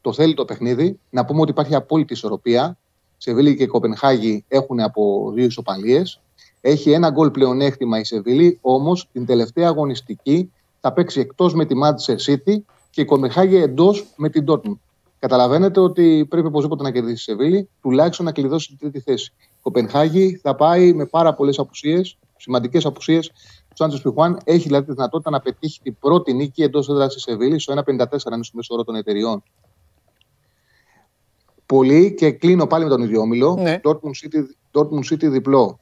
[0.00, 0.98] Το θέλει το παιχνίδι.
[1.10, 2.76] Να πούμε ότι υπάρχει απόλυτη ισορροπία.
[3.16, 6.20] Σεβίλη και Κοπενχάγη έχουν από δύο ισοπαλίες.
[6.60, 11.74] Έχει ένα γκολ πλεονέκτημα η Σεβίλη, όμως την τελευταία αγωνιστική θα παίξει εκτός με τη
[11.82, 12.56] Manchester City
[12.90, 14.78] και η Κοπενχάγη εντός με την Dortmund.
[15.20, 19.32] Καταλαβαίνετε ότι πρέπει οπωσδήποτε να κερδίσει η Σεβίλη, τουλάχιστον να κλειδώσει την τρίτη θέση.
[19.38, 23.28] Η Κοπενχάγη θα πάει με πάρα πολλές απουσίες, σημαντικές απουσίες.
[23.64, 27.22] Ο Σάντζος Πιχουάν έχει δηλαδή τη δυνατότητα να πετύχει την πρώτη νίκη εντός έδρας της
[27.22, 29.42] Σεβίλης, στο 1,54 είναι στο μέσο όρο των εταιριών.
[31.66, 33.56] Πολύ και κλείνω πάλι με τον ίδιο όμιλο.
[33.60, 33.80] Ναι.
[33.84, 34.42] Dortmund, City,
[34.72, 35.80] Dortmund City διπλό.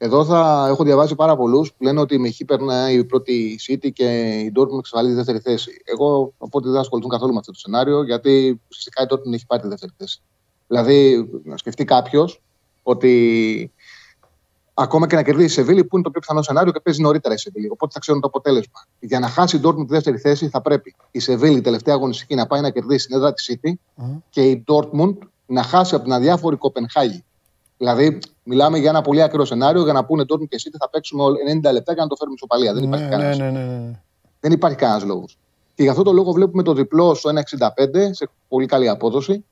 [0.00, 3.92] Εδώ θα έχω διαβάσει πάρα πολλούς που λένε ότι με χ περνάει η πρώτη City
[3.92, 5.82] και η Dortmund εξασφαλίζει τη δεύτερη θέση.
[5.84, 9.46] Εγώ από ότι δεν ασχοληθούν καθόλου με αυτό το σενάριο, γιατί ουσιαστικά η Dortmund έχει
[9.46, 10.20] πάρει τη δεύτερη θέση.
[10.66, 12.42] Δηλαδή, να σκεφτεί κάποιος
[12.82, 13.72] ότι
[14.74, 17.34] ακόμα και να κερδίσει η Σεβίλη, που είναι το πιο πιθανό σενάριο και παίζει νωρίτερα
[17.34, 17.68] η Σεβίλη.
[17.70, 18.86] Οπότε θα ξέρουν το αποτέλεσμα.
[18.98, 22.46] Για να χάσει η Dortmund τη δεύτερη θέση, θα πρέπει η Σεβίλη τελευταία αγωνιστική να
[22.46, 24.18] πάει να κερδίσει την έδρα της City mm.
[24.30, 27.24] και η Dortmund να χάσει από την αδιάφορη Κοπενχάγη.
[27.78, 31.24] Δηλαδή, μιλάμε για ένα πολύ ακραίο σενάριο για να πούνε τώρα και εσύ θα παίξουμε
[31.24, 32.74] 90 λεπτά για να το φέρουμε σοπαλία.
[32.74, 33.38] Δεν υπάρχει ναι, κανένας.
[33.38, 34.00] Ναι, ναι, ναι,
[34.40, 35.38] Δεν υπάρχει κανένας λόγος.
[35.74, 37.40] Και γι' αυτό το λόγο βλέπουμε το διπλό στο 1,65
[38.10, 39.44] σε πολύ καλή απόδοση.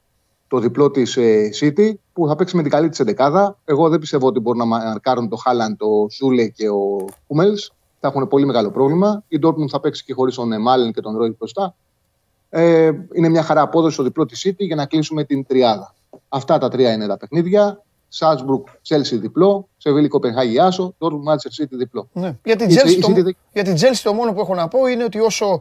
[0.48, 3.58] Το διπλό της ε, City που θα παίξει με την καλή της εντεκάδα.
[3.64, 7.54] Εγώ δεν πιστεύω ότι μπορούν να μαρκάρουν το Χάλαν, το Σούλε και ο Κούμελ.
[8.00, 9.22] Θα έχουν πολύ μεγάλο πρόβλημα.
[9.28, 11.74] Η Dortmund θα παίξει και χωρίς τον Μάλεν και τον Ρόι μπροστά.
[12.48, 15.94] Ε, είναι μια χαρά απόδοση στο διπλό της City για να κλείσουμε την τριάδα.
[16.28, 17.84] Αυτά τα τρία είναι τα παιχνίδια.
[18.08, 22.08] Σάλτσμπουργκ, Τσέλσι διπλό, Σεβίλη Κοπενχάγη Άσο, Ντόρκμουντ Μάντσερ Σίτι διπλό.
[22.12, 22.36] Ναι.
[22.44, 23.12] Για την Τσέλσι το,
[24.02, 25.60] το, το μόνο που έχω να πω είναι ότι όσο,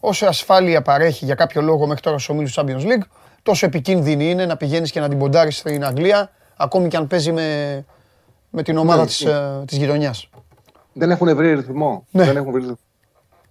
[0.00, 3.06] όσο ασφάλεια παρέχει για κάποιο λόγο μέχρι τώρα στο ομίλους Champions League,
[3.42, 7.32] τόσο επικίνδυνη είναι να πηγαίνεις και να την ποντάρεις στην Αγγλία, ακόμη και αν παίζει
[7.32, 7.84] με,
[8.50, 9.30] με την ομάδα ναι, της, ναι.
[9.30, 10.28] Ε, της γειτονιάς.
[10.92, 12.06] Δεν έχουν βρει ρυθμό.
[12.10, 12.24] Ναι.
[12.24, 12.78] Δεν έχουν βρει ρυθμό.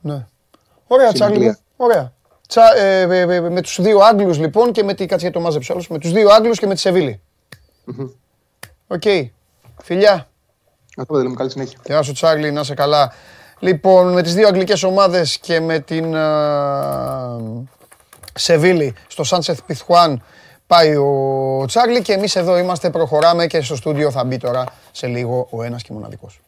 [0.01, 0.25] Ναι.
[0.87, 1.57] Ωραία, Τσάρλι.
[1.75, 2.13] Ωραία.
[2.47, 5.75] Τσα, ε, ε, ε, με τους δύο Άγγλους λοιπόν και με τη, κάτσε το μάζεψε
[5.89, 7.21] με τους δύο Άγγλους και με τη Σεβίλη.
[7.87, 8.09] Mm-hmm.
[8.87, 9.01] OK.
[9.05, 9.29] Okay.
[9.83, 10.27] Φιλιά.
[10.97, 11.79] Αυτό δεν καλή συνέχεια.
[11.85, 13.13] Γεια σου Τσάρλι, να είσαι καλά.
[13.59, 17.63] Λοιπόν, με τις δύο αγγλικές ομάδες και με την uh,
[18.33, 20.23] Σεβίλη στο Σάντσεθ Πιθχουάν
[20.67, 25.07] πάει ο Τσάρλι και εμείς εδώ είμαστε, προχωράμε και στο στούντιο θα μπει τώρα σε
[25.07, 26.39] λίγο ο ένας και μοναδικός.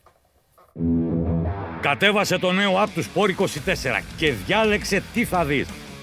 [1.82, 3.48] Κατέβασε το νέο app του Sport 24
[4.18, 5.68] και διάλεξε τι θα δεις.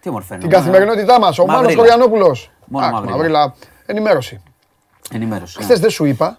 [0.00, 0.40] Τι ομορφαίνει.
[0.40, 1.38] την καθημερινότητά μας.
[1.38, 1.82] Ο Μάνος Μαυρίλα.
[1.82, 2.50] Κοριανόπουλος.
[2.66, 3.16] Μόνο Μαυρίλα.
[3.16, 3.54] Μαυρίλα.
[3.86, 4.42] Ενημέρωση.
[5.12, 5.58] Ενημέρωση.
[5.58, 5.64] ναι.
[5.64, 6.38] Χθες δεν σου είπα.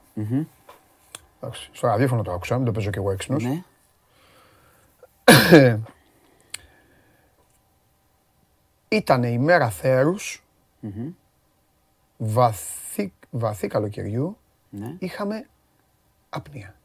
[1.42, 3.44] Εντάξει, Στο ραδιόφωνο το άκουσα, μην το παίζω κι εγώ έξυπνος.
[3.44, 3.64] Ναι.
[8.88, 10.44] Ήταν η μέρα θέρους,
[12.18, 14.38] βαθύ, βαθύ καλοκαιριού,
[14.70, 14.96] ναι.
[15.00, 15.48] είχαμε
[16.30, 16.76] άπνοια.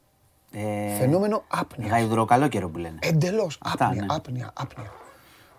[0.52, 1.88] Ε, Φαινόμενο άπνοια.
[1.88, 2.98] Γαϊδουρό καλό καιρό που λένε.
[3.02, 4.14] Εντελώς Αυτά, άπνοια, ναι.
[4.14, 4.92] άπνοια, άπνοια.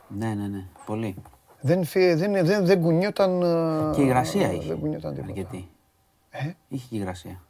[0.07, 0.65] Ναι, ναι, ναι.
[0.85, 1.15] Πολύ.
[1.61, 3.41] Δεν, φυ- δεν, δεν, δεν κουνιόταν...
[3.41, 4.67] ε, Και η υγρασία είχε.
[4.67, 5.31] Δεν κουνιόταν τίποτα.
[5.31, 5.69] Αρκετή.
[6.29, 7.41] Ε; Είχε και υγρασία.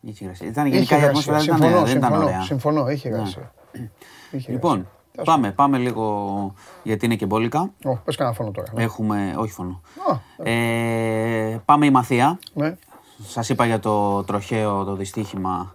[0.00, 0.46] Είχε υγρασία.
[0.48, 2.42] Ήταν Είχε γενικά η υγρασία, ατμόσφαιρα δεν ήταν, συμφωνώ, δεν ήταν συμφωνώ, ωραία.
[2.42, 3.52] συμφωνώ, είχε υγρασία.
[4.30, 4.96] Είχε Λοιπόν, υγρασία.
[5.12, 5.42] Τέλος πάντων.
[5.42, 7.70] πάμε, πάμε λίγο γιατί είναι και μπόλικα.
[7.84, 8.72] Ω, πες κανένα φόνο τώρα.
[8.74, 8.82] ναι.
[8.82, 9.80] Έχουμε, όχι φωνό.
[10.10, 12.38] Α, Ε, πάμε η Μαθία.
[12.54, 12.76] ναι.
[13.22, 15.74] Σας είπα για το τροχαίο, το δυστύχημα.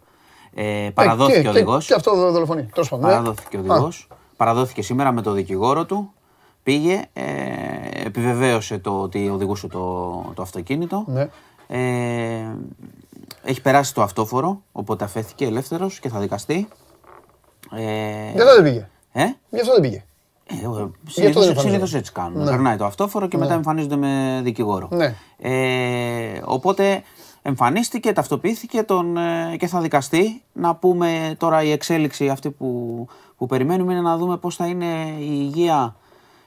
[0.53, 1.85] Ε, παραδόθηκε Ε, και- ο και- οδηγός.
[1.85, 2.63] Και αυτό δο- δολοφονεί.
[2.73, 3.05] Τέλος πάντων.
[3.05, 3.11] ναι.
[3.11, 4.07] Παραδόθηκε ο οδηγός.
[4.43, 6.11] Παραδόθηκε σήμερα με το δικηγόρο του.
[6.63, 7.23] Πήγε, ε,
[8.05, 9.79] επιβεβαίωσε το ότι οδηγούσε το,
[10.33, 11.03] το αυτοκίνητο.
[11.07, 11.29] Ναι.
[11.67, 12.55] Ε,
[13.43, 16.67] έχει περάσει το αυτόφορο, οπότε αφέθηκε ελεύθερος και θα δικαστεί.
[17.71, 18.87] Ε, Γι' αυτό δεν πήγε.
[19.11, 20.03] ε, Γι' αυτό δεν πήγε.
[20.45, 21.59] ε, δεν συνήθως, εμφανίζονται.
[21.59, 22.43] συνήθως έτσι κάνουν.
[22.43, 22.49] Ναι.
[22.49, 24.87] Περνάει το αυτόφορο και μετά εμφανίζονται με δικηγόρο.
[24.91, 25.15] Ναι.
[25.37, 27.03] Ε, οπότε
[27.41, 30.41] εμφανίστηκε, ταυτοποιήθηκε τον, ε, και θα δικαστεί.
[30.53, 33.07] Να πούμε τώρα η εξέλιξη αυτή που,
[33.37, 35.95] που περιμένουμε είναι να δούμε πώς θα είναι η υγεία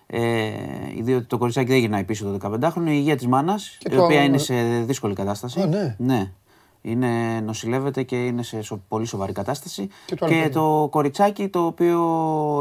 [0.06, 0.50] ε,
[1.00, 4.04] διότι το κοριτσάκι δεν γυρνάει πίσω το 15χρονο, η υγεία της μάνας, Και η το-
[4.04, 4.54] οποία είναι σε
[4.86, 5.60] δύσκολη κατάσταση.
[5.60, 5.96] Α, ναι.
[5.98, 6.30] ναι.
[6.82, 9.88] Είναι, νοσηλεύεται και είναι σε σο- πολύ σοβαρή κατάσταση.
[10.06, 10.48] Και το άλλο παιδί.
[10.50, 12.00] το κοριτσάκι το οποίο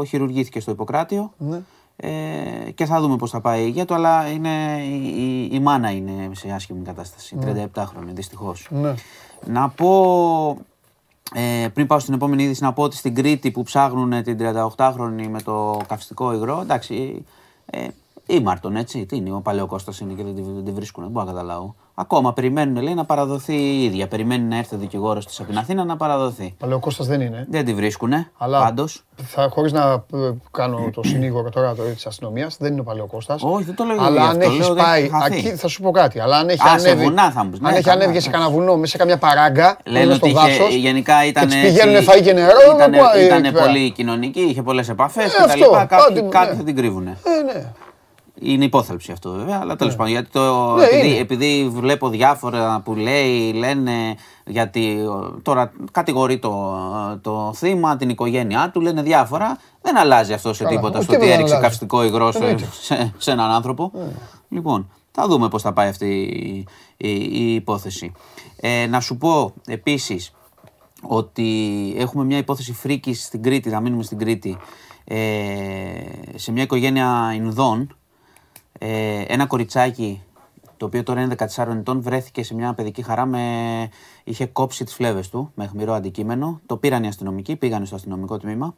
[0.06, 1.32] χειρουργήθηκε στο Ιπποκράτιο.
[1.38, 1.60] Ναι.
[1.96, 5.60] Ε, και θα δούμε πώς θα πάει η υγεία του, αλλά είναι, η, η, η
[5.60, 7.36] μάνα είναι σε άσχημη κατάσταση,
[7.74, 8.68] 37χρονη δυστυχώς.
[8.70, 8.94] Ναι.
[9.46, 10.58] Να πω,
[11.34, 15.26] ε, πριν πάω στην επόμενη είδηση, να πω ότι στην Κρήτη που ψάχνουν την 38χρονη
[15.30, 17.24] με το καυστικό υγρό, εντάξει,
[17.66, 17.86] ε,
[18.26, 21.26] ήμαρτον έτσι, τι είναι, ο Παλαιοκώστας είναι και δεν τη, δεν τη βρίσκουν, δεν μπορώ
[21.26, 21.74] να καταλάβω.
[21.98, 24.06] Ακόμα περιμένουν, λέει, να παραδοθεί η ίδια.
[24.06, 26.54] Περιμένει να έρθει ο δικηγόρος της από την Αθήνα να παραδοθεί.
[26.58, 27.46] Παλαιοκώστας δεν είναι.
[27.50, 29.02] Δεν τη βρίσκουνε, Αλλά πάντως.
[29.26, 30.16] θα, χωρίς να ε,
[30.50, 33.42] κάνω το συνήγορο τώρα το της αστυνομίας, δεν είναι ο Παλαιοκώστας.
[33.44, 35.36] Όχι, δεν το λέω Αλλά για αν αυτό, έχεις λέω ότι πάει, έχει χαθεί.
[35.38, 37.58] εκεί θα σου πω κάτι, αλλά αν έχει Α, σε ανέβει, βουνά θα μου πεις.
[37.60, 38.30] αν Ναι, έχει καλά, ανέβει σε εντάξει.
[38.30, 41.48] κανένα βουνό, μέσα σε καμιά παράγκα, Λένε μέσα στο ότι είχε, δάσος, γενικά ήταν.
[41.48, 43.64] και τις πηγαίνουν φαΐ και νερό, Ήταν, να πάει ήταν εκεί πέρα.
[43.66, 45.84] πολύ κοινωνική, είχε πολλές επαφές Ε, και τα αυτό, λοιπά.
[45.84, 46.56] Κάποιοι, πάτε, κάποιοι ναι.
[46.58, 47.16] θα την κρύβουνε.
[48.40, 48.52] Ε, ναι.
[48.52, 50.12] Είναι υπόθελψη αυτό βέβαια, αλλά τέλος πάντων.
[50.12, 51.18] Γιατί το, Ναι, επειδή, είναι.
[51.18, 53.92] επειδή βλέπω διάφορα που λέει, λένε
[54.46, 56.74] γιατί ο, τώρα κατηγορεί το,
[57.20, 59.58] το θύμα, την οικογένειά του, λένε διάφορα.
[59.82, 61.68] Δεν αλλάζει αυτό σε Καλά, τίποτα όχι, στο ότι τίποτα δεν έριξε αλλάζει.
[61.68, 62.68] καυστικό υγρό σε, Εννοείται.
[62.80, 63.92] σε, σε έναν άνθρωπο.
[64.48, 66.66] Λοιπόν, θα δούμε πώς θα πάει αυτή η,
[66.96, 68.12] η, η υπόθεση.
[68.60, 70.32] Ε, να σου πω επίσης
[71.02, 71.54] ότι
[71.98, 74.56] έχουμε μια υπόθεση φρίκης στην Κρήτη, να μείνουμε στην Κρήτη,
[75.04, 75.16] ε,
[76.34, 77.96] σε μια οικογένεια Ινδών,
[78.78, 80.22] ε, ένα κοριτσάκι
[80.76, 83.40] το οποίο τώρα είναι 14 ετών βρέθηκε σε μια παιδική χαρά με...
[84.24, 86.60] είχε κόψει τις φλέβες του με αιχμηρό αντικείμενο.
[86.66, 88.74] Το πήραν οι αστυνομικοί, πήγανε στο αστυνομικό τμήμα.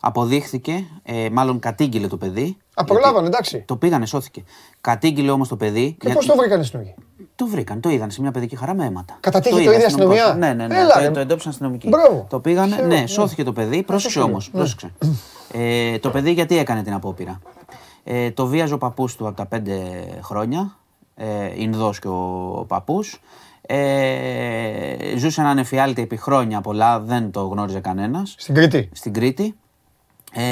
[0.00, 2.56] Αποδείχθηκε, ε, μάλλον κατήγγειλε το παιδί.
[2.74, 3.62] Α, προλάβανε, εντάξει.
[3.66, 4.44] Το πήγανε, σώθηκε.
[4.80, 5.96] Κατήγγειλε όμως το παιδί.
[6.00, 6.96] Και πώς το βρήκανε στην οδηγία.
[7.36, 9.16] Το βρήκαν, το είδαν σε μια παιδική χαρά με αίματα.
[9.20, 10.20] Κατατύχει το είδε ίδια αστυνομικός.
[10.24, 10.80] αστυνομία; Ναι, ναι, ναι.
[10.80, 11.10] Έλα, το, ρε.
[11.10, 11.88] το εντόπισαν αστυνομικοί.
[11.88, 12.26] Μπράβο.
[12.30, 13.06] Το πήγανε, Ξέρω, ναι, ναι.
[13.06, 13.82] σώθηκε το παιδί.
[13.82, 14.50] Πρόσεξε σου λέω, όμως.
[14.52, 14.58] ναι.
[14.58, 14.92] Πρόσεξε.
[15.52, 17.40] Ε, το παιδί γιατί έκανε την απόπειρα;
[18.04, 19.78] Ε, το βίαζε ο παππούς του από τα πέντε
[20.22, 20.76] χρόνια.
[21.14, 23.20] Ε, Ινδός και ο παππούς.
[23.62, 28.34] Ε, ζούσε έναν εφιάλτη επί χρόνια πολλά, δεν το γνώριζε κανένας.
[28.38, 28.88] Στην Κρήτη.
[28.92, 29.54] Στην Κρήτη.
[30.32, 30.42] Ε,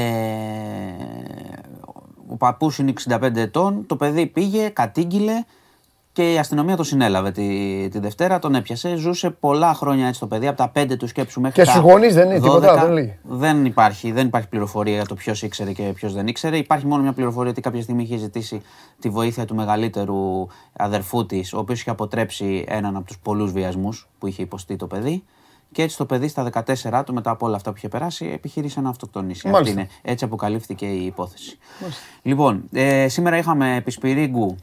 [2.28, 5.44] ο παππούς είναι 65 ετών, το παιδί πήγε, κατήγγειλε
[6.18, 8.96] και η αστυνομία το συνέλαβε τη, τη Δευτέρα, τον έπιασε.
[8.96, 11.82] Ζούσε πολλά χρόνια έτσι το παιδί, από τα 5 του σκέψου μέχρι Και τα στους
[11.82, 12.82] γονείς δεν είναι τίποτα, 12.
[12.82, 13.18] δεν λέει.
[13.22, 16.56] Δεν υπάρχει, δεν υπάρχει πληροφορία για το ποιος ήξερε και ποιος δεν ήξερε.
[16.56, 18.62] Υπάρχει μόνο μια πληροφορία ότι κάποια στιγμή είχε ζητήσει
[18.98, 24.08] τη βοήθεια του μεγαλύτερου αδερφού της, ο οποίος είχε αποτρέψει έναν από τους πολλούς βιασμούς
[24.18, 25.24] που είχε υποστεί το παιδί.
[25.72, 26.50] Και έτσι το παιδί στα
[26.90, 29.48] 14 του, μετά από όλα αυτά που είχε περάσει, επιχείρησε να αυτοκτονήσει.
[29.48, 29.80] Αυτή Μάλιστα.
[29.80, 29.88] είναι.
[30.02, 31.58] Έτσι αποκαλύφθηκε η υπόθεση.
[32.22, 34.56] Λοιπόν, ε, σήμερα είχαμε επισπυρίγκου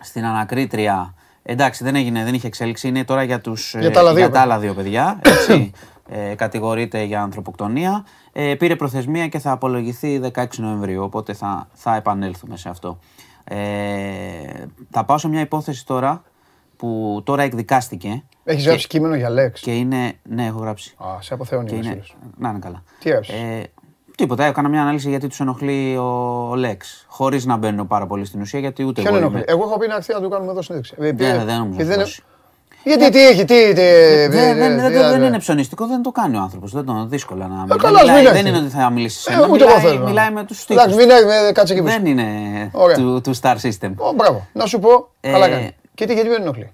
[0.00, 1.14] στην ανακρίτρια.
[1.42, 2.88] Εντάξει, δεν, έγινε, δεν είχε εξέλιξη.
[2.88, 4.42] Είναι τώρα για, τους, Για τα άλλα ε, δύο για τα παιδιά.
[4.54, 5.20] άλλα δύο παιδιά.
[5.24, 5.72] Έτσι.
[6.08, 8.04] ε, κατηγορείται για ανθρωποκτονία.
[8.32, 11.02] Ε, πήρε προθεσμία και θα απολογηθεί 16 Νοεμβρίου.
[11.02, 12.98] Οπότε θα, θα επανέλθουμε σε αυτό.
[13.44, 13.56] Ε,
[14.90, 16.22] θα πάω σε μια υπόθεση τώρα
[16.76, 18.22] που τώρα εκδικάστηκε.
[18.44, 19.60] Έχεις και- γράψει κείμενο για Λέξ.
[19.60, 20.12] Και είναι.
[20.22, 20.94] Ναι, έχω γράψει.
[20.98, 21.86] Α, σε αποθεώνει Και ο είναι...
[21.86, 22.12] Βασίλης.
[22.36, 22.82] Να είναι καλά.
[23.00, 23.62] Τι έγραψες; Ε,
[24.20, 24.44] τίποτα.
[24.44, 26.02] Έκανα μια ανάλυση γιατί τους ενοχλεί ο,
[26.50, 27.04] ο Λέξ.
[27.08, 29.52] Χωρίς να μπαίνω πάρα πολύ στην ουσία γιατί ούτε Ποιον εγώ ενοχλεί; είμαι.
[29.52, 30.94] Εγώ έχω πει να έρθει να του κάνουμε εδώ συνέντευξη.
[30.98, 31.80] Ε, Ναι, επειδή- δεν νομίζω.
[31.80, 32.22] επειδή να δεν- δώσει.
[32.84, 33.72] Γιατί τι έχει, τι.
[33.72, 36.72] Δεν είναι ψωνιστικό, δεν το κάνει ο άνθρωπος.
[36.72, 38.32] Δεν το δύσκολο να καλά, μιλάει.
[38.32, 39.48] Δεν είναι ότι θα μιλήσει σε ένα.
[40.04, 40.82] Μιλάει με τους στίχους.
[40.82, 42.70] Εντάξει, μιλάει κάτσε εκεί Δεν είναι
[43.22, 43.90] του Star System.
[44.16, 44.46] Μπράβο.
[44.52, 45.08] Να σου πω.
[45.20, 45.70] Καλά κάνει.
[45.94, 46.72] Και τι γιατί δεν ενοχλεί;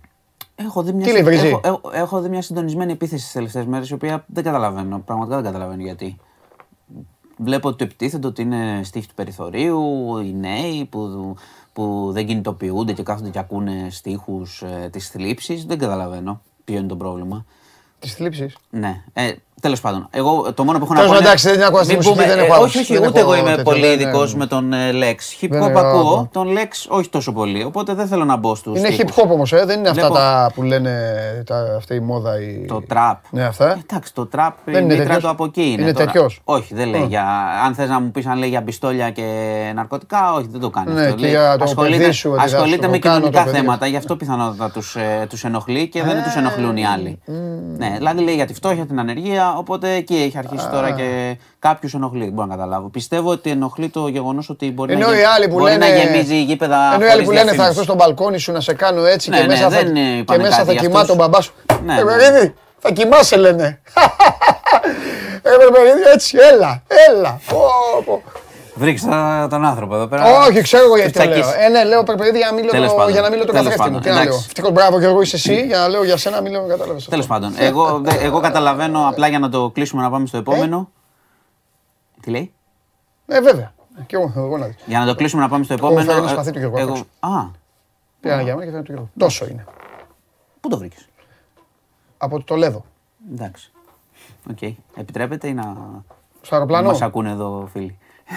[0.55, 4.25] Έχω δει, μια, έχω, έχω, έχω δει μια συντονισμένη επίθεση στι τελευταίες μέρες, η οποία
[4.27, 5.03] δεν καταλαβαίνω.
[5.05, 6.17] Πραγματικά δεν καταλαβαίνω γιατί.
[7.37, 11.37] Βλέπω ότι το επιτίθεντο ότι είναι στίχη του περιθωρίου, οι νέοι που,
[11.73, 15.65] που δεν κινητοποιούνται και κάθονται και ακούνε στίχους ε, της θλίψης.
[15.65, 17.45] Δεν καταλαβαίνω ποιο είναι το πρόβλημα.
[17.99, 19.05] Της θλίψης; Ναι.
[19.13, 19.33] Ε,
[19.67, 21.07] Τέλος πάντων, εγώ το μόνο που έχω να πω.
[21.07, 21.17] είναι...
[21.17, 24.29] εντάξει, δεν ακούω στη μουσική, δεν έχω ε, Όχι, όχι, ούτε εγώ είμαι πολύ ειδικό
[24.37, 25.45] με τον Lex.
[25.45, 27.65] Hip hop ακούω, τον Lex όχι τόσο πολύ.
[27.65, 28.79] Οπότε δεν θέλω να μπω στους.
[28.79, 30.91] Είναι hip hop όμως, ε, δεν είναι αυτά τα που λένε
[31.77, 32.33] αυτή η μόδα.
[32.67, 33.15] Το trap.
[33.31, 33.79] Ναι, αυτά.
[33.91, 35.83] Εντάξει, το trap είναι μήτρα του από εκεί είναι.
[35.83, 36.41] Είναι τέτοιος.
[36.45, 37.25] Όχι, δεν λέει για.
[37.67, 39.23] Αν θες να μου πεις αν λέει για πιστόλια και
[39.75, 40.93] ναρκωτικά, όχι, δεν το κάνει.
[40.93, 41.15] Ναι,
[42.39, 44.71] ασχολείται με κοινωνικά θέματα, γι' αυτό πιθανότατα
[45.29, 47.19] τους ενοχλεί και δεν τους ενοχλούν οι άλλοι.
[47.77, 51.95] Ναι, δηλαδή λέει για τη φτώχεια, την ανεργία, οπότε εκεί έχει αρχίσει τώρα και κάποιους
[51.95, 52.25] ενοχλεί.
[52.25, 52.89] Δεν μπορώ να καταλάβω.
[52.89, 56.43] Πιστεύω ότι ενοχλεί το γεγονός ότι μπορεί, Ενώ να, οι άλλοι που λένε, να γεμίζει
[56.43, 56.95] γήπεδα.
[56.95, 59.37] Ενώ οι άλλοι που λένε θα έρθω στο μπαλκόνι σου να σε κάνω έτσι ναι,
[59.37, 59.83] και ναι, μέσα θα,
[60.25, 61.53] και μέσα θα κοιμά τον μπαμπά σου.
[61.85, 62.53] Ναι, ε, ναι.
[62.79, 63.81] θα κοιμάσαι λένε.
[65.49, 67.41] Ε, έτσι, έλα, έλα.
[68.77, 69.07] Βρήξε
[69.51, 70.39] τον άνθρωπο εδώ πέρα.
[70.47, 71.51] Όχι, ξέρω εγώ γιατί το λέω.
[71.59, 74.01] Ε, ναι, λέω παιδί για να μην λέω, για να μην λέω το καθρέφτη μου.
[74.01, 74.35] Τι να λέω.
[74.35, 77.05] Ευτυχώς, μπράβο και εγώ είσαι εσύ για να λέω για σένα, μην λέω κατάλαβες.
[77.05, 80.91] Τέλος πάντων, εγώ, εγώ καταλαβαίνω απλά για να το κλείσουμε να πάμε στο επόμενο.
[82.21, 82.53] Τι λέει;
[83.27, 83.73] Ε, βέβαια.
[84.07, 86.11] Και εγώ, εγώ να Για να το κλείσουμε να πάμε στο επόμενο.
[86.11, 86.79] Εγώ ένα σπαθί του Γιώργου.
[86.79, 86.95] Εγώ...
[87.21, 87.45] Α.
[88.21, 89.11] Πήγα για μένα και θα του Γιώργου.
[89.19, 89.65] Τόσο είναι.
[90.61, 91.09] Πού το βρήκες;
[92.19, 92.85] Από το Λέδο.
[93.33, 93.73] Εντάξει.
[94.51, 94.63] Οκ.
[94.97, 95.77] Επιτρέπεται ή να...
[96.41, 97.99] Στο αεροπλάνο; Μας ακούνε εδώ φίλοι;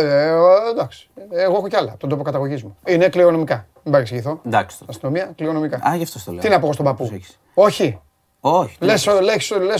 [0.00, 0.34] Ε,
[0.70, 1.08] εντάξει.
[1.30, 1.96] Εγώ έχω κι άλλα.
[1.96, 2.76] Τον τόπο καταγωγής μου.
[2.86, 3.66] Είναι κληρονομικά.
[3.82, 4.40] Μην παρεξηγηθώ.
[4.46, 4.78] Εντάξει.
[4.88, 5.88] Αστυνομία, κληρονομικά.
[5.88, 6.40] Α, γι' αυτό το λέω.
[6.40, 7.20] Τι να πω στον παππού;
[7.54, 8.00] Όχι.
[8.40, 8.76] Όχι.
[8.80, 9.06] Λες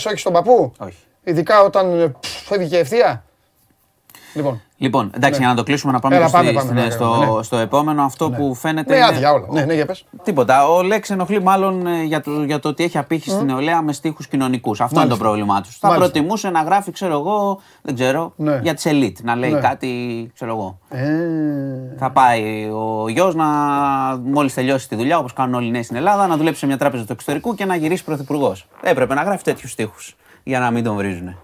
[0.06, 0.98] όχι στον παππού; Όχι.
[1.24, 3.24] Ειδικά όταν ε, φεύγει και ευθεία;
[4.34, 5.44] Λοιπόν, λοιπόν εντάξει, ναι.
[5.44, 7.42] για να το κλείσουμε να πάμε, Έλα, πάμε, πάμε, ναι, στο, ναι.
[7.42, 8.02] στο επόμενο.
[8.02, 8.36] Αυτό ναι.
[8.36, 8.92] που φαίνεται.
[8.92, 9.06] Ναι, είναι...
[9.06, 9.46] άδεια όλα.
[9.50, 10.04] Ναι, ναι, για πες.
[10.22, 10.68] Τίποτα.
[10.68, 13.34] Ο Λέξ ενοχλεί μάλλον ε, για το, για το ότι έχει απήχηση mm.
[13.34, 14.80] στην νεολαία με στίχους κοινωνικούς.
[14.80, 15.16] Αυτό Μάλιστα.
[15.16, 15.78] είναι το πρόβλημά τους.
[15.78, 18.60] Θα προτιμούσε να γράφει, ξέρω εγώ, δεν ξέρω, ναι.
[18.62, 19.18] για τις ελίτ.
[19.22, 19.60] Να λέει ναι.
[19.60, 20.78] κάτι, ξέρω εγώ.
[20.88, 21.96] Ε...
[21.98, 23.46] Θα πάει ο γιος να
[24.24, 26.78] μόλις τελειώσει τη δουλειά, όπως κάνουν όλοι οι νέοι στην Ελλάδα, να δουλέψει σε μια
[26.78, 28.68] τράπεζα του εξωτερικού και να γυρίσει πρωθυπουργός.
[28.82, 31.36] Έπρεπε να γράφει τέτοιους στίχους για να μην τον βρίζουν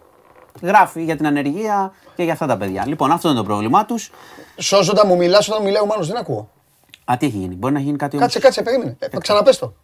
[0.62, 2.86] γράφει για την ανεργία και για αυτά τα παιδιά.
[2.86, 4.10] Λοιπόν, αυτό είναι το πρόβλημά τους.
[4.56, 6.50] Σώζοντα μου μιλάς όταν μιλάω μάλλον δεν ακούω.
[7.04, 8.96] Α, τι έχει γίνει, μπορεί να γίνει κάτι Κάτσε, κάτσε, περίμενε.
[8.98, 9.74] Ε, ξαναπες το.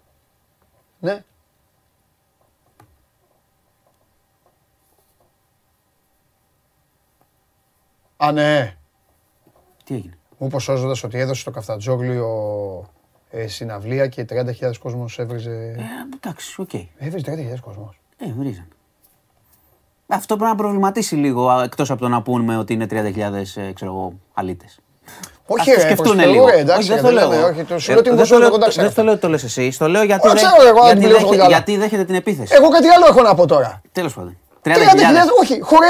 [0.98, 1.24] Ναι.
[8.16, 8.76] Α, ναι.
[9.84, 12.90] Τι έγινε; Μου είπες σώζοντας ότι έδωσε στο Καυτανζόγλειο
[13.30, 15.50] ε, συναυλία και 30.000 κόσμος έβριζε.
[15.50, 16.68] Ε, εντάξει, OK.
[16.72, 16.86] Okay.
[16.98, 18.00] Έβριζε 30.000 κόσμος.
[18.16, 18.68] Ε, βρίζαν.
[20.12, 22.96] Αυτό πρέπει να προβληματίσει λίγο εκτός από το να πούμε ότι είναι 30.000
[23.54, 24.78] ε, ξέρω αλήτες.
[25.46, 26.48] Όχι, ρε, σκεφτούν λίγο.
[26.48, 27.46] Εντάξει, δεν το λέω.
[27.46, 28.10] Όχι, το σου λέω ότι
[28.80, 29.78] Δεν το λέω ότι το λες εσύ.
[29.78, 30.28] Το λέω γιατί,
[31.48, 32.54] γιατί δέχεται την επίθεση.
[32.56, 33.80] Εγώ κάτι άλλο έχω να πω τώρα.
[33.92, 34.36] Τέλος πάντων.
[34.64, 34.72] 30.000,
[35.40, 35.86] όχι, χωρί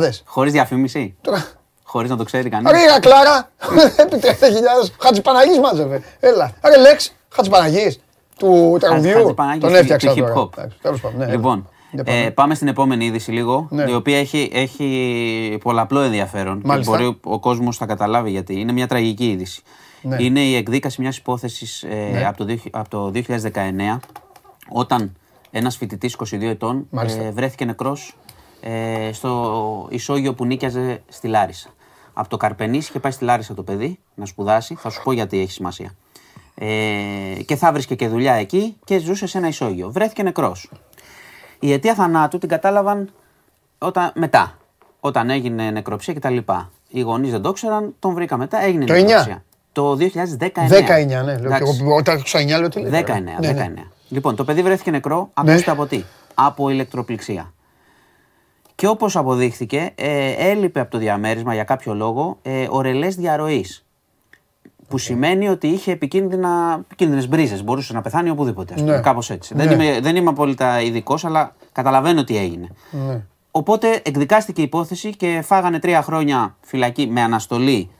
[0.00, 0.20] 30.000.
[0.24, 1.16] Χωρίς διαφήμιση.
[1.82, 2.70] Χωρίς να το ξέρει κανείς.
[2.70, 3.48] Ρε Κλάρα,
[4.02, 4.28] επί 30.000.
[4.98, 6.02] Χάτζη Παναγή μάζευε.
[6.20, 6.52] Έλα.
[6.64, 8.00] Ρε Λέξ, Χάτζη Παναγή
[8.38, 9.34] του τραγουδιού.
[9.60, 10.58] Τον έφτιαξα τώρα.
[11.16, 11.26] Ναι.
[11.26, 11.68] Λοιπόν,
[12.04, 13.90] ε, πάμε στην επόμενη είδηση λίγο, ναι.
[13.90, 16.62] η οποία έχει, έχει πολλαπλό ενδιαφέρον.
[16.62, 18.60] Και μπορεί ο κόσμος να καταλάβει γιατί.
[18.60, 19.62] Είναι μια τραγική είδηση.
[20.02, 20.16] Ναι.
[20.22, 22.26] Είναι η εκδίκαση μιας υπόθεσης ε, ναι.
[22.26, 23.12] από, το, από το
[23.92, 23.98] 2019,
[24.68, 25.16] όταν
[25.50, 28.16] ένας φοιτητής 22 ετών ε, βρέθηκε νεκρός
[28.60, 31.68] ε, στο ισόγειο που νίκιαζε στη Λάρισα.
[32.12, 34.74] Από το Καρπενήσι είχε πάει στη Λάρισα το παιδί να σπουδάσει.
[34.74, 35.94] Θα σου πω γιατί έχει σημασία.
[36.54, 39.90] Ε, και θα βρίσκε και δουλειά εκεί και ζούσε σε ένα ισόγειο.
[39.90, 40.70] Βρέθηκε νεκρός.
[41.64, 43.10] Η αιτία θανάτου την κατάλαβαν
[43.78, 44.58] όταν, μετά.
[45.00, 46.36] Όταν έγινε νεκροψία κτλ.
[46.88, 49.44] Οι γονείς δεν το ξέραν, τον βρήκα μετά, έγινε το νεκροψία.
[49.72, 49.98] Το 2019.
[50.00, 51.38] 19, ναι.
[51.38, 53.40] Λέω εγώ, όταν άκουσα 9, λέω τι 19, 19.
[53.40, 53.84] Ναι, ναι.
[54.08, 55.52] Λοιπόν, το παιδί βρέθηκε νεκρό, ναι.
[55.52, 56.04] ακούστε από τι.
[56.34, 57.52] Από ηλεκτροπληξία.
[58.74, 63.81] Και όπως αποδείχθηκε, ε, έλειπε από το διαμέρισμα για κάποιο λόγο ε, ορελές διαρροής.
[64.92, 67.64] Που σημαίνει ότι είχε επικίνδυνες μπρίζες.
[67.64, 68.82] Μπορούσε να πεθάνει οπουδήποτε.
[68.82, 69.00] Ναι.
[69.00, 69.54] Κάπως έτσι.
[69.54, 69.66] Ναι.
[69.66, 72.68] Δεν, είμαι, δεν είμαι απόλυτα ειδικός, αλλά καταλαβαίνω τι έγινε.
[72.90, 73.20] Ναι.
[73.50, 77.90] Οπότε εκδικάστηκε η υπόθεση και φάγανε τρία χρόνια φυλακή με αναστολή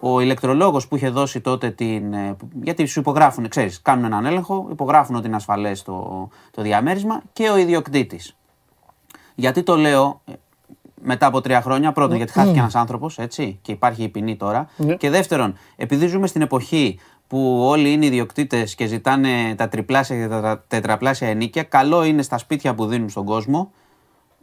[0.00, 2.12] ο ηλεκτρολόγος που είχε δώσει τότε την.
[2.12, 7.22] Ε, γιατί σου υπογράφουν, ξέρεις, κάνουν έναν έλεγχο, υπογράφουν ότι είναι ασφαλές το, το διαμέρισμα
[7.32, 8.36] και ο ιδιοκτήτης.
[9.34, 10.20] Γιατί το λέω,
[11.04, 11.92] μετά από τρία χρόνια.
[11.92, 12.16] Πρώτον, ναι.
[12.16, 14.68] γιατί χάθηκε ένας άνθρωπος, έτσι, και υπάρχει η ποινή τώρα.
[14.76, 14.94] Ναι.
[14.94, 20.20] Και δεύτερον, επειδή ζούμε στην εποχή που που όλοι είναι ιδιοκτήτες και ζητάνε τα τριπλάσια
[20.20, 23.72] και τα τετραπλάσια ενίκια, καλό είναι στα σπίτια που δίνουν στον κόσμο,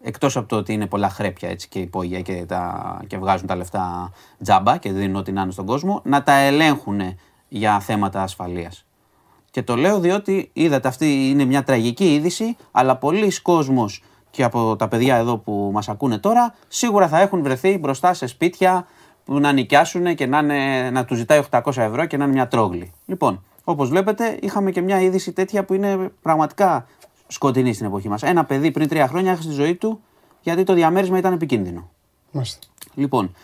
[0.01, 3.55] εκτός από το ότι είναι πολλά χρέπια έτσι, και υπόγεια και, τα, και βγάζουν τα
[3.55, 4.11] λεφτά
[4.43, 7.01] τζάμπα και δίνουν ό,τι να είναι στον κόσμο, να τα ελέγχουν
[7.47, 8.85] για θέματα ασφαλείας.
[9.51, 14.75] Και το λέω διότι είδατε, αυτή είναι μια τραγική είδηση, αλλά πολλοί κόσμος και από
[14.75, 18.87] τα παιδιά εδώ που μας ακούνε τώρα, σίγουρα θα έχουν βρεθεί μπροστά σε σπίτια
[19.25, 22.47] που να νοικιάσουν και να, είναι, να τους ζητάει 800 ευρώ και να είναι μια
[22.47, 22.91] τρόγλη.
[23.05, 26.85] Λοιπόν, όπως βλέπετε, είχαμε και μια είδηση τέτοια που είναι πραγματικά
[27.27, 28.23] σκοτεινή στην εποχή μας.
[28.23, 30.01] Ένα παιδί πριν τρία χρόνια έχασε τη ζωή του
[30.41, 31.89] γιατί το διαμέρισμα ήταν επικίνδυνο.
[32.31, 32.59] Μάλιστα.
[32.93, 33.35] Λοιπόν,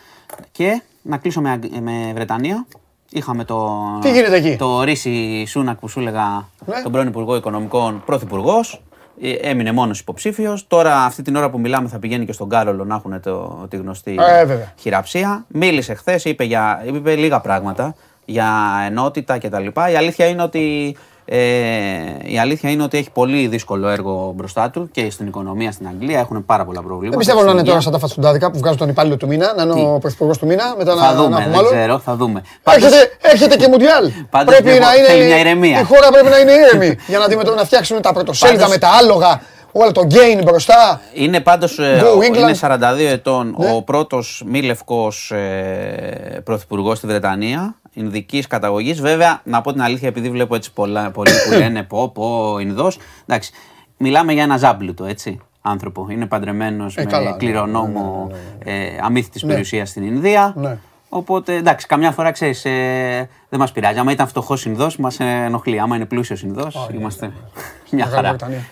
[0.52, 2.66] και να κλείσω με, με Βρετανία.
[3.10, 6.82] Είχαμε το, Τι γίνεται εκεί; το Ρίση Σούνακ που σου έλεγα, Ναι.
[6.84, 8.82] τον πρώην Υπουργό Οικονομικών, πρωθυπουργός.
[9.42, 10.68] Έμεινε μόνος υποψήφιος.
[10.68, 13.78] Τώρα, αυτή την ώρα που μιλάμε, θα πηγαίνει και στον Κάρολο να έχουν το, τη
[13.78, 14.74] γνωστή Ε, βέβαια.
[14.80, 15.46] χειραψία.
[15.48, 17.96] Μίλησε χθες, είπε, για, είπε λίγα πράγματα
[18.26, 18.48] για
[18.86, 19.66] ενότητα κτλ.
[19.66, 20.96] Η αλήθεια είναι ότι.
[21.30, 21.38] Ε,
[22.24, 26.20] η αλήθεια είναι ότι έχει πολύ δύσκολο έργο μπροστά του και στην οικονομία στην Αγγλία.
[26.20, 27.10] Έχουν πάρα πολλά προβλήματα.
[27.10, 27.92] Δεν πιστεύω να Στην είναι τώρα υγεία.
[27.92, 30.76] σαν τα φατσουντάδικα που βγάζουν τον υπάλληλο του μήνα, να είναι ο πρωθυπουργός του μήνα,
[30.78, 31.70] μετά να, Θα να δούμε, έχουμε δεν άλλο.
[31.70, 32.42] ξέρω, θα δούμε.
[32.64, 34.12] Πάντως, Έρχεται, έρχεται και Μουντιάλ.
[34.30, 35.08] Πάντως πρέπει δεν να έχω- είναι.
[35.08, 35.80] θέλει μια ηρεμία.
[35.80, 38.78] Η χώρα πρέπει να είναι ήρεμη για να, αντιμετω- να φτιάξουν τα πρωτοσέλιδα Πάντως- με
[38.80, 39.42] τα άλογα,
[39.72, 41.02] όλα το gain μπροστά.
[41.14, 42.38] Είναι πάντως, ε, Go ο- England.
[42.38, 43.72] είναι 42 ετών Ναι.
[43.76, 49.02] ο πρώτος μη λευκός ε, πρωθυπουργός στη Βρετανία, Ινδικής καταγωγής.
[49.02, 53.00] Βέβαια, να πω την αλήθεια, επειδή βλέπω έτσι πολλά, πολλοί που λένε πω, πω, Ινδός.
[53.26, 53.52] Εντάξει,
[53.98, 56.08] μιλάμε για ένα ζάμπλουτο, έτσι, άνθρωπο.
[56.10, 58.32] Είναι παντρεμένος Ε, με καλά, ναι, κληρονόμο
[58.64, 60.54] ε, αμύθιτης περιουσίας στην Ινδία.
[60.58, 60.78] Ναι.
[61.10, 64.00] Οπότε εντάξει, καμιά φορά ξέρεις, ε, δεν μας πειράζει.
[64.00, 65.80] Άμα ήταν φτωχός Ινδός, μας ενοχλεί.
[65.80, 67.26] Άμα είναι πλούσιος Ινδός, είμαστε
[67.92, 68.28] μια Μεγάλη χαρά.
[68.30, 68.66] Βρετανία.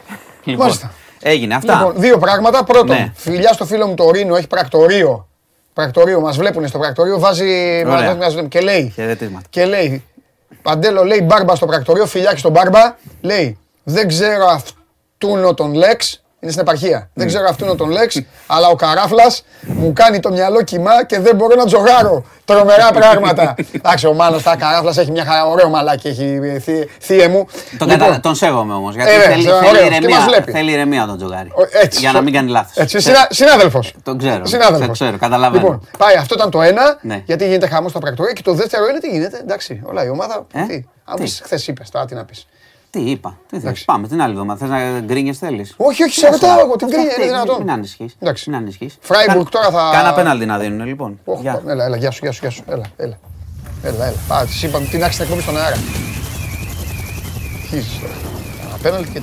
[0.43, 0.91] Λοιπόν, Μάλιστα.
[1.21, 1.77] έγινε αυτά.
[1.77, 2.63] Λοιπόν, δύο πράγματα.
[2.63, 3.11] Πρώτον, Ναι.
[3.15, 5.27] φιλιά στο φίλο μου το Ρήνο, έχει πρακτορείο.
[5.75, 7.83] Πρακτορείο, μας βλέπουν στο πρακτορείο, βάζει.
[7.87, 8.15] Ωραία.
[8.15, 8.91] μας βλέπουν και λέει.
[8.95, 9.45] Χαιρετίσματα.
[9.49, 10.03] Και λέει,
[10.61, 12.95] Παντέλο λέει μπάρμπα στο πρακτορείο, φιλιάκι στον μπάρμπα.
[13.21, 16.23] Λέει, δεν ξέρω αυτούν τον Λέξ.
[16.39, 17.09] Είναι στην επαρχία.
[17.13, 21.35] Δεν ξέρω αυτούν τον Λέξ, αλλά ο καράφλας μου κάνει το μυαλό κοιμά και δεν
[21.35, 22.23] μπορώ να τζογάρω.
[22.45, 23.55] Τρομερά πράγματα.
[23.71, 27.45] Εντάξει, ο Μάνος τα καράφλας έχει μια χαρά, ωραίο μαλάκι, έχει θύ- θύε μου.
[27.77, 28.19] Τον, Λοιπόν, κατα...
[28.19, 28.95] τον σέβομαι όμως.
[28.95, 30.51] Γιατί Ε, θέλει, βέβαια, θέλει, ωραίος, και ηρεμία, μας βλέπει.
[30.51, 31.49] θέλει ηρεμία τον τζογάρι.
[31.49, 32.75] ο- έτσι, για να μην κάνει λάθος.
[32.77, 33.93] Έτσι, συνα, συνάδελφος.
[34.03, 34.45] Τον ξέρω.
[34.45, 34.85] Συνάδελφος.
[34.87, 35.63] Το ξέρω, καταλαβαίνω.
[35.63, 37.21] Λοιπόν, πάει, αυτό ήταν το ένα, Ναι.
[37.25, 38.33] γιατί γίνεται χαμός στα πρακτορία.
[38.33, 39.37] Και το δεύτερο είναι τι γίνεται.
[39.37, 40.45] Εντάξει, όλα η ομάδα.
[40.53, 42.47] Ε, Τι, αν τι; πεις, χθες είπες, τώρα τι να πεις.
[42.95, 43.29] Τι είπα.
[43.49, 43.63] Τι θες.
[43.63, 43.85] Εντάξει.
[43.85, 44.59] Πάμε την άλλη εβδομάδα.
[44.59, 47.57] Θες να γκρίνιες θέλεις; Όχι, όχι, σε ρωτάω εγώ την κρίνια, είναι δυνατόν.
[47.57, 48.15] Μην ανησυχείς.
[48.19, 48.49] Εντάξει.
[48.49, 48.97] Μην ανησυχείς.
[49.01, 51.19] Φράιμπουργκ Κάνα- τώρα θα- Κάνα πέναλτι να δίνουν λοιπόν.
[51.25, 51.61] Όχι, Γεια.
[51.67, 52.63] Έλα, έλα, γεια σου, γεια σου, γεια σου.
[52.67, 53.17] Έλα, έλα.
[53.83, 54.15] Έλα, έλα.
[54.27, 55.75] Πάμε, της είπαμε την άξιση εκπομπή στον αέρα.
[57.61, 58.13] Αρχίζεις τώρα.
[58.67, 59.21] Ένα πέναλτι και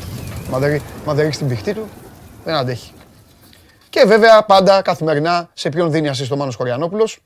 [0.51, 1.89] μα δεν ρί- μα δεν ρίξει την πηχτή του,
[2.45, 2.93] δεν αντέχει.
[3.91, 7.19] Και βέβαια πάντα καθημερινά σε ποιον δίνει ασύ το Μάνος Χωριανόπουλος;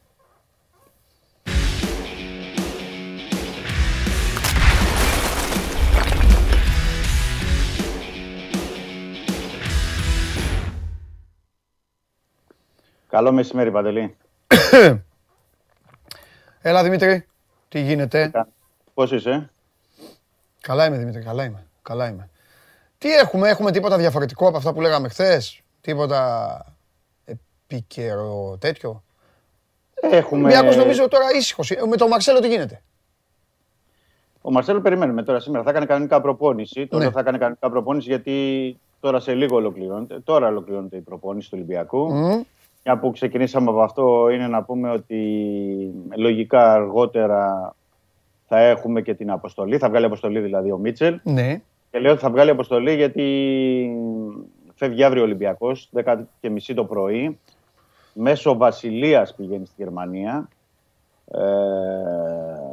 [13.17, 14.17] Καλό μεσημέρι, Παντελή.
[16.63, 17.27] Έλα Δημήτρη,
[17.69, 18.31] τι γίνεται;
[18.95, 19.51] Πώς είσαι,
[20.61, 21.67] Καλά είμαι Δημήτρη, καλά είμαι.
[21.83, 22.31] Καλά είμαι.
[22.99, 26.75] Τι έχουμε, έχουμε τίποτα διαφορετικό από αυτά που λέγαμε χθες, τίποτα
[27.25, 29.03] επίκαιρο τέτοιο;
[29.95, 30.43] Έχουμε...
[30.43, 31.73] Ολυμπιακός νομίζω τώρα ήσυχος.
[31.89, 32.83] Με τον Μαρσέλο τι γίνεται;
[34.41, 35.65] Ο Μαρσέλο περιμένουμε τώρα σήμερα.
[35.65, 36.87] Θα έκανε κανονικά προπόνηση.
[36.87, 37.11] Τώρα Ναι.
[37.11, 40.21] θα έκανε κανονικά προπόνηση γιατί τώρα σε λίγο ολοκληρώνεται.
[40.21, 42.13] Τώρα ολοκληρώνεται η προπόνηση του Ολυμπιακού.
[42.15, 42.43] Μμ.
[42.89, 45.21] Μια που ξεκινήσαμε από αυτό είναι να πούμε ότι
[46.17, 47.75] λογικά αργότερα
[48.47, 49.79] θα έχουμε και την αποστολή.
[49.79, 51.21] Θα βγάλει αποστολή δηλαδή ο Μίτσελ.
[51.23, 51.63] Ναι.
[51.91, 53.91] Και λέω ότι θα βγάλει αποστολή γιατί
[54.75, 57.39] φεύγει αύριο ο Ολυμπιακός, 10 και μισή το πρωί.
[58.13, 60.49] Μέσω Βασιλείας πηγαίνει στη Γερμανία
[61.31, 61.41] ε,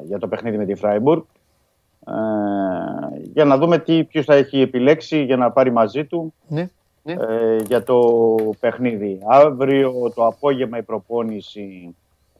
[0.03, 1.21] για το παιχνίδι με τη Φράιμπουργκ.
[2.07, 2.13] Ε,
[3.33, 6.69] για να δούμε τι, ποιος θα έχει επιλέξει για να πάρει μαζί του Ναι.
[7.03, 8.15] Ε, για το
[8.59, 9.19] παιχνίδι.
[9.25, 11.95] Αύριο το απόγευμα η προπόνηση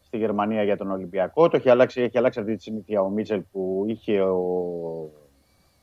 [0.05, 1.49] στη Γερμανία για τον Ολυμπιακό.
[1.49, 5.09] Το έχει αλλάξει, έχει αλλάξει αυτή τη συνήθεια ο Μίτσελ που είχε ο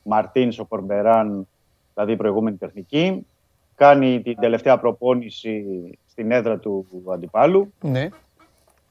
[0.03, 1.47] Μαρτίνς, ο Κορμπεράν,
[1.93, 3.25] δηλαδή η προηγούμενη τεχνική.
[3.75, 5.65] Κάνει την τελευταία προπόνηση
[6.07, 8.09] στην έδρα του αντιπάλου Ναι.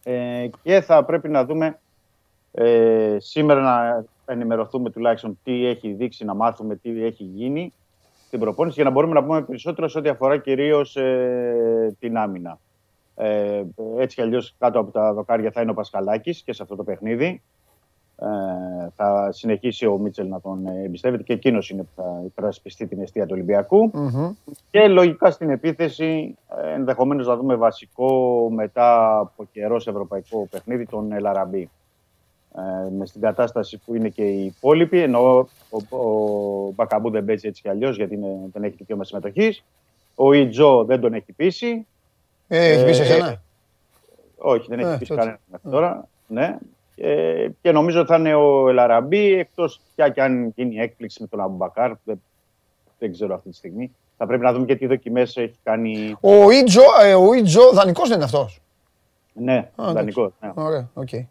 [0.05, 1.79] ε, και θα πρέπει να δούμε
[2.53, 7.73] ε, σήμερα να ενημερωθούμε τουλάχιστον τι έχει δείξει, να μάθουμε τι έχει γίνει
[8.31, 12.59] στην προπόνηση για να μπορούμε να πούμε περισσότερο σε ό,τι αφορά κυρίως ε, την άμυνα.
[13.15, 13.63] Ε,
[13.99, 16.83] έτσι κι αλλιώς κάτω από τα δοκάρια θα είναι ο Πασχαλάκης και σε αυτό το
[16.85, 17.43] παιχνίδι.
[18.17, 22.87] Ε, θα συνεχίσει ο Μίτσελ να τον ε, εμπιστεύεται και εκείνος είναι που θα υπερασπιστεί
[22.87, 23.91] την αιστεία του Ολυμπιακού.
[23.93, 24.31] Μμμ.
[24.71, 28.11] Και λογικά στην επίθεση ε, ενδεχομένως να δούμε βασικό
[28.51, 31.71] μετά από καιρό σε ευρωπαϊκό παιχνίδι τον Ελαραμπή.
[32.57, 35.03] Ε, με στην κατάσταση που είναι και οι υπόλοιποι.
[35.03, 39.65] Ενώ ο, ο Μπακαμπού δεν παίζει έτσι κι αλλιώς γιατί είναι, δεν έχει δικαίωμα συμμετοχής.
[40.15, 41.87] Ο Ιτζο δεν τον έχει πείσει.
[42.49, 43.43] Ε, έχει πείσει εσένα;
[44.37, 46.09] Όχι, δεν έχει πείσει κανένα μέχρι τώρα.
[46.27, 46.59] Ναι.
[46.97, 51.27] Ε, και νομίζω θα είναι ο Ελ Αραμπί, εκτός πια και αν γίνει έκπληξη με
[51.27, 51.93] τον Αμπουμπακάρ.
[52.05, 52.23] Δεν,
[52.99, 53.95] δεν ξέρω αυτή τη στιγμή.
[54.17, 56.17] Θα πρέπει να δούμε και τι δοκιμές έχει κάνει.
[56.21, 58.61] Ο Ιτζο, ε, ο Ιτζο δανεικός δεν είναι αυτός;
[59.33, 60.33] Ναι, δανεικός.
[60.41, 60.53] Ναι.
[60.55, 61.09] Ωραία, OK.
[61.13, 61.25] Okay.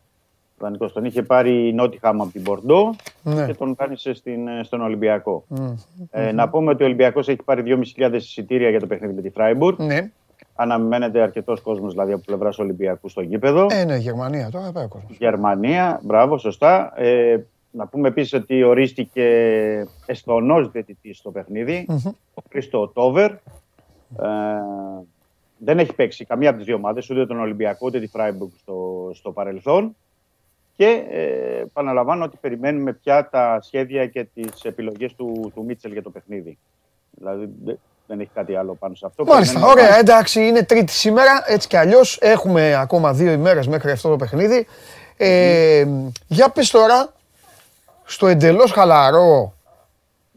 [0.60, 0.94] Δανεικός.
[0.94, 3.46] Τον είχε πάρει η Νότιγχαμ από την Μπορντό ναι.
[3.46, 5.44] και τον δάνεισε στην, στον Ολυμπιακό.
[5.56, 5.74] Mm.
[6.12, 7.64] Ε, να πούμε ότι ο Ολυμπιακός έχει πάρει
[7.98, 9.80] 2.500 εισιτήρια για το παιχνίδι με τη Φράιμπουργκ.
[9.80, 10.12] Ναι.
[10.56, 13.68] Αναμένεται αρκετός κόσμος δηλαδή από πλευράς Ολυμπιακού στο γήπεδο.
[13.70, 15.18] Ε, ναι, Γερμανία τώρα πάει ο κόσμος.
[15.18, 16.94] Γερμανία, μπράβο, σωστά.
[16.96, 19.28] Ε, να πούμε επίσης ότι ορίστηκε
[20.06, 22.12] Εσθονό διαιτητή στο παιχνίδι, mm-hmm.
[22.34, 23.32] ο Χρήστο Τόβερ.
[23.32, 23.38] Ε,
[25.58, 29.10] δεν έχει παίξει καμία από τις δύο ομάδες, ούτε τον Ολυμπιακό ούτε τη Φράιμπουργκ στο,
[29.14, 29.96] στο παρελθόν.
[30.80, 36.02] Και ε, επαναλαμβάνω ότι περιμένουμε πια τα σχέδια και τις επιλογές του, του Μίτσελ για
[36.02, 36.58] το παιχνίδι.
[37.12, 37.50] Δηλαδή
[38.08, 39.26] δεν έχει κάτι άλλο πάνω σε αυτό.
[39.26, 44.10] Μάλιστα, ωραία, εντάξει, είναι τρίτη σήμερα, έτσι κι αλλιώς έχουμε ακόμα δύο ημέρες μέχρι αυτό
[44.10, 44.68] το παιχνίδι.
[45.18, 45.88] Ε,
[46.28, 47.14] Για πες τώρα,
[48.04, 49.54] στο εντελώς χαλαρό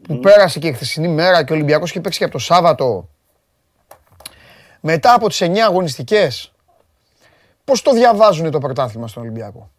[0.01, 3.09] που πέρασε και η χθεσινή μέρα και ο Ολυμπιακός είχε παίξει και από το Σάββατο,
[4.79, 6.53] μετά από τις 9 αγωνιστικές,
[7.63, 9.71] πώς το διαβάζουν το πρωτάθλημα στον Ολυμπιακό;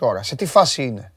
[0.00, 1.12] Τώρα, σε τι φάση είναι;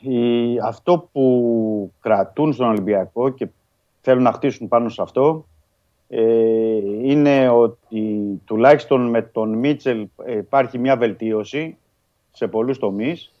[0.00, 3.48] Η, αυτό που κρατούν στον Ολυμπιακό και
[4.00, 5.46] θέλουν να χτίσουν πάνω σε αυτό
[6.08, 6.22] ε,
[7.02, 11.76] είναι ότι τουλάχιστον με τον Μίτσελ υπάρχει μια βελτίωση
[12.32, 13.32] σε πολλούς τομείς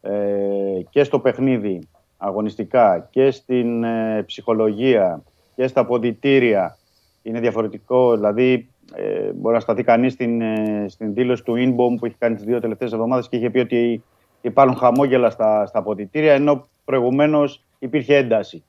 [0.00, 5.22] ε, και στο παιχνίδι αγωνιστικά και στην ε, ψυχολογία
[5.56, 6.76] και στα ποδητήρια
[7.22, 8.14] είναι διαφορετικό.
[8.14, 12.34] Δηλαδή, ε, μπορεί να σταθεί κανείς στην, ε, στην δήλωση του Inbom που έχει κάνει
[12.34, 14.02] τις δύο τελευταίες εβδομάδες και είχε πει ότι
[14.40, 18.64] υπάρχουν χαμόγελα στα, στα ποδητήρια, ενώ προηγουμένως υπήρχε ένταση.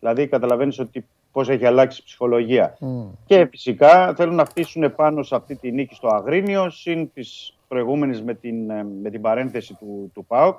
[0.00, 2.78] Δηλαδή, καταλαβαίνεις ότι πώς έχει αλλάξει η ψυχολογία.
[3.26, 8.22] Και φυσικά θέλουν να χτίσουν πάνω σε αυτή τη νίκη στο Αγρίνιο, συν της προηγούμενης
[8.22, 10.56] με την, ε, με την παρένθεση του, του ΠΑΟΚ.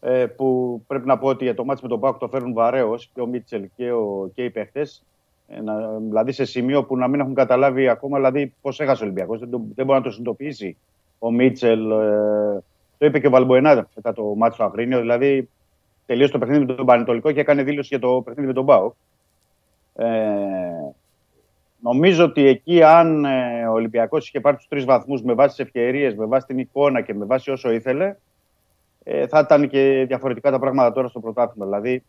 [0.00, 3.10] Ε, που πρέπει να πω ότι για το μάτι με τον ΠΑΟΚ το φέρουν βαρέως
[3.14, 4.86] και ο Μίτσελ και, ο, και οι παίχτε.
[5.48, 5.60] Ε,
[6.06, 9.38] δηλαδή σε σημείο που να μην έχουν καταλάβει ακόμα δηλαδή πώς έχασε ο Ολυμπιακός.
[9.38, 10.76] Δεν, δεν μπορεί να το συνειδητοποιήσει
[11.18, 11.90] ο Μίτσελ.
[11.90, 12.62] Ε,
[12.98, 15.00] το είπε και ο Βαλμποενά μετά το μάτι στο Αγρίνιο.
[15.00, 15.48] Δηλαδή
[16.06, 18.96] τελείωσε το παιχνίδι με τον Πανετολικό και έκανε δήλωση για το παιχνίδι με τον Μπάου.
[19.94, 20.06] Ε,
[21.80, 25.64] νομίζω ότι εκεί, αν ε, ο Ολυμπιακός είχε πάρει τους τρεις βαθμούς με βάση τις
[25.64, 28.16] ευκαιρίες, με βάση την εικόνα και με βάση όσο ήθελε,
[29.04, 31.66] ε, θα ήταν και διαφορετικά τα πράγματα τώρα στο πρωτάθλημα.
[31.66, 32.02] Δηλαδή,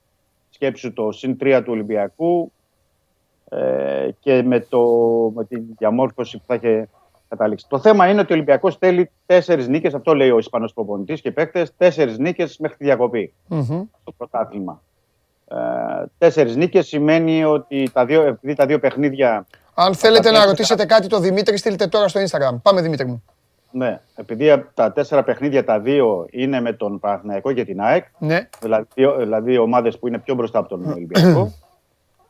[0.50, 2.52] σκέψου το συν 3 του Ολυμπιακού,
[3.50, 4.82] ε, και με, το,
[5.36, 6.90] με την διαμόρφωση που θα είχε
[7.30, 7.66] καταλήξει.
[7.70, 11.32] Το θέμα είναι ότι ο Ολυμπιακός θέλει τέσσερις νίκες, αυτό λέει ο Ισπανός προπονητής και
[11.32, 13.86] παίκτες, τέσσερις νίκες μέχρι τη διακοπή mm-hmm.
[14.02, 14.82] στο πρωτάθλημα.
[15.48, 15.56] Ε,
[16.18, 19.46] τέσσερις νίκες σημαίνει ότι τα δύο, επειδή τα δύο παιχνίδια.
[19.74, 22.58] Αν θέλετε να ρωτήσετε κάτι το Δημήτρη, στείλτε τώρα στο Instagram.
[22.62, 23.24] Πάμε, Δημήτρη μου.
[23.72, 28.50] Ναι, επειδή τα τέσσερα παιχνίδια τα δύο είναι με τον Παναθηναϊκό και την ΑΕΚ, ναι.
[28.62, 28.88] δηλαδή,
[29.18, 31.54] δηλαδή ομάδες που είναι πιο μπροστά από τον Ολυμπιακό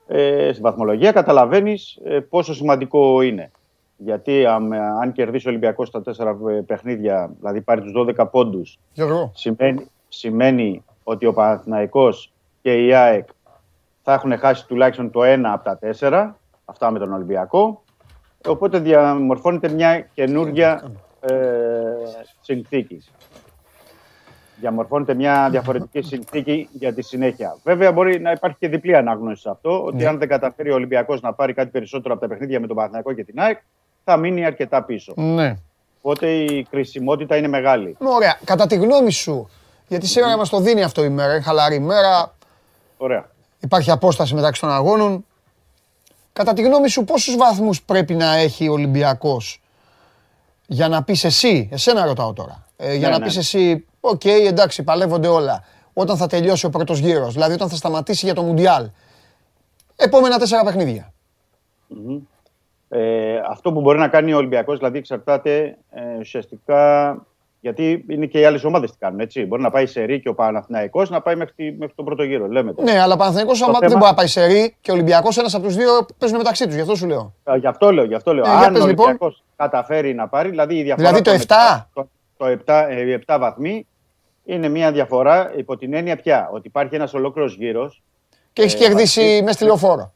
[0.08, 3.52] ε, στη βαθμολογία, καταλαβαίνεις ε, πόσο σημαντικό είναι.
[3.98, 8.80] Γιατί αν, αν κερδίσει ο Ολυμπιακός τα τέσσερα ε, παιχνίδια, δηλαδή πάρει τους 12 πόντους,
[9.34, 13.28] σημαίνει, σημαίνει ότι ο Παναθηναϊκός και η ΑΕΚ
[14.04, 17.84] θα έχουν χάσει τουλάχιστον το ένα από τα τέσσερα, αυτά με τον Ολυμπιακό.
[18.48, 21.36] Οπότε διαμορφώνεται μια καινούργια ε,
[22.42, 23.04] συνθήκη
[24.60, 27.58] διαμορφώνεται μια διαφορετική συνθήκη για τη συνέχεια.
[27.64, 30.06] Βέβαια, μπορεί να υπάρχει και διπλή ανάγνωση σε αυτό, ότι ναι.
[30.06, 33.14] αν δεν καταφέρει ο Ολυμπιακός να πάρει κάτι περισσότερο από τα παιχνίδια με τον Παναθηναϊκό
[33.14, 33.58] και την ΑΕΚ,
[34.04, 35.14] θα μείνει αρκετά πίσω.
[35.16, 35.56] Ναι.
[36.02, 37.96] Οπότε η κρισιμότητα είναι μεγάλη.
[38.00, 38.40] Ωραία.
[38.44, 39.50] Κατά τη γνώμη σου,
[39.88, 40.38] γιατί σήμερα mm.
[40.38, 42.36] μας το δίνει αυτό η μέρα, είναι χαλαρή ημέρα.
[42.98, 43.30] Ωραία.
[43.60, 45.26] Υπάρχει απόσταση μεταξύ των αγώνων.
[46.34, 49.62] Κατά τη γνώμη σου, πόσους βαθμούς πρέπει να έχει ο Ολυμπιακός
[50.68, 53.26] για να πεις εσύ, εσένα ρωτάω τώρα, ε, για ναι, να ναι.
[53.26, 55.64] πεις εσύ OK, okay, εντάξει, παλεύονται όλα.
[55.94, 58.90] Όταν θα τελειώσει ο πρώτος γύρος, δηλαδή όταν θα σταματήσει για το Μουντιάλ.
[59.96, 61.14] Επόμενα τέσσερα παιχνίδια.
[61.90, 62.20] Mm-hmm.
[62.90, 67.16] Ε, αυτό που μπορεί να κάνει ο Ολυμπιακός, δηλαδή εξαρτάται ε, ουσιαστικά.
[67.60, 69.20] Γιατί είναι και οι άλλες ομάδες τι κάνουν.
[69.20, 69.46] Έτσι.
[69.46, 72.48] Μπορεί να πάει σερί και ο Παναθηναϊκός να πάει μέχρι, μέχρι τον πρώτο γύρο.
[72.48, 72.82] Λέμε το.
[72.82, 73.80] Ναι, αλλά ο Παναθηναϊκός θέμα...
[73.80, 76.76] δεν μπορεί να πάει σερί και ο Ολυμπιακός ένας από τους δύο παίζουν μεταξύ τους.
[76.76, 77.34] Γι' αυτό σου λέω.
[77.44, 78.06] Ε, γι' αυτό λέω.
[78.06, 78.46] Γι αυτό λέω.
[78.46, 79.36] Ε, Αν ο Ολυμπιακό λοιπόν.
[79.58, 81.14] Καταφέρει να πάρει, δηλαδή η διαφορά.
[81.14, 81.86] Δηλαδή το 7.
[81.94, 83.88] Το, το 7, ε, 7 βαθμοί
[84.46, 88.02] είναι μια διαφορά υπό την έννοια πια ότι υπάρχει ένας ολόκληρος γύρος.
[88.54, 90.14] Και έχεις ε, κερδίσει μες στη λεωφόρο.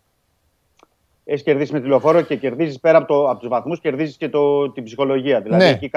[1.24, 4.30] Έχεις κερδίσει μες τη λεωφόρο και κερδίζεις πέρα από, το, από τους βαθμούς, κερδίζεις και
[4.30, 5.42] το, την ψυχολογία.
[5.42, 5.70] Δηλαδή ναι.
[5.70, 5.92] εκεί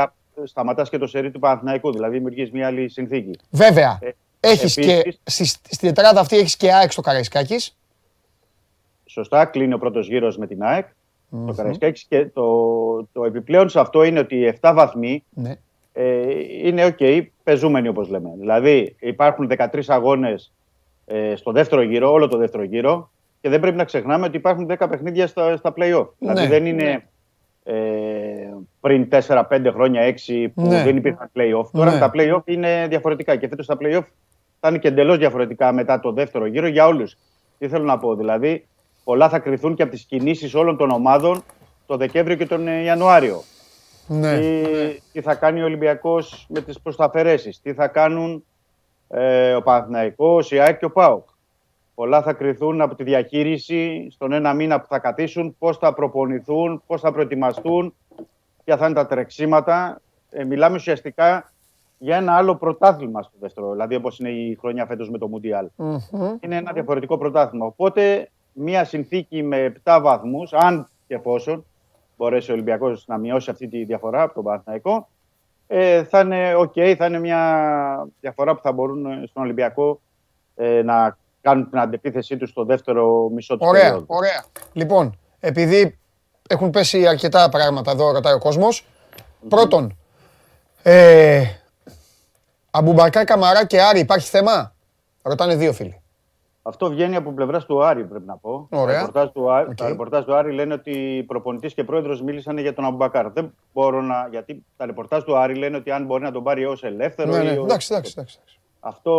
[0.44, 1.92] σταματάς και το σερί του Παναθηναϊκού.
[1.92, 3.38] Δηλαδή δημιουργείς μια άλλη συνθήκη.
[3.50, 3.98] Βέβαια.
[4.00, 4.10] Ε,
[4.40, 7.76] έχεις και, στη, στη τετράδα αυτή έχεις και ΑΕΚ στο Καραϊσκάκης.
[9.06, 10.86] Σωστά, κλείνει ο πρώτος γύρος με την ΑΕΚ.
[11.30, 11.46] Mm-hmm.
[11.46, 15.54] Το Καραϊσκάκης και το, το επιπλέον σε αυτό είναι ότι οι 7 βαθμοί ναι.
[15.92, 16.22] ε,
[16.62, 18.30] είναι OK, πεζούμενοι όπως λέμε.
[18.38, 20.52] Δηλαδή υπάρχουν 13 αγώνες
[21.06, 23.10] ε, στο δεύτερο γύρο, όλο το δεύτερο γύρο
[23.40, 26.06] και δεν πρέπει να ξεχνάμε ότι υπάρχουν 10 παιχνίδια στα, στα play-off.
[26.18, 26.32] Ναι.
[26.32, 27.08] Δηλαδή δεν είναι
[27.64, 27.74] ε,
[28.80, 29.42] πριν 4-5
[29.72, 30.82] χρόνια, 6 που ναι.
[30.82, 31.66] δεν υπήρχαν play-off.
[31.72, 31.98] Τώρα ναι.
[31.98, 34.04] τα play-off είναι διαφορετικά και φέτος τα play-off
[34.60, 37.16] θα είναι και εντελώς διαφορετικά μετά το δεύτερο γύρο για όλους.
[37.58, 38.66] Τι θέλω να πω, δηλαδή
[39.04, 41.42] πολλά θα κρυθούν και από τις κινήσεις όλων των ομάδων
[41.86, 43.42] το Δεκέμβριο και τον Ιανουάριο.
[44.06, 44.38] Ναι.
[44.38, 48.44] Τι, τι θα κάνει ο Ολυμπιακός με τις προσταφαιρέσεις, τι θα κάνουν
[49.08, 51.28] ε, ο Παναθηναϊκός, η ΑΕΚ και ο ΠΑΟΚ;
[51.94, 56.82] Πολλά θα κρυθούν από τη διαχείριση στον ένα μήνα που θα κατήσουν, πώς θα προπονηθούν,
[56.86, 57.94] πώς θα προετοιμαστούν,
[58.64, 60.00] ποια θα είναι τα τρεξίματα.
[60.30, 61.52] Ε, μιλάμε ουσιαστικά
[61.98, 65.68] για ένα άλλο πρωτάθλημα στο δεύτερο, δηλαδή όπως είναι η χρονιά φέτος με το μουντιαλ
[66.40, 67.66] Είναι ένα διαφορετικό πρωτάθλημα.
[67.66, 71.64] Οπότε μια συνθήκη με 7 βαθμούς, αν και πόσο
[72.16, 75.08] μπορέσει ο Ολυμπιακός να μειώσει αυτή τη διαφορά από τον Παναθηναϊκό,
[75.66, 80.00] ε, θα είναι ok, θα είναι μια διαφορά που θα μπορούν στον Ολυμπιακό
[80.54, 84.44] ε, να κάνουν την αντεπίθεσή τους στο δεύτερο μισό του Ωραία, ωραία.
[84.72, 85.98] Λοιπόν, επειδή
[86.48, 88.86] έχουν πέσει αρκετά πράγματα εδώ, ρωτάει ο κόσμος.
[89.48, 89.96] Πρώτον,
[90.82, 91.44] ε,
[92.70, 94.74] Αμπουμπακά, Καμαρά και Άρη, υπάρχει θέμα;
[95.22, 96.02] Ρωτάνε δύο φίλοι.
[96.66, 98.68] Αυτό βγαίνει από πλευράς του Άρη, πρέπει να πω.
[98.70, 98.94] Ωραία.
[98.94, 99.74] Τα ρεπορτάζ του, Άρη, okay.
[99.74, 103.30] τα ρεπορτάζ του Άρη λένε ότι προπονητής και πρόεδρος μίλησαν για τον Αμπουμπακάρ.
[103.30, 104.28] Δεν μπορώ να.
[104.30, 107.30] Γιατί τα ρεπορτάζ του Άρη λένε ότι αν μπορεί να τον πάρει ως ελεύθερο.
[107.30, 107.50] Ναι, ναι.
[107.50, 108.40] Ή εντάξει, εντάξει, εντάξει.
[108.80, 109.12] Αυτό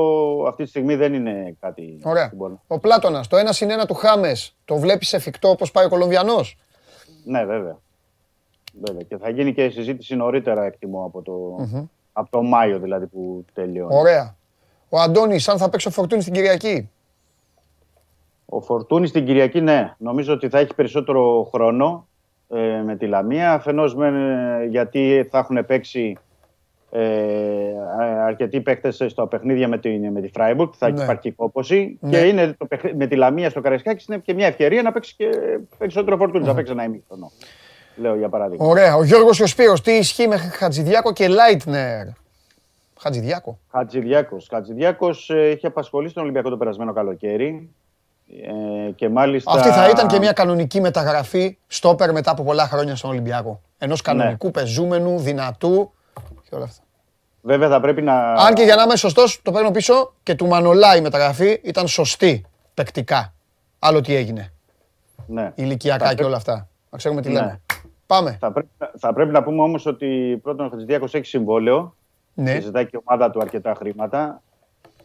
[0.47, 1.99] αυτή τη στιγμή δεν είναι κάτι.
[2.03, 2.31] Ωραία.
[2.67, 6.57] Ο Πλάτονα, το ένας συν ένα του Χάμες, το βλέπεις εφικτό όπως πάει ο Κολομβιανός;
[7.23, 7.77] Ναι, βέβαια.
[8.85, 9.01] βέβαια.
[9.01, 11.87] Και θα γίνει και συζήτηση νωρίτερα, εκτιμώ, από το, mm-hmm.
[12.13, 13.95] από το Μάιο δηλαδή που τελειώνει.
[13.95, 14.35] Ωραία.
[14.89, 16.89] Ο Αντώνης, αν θα παίξει ο Φορτούνη στην Κυριακή;
[18.45, 19.93] Ο Φορτούνης στην Κυριακή, ναι.
[19.97, 22.07] Νομίζω ότι θα έχει περισσότερο χρόνο
[22.49, 23.53] ε, με τη Λαμία.
[23.53, 23.95] Αφενός
[24.69, 26.17] γιατί θα έχουν παίξει
[26.91, 27.01] ε,
[28.25, 31.03] αρκετοί παίκτες στο παιχνίδια με, την, με τη Φράιμπουργκ, θα ναι.
[31.03, 31.97] υπάρχει κόπωση.
[32.01, 32.09] Ναι.
[32.09, 35.29] Και είναι το, με τη Λαμία στο Καραϊσκάκη είναι και μια ευκαιρία να παίξει και
[35.77, 36.47] περισσότερο φορτούνι, mm.
[36.47, 37.31] να παίξει ένα ημίχρονο.
[37.95, 38.65] Λέω για παράδειγμα.
[38.65, 38.95] Ωραία.
[38.95, 42.07] Ο Γιώργος και ο Σπύρος, τι ισχύει με Χατζηδιάκο και Λάιτνερ.
[42.99, 43.59] Χατζηδιάκο.
[43.71, 44.47] Χατζηδιάκος.
[44.51, 47.69] Χατζηδιάκος ε, είχε απασχολήσει τον Ολυμπιακό το περασμένο καλοκαίρι.
[48.27, 49.51] Ε, και μάλιστα...
[49.51, 53.61] Αυτή θα ήταν και μια κανονική μεταγραφή στόπερ μετά από πολλά χρόνια στον Ολυμπιακό.
[53.77, 54.51] Ενός κανονικού, ναι.
[54.51, 55.91] πεζούμενου, δυνατού
[56.49, 56.83] και όλα αυτά.
[57.41, 58.33] Βέβαια θα πρέπει να.
[58.33, 61.87] Αν και για να είμαι σωστός, το παίρνω πίσω και του Μανολά η μεταγραφή ήταν
[61.87, 63.33] σωστή παικτικά.
[63.79, 64.51] Άλλο τι έγινε.
[65.27, 65.51] Ναι.
[65.55, 66.67] Ηλικιακά και όλα αυτά.
[66.89, 67.39] Να ξέρουμε τι ναι.
[67.39, 67.61] λέμε.
[68.05, 68.37] Πάμε.
[68.39, 71.95] Θα πρέπει, θα πρέπει να πούμε όμως ότι πρώτον ο Χατζηδιάκο έχει συμβόλαιο.
[72.33, 72.53] Ναι.
[72.53, 74.41] Και ζητάει και η ομάδα του αρκετά χρήματα.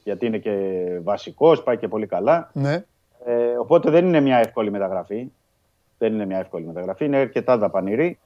[0.05, 0.53] Γιατί είναι και
[1.03, 2.51] βασικός, πάει και πολύ καλά.
[2.53, 2.85] Ναι.
[3.25, 5.33] Ε, οπότε δεν είναι μια εύκολη μεταγραφή.
[5.99, 7.05] Δεν είναι μια εύκολη μεταγραφή.
[7.05, 8.19] Είναι αρκετά δαπανηρή.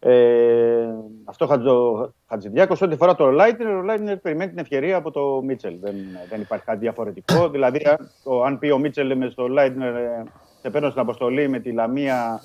[0.00, 0.88] Ε,
[1.24, 5.76] αυτό Χατζο, Χατζηδιάκος, ό,τι αφορά το Λάιτνερ, ο Λάιτνερ περιμένει την ευκαιρία από το Μίτσελ.
[5.80, 5.94] Δεν,
[6.28, 7.48] δεν υπάρχει κάτι διαφορετικό.
[7.48, 7.86] δηλαδή,
[8.24, 10.24] το, αν πει ο Μίτσελ με στο Λάιτνερ, ε,
[10.60, 12.40] σε παίρνω στην αποστολή με τη Λαμία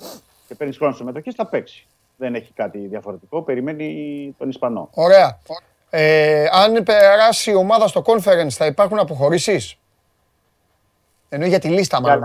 [0.48, 1.86] και παίρνεις χρόνο συμμετοχής, θα παίξει.
[2.16, 3.42] Δεν έχει κάτι διαφορετικό.
[3.42, 4.88] Περιμένει τον Ισπανό.
[4.94, 5.38] Ωραία.
[5.90, 9.78] Ε, αν περάσει η ομάδα στο conference, θα υπάρχουν αποχωρήσεις;
[11.34, 12.24] Ενώ για τη λίστα, μάλλον.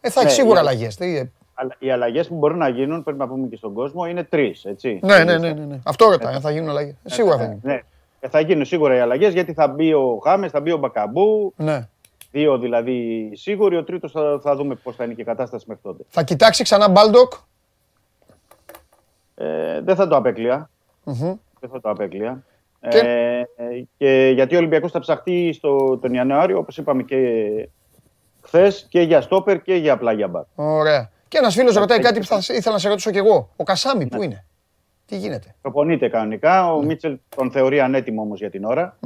[0.00, 0.98] Ε, θα έχει ναι, σίγουρα αλλαγές
[1.78, 4.66] οι αλλαγές που μπορούν να γίνουν, πρέπει να πούμε και στον κόσμο, είναι τρεις.
[4.82, 5.78] Ναι, ναι, ναι, ναι, ναι.
[5.84, 6.94] Αυτό ρωτάει, αν θα γίνουν αλλαγές.
[7.04, 7.60] Ε, σίγουρα θα γίνουν.
[7.62, 7.80] Ναι.
[8.20, 11.52] Ε, θα γίνουν σίγουρα οι αλλαγές γιατί θα μπει ο Χάμες, θα μπει ο Μπακαμπού.
[11.56, 11.88] Ναι.
[12.30, 13.76] Δύο δηλαδή σίγουροι.
[13.76, 16.02] Ο τρίτος θα, θα δούμε πώς θα είναι και η κατάσταση μέχρι τότε.
[16.08, 17.32] Θα κοιτάξει ξανά Μπάλντοκ;
[19.34, 20.70] Ε, δεν θα το απέκλεια.
[21.04, 21.34] Mm-hmm.
[21.60, 22.44] Δεν θα το απέκλεια.
[22.88, 22.98] Και...
[23.56, 27.16] Ε, και γιατί ο Ολυμπιακός θα ψαχτεί στο, τον Ιανουάριο, όπως είπαμε και
[28.40, 30.44] χθες, και για στόπερ και για απλά για μπαρ.
[30.54, 31.10] Ωραία.
[31.28, 33.50] Και ένας φίλος ρωτάει κάτι που θα ήθελα να σε ρωτήσω κι εγώ.
[33.56, 34.24] Ο Κασάμι, πού ναι.
[34.24, 34.44] είναι,
[35.06, 36.72] τι γίνεται; Προπονείται κανονικά.
[36.72, 36.86] Ο ναι.
[36.86, 38.96] Μίτσελ τον θεωρεί ανέτοιμο όμως για την ώρα.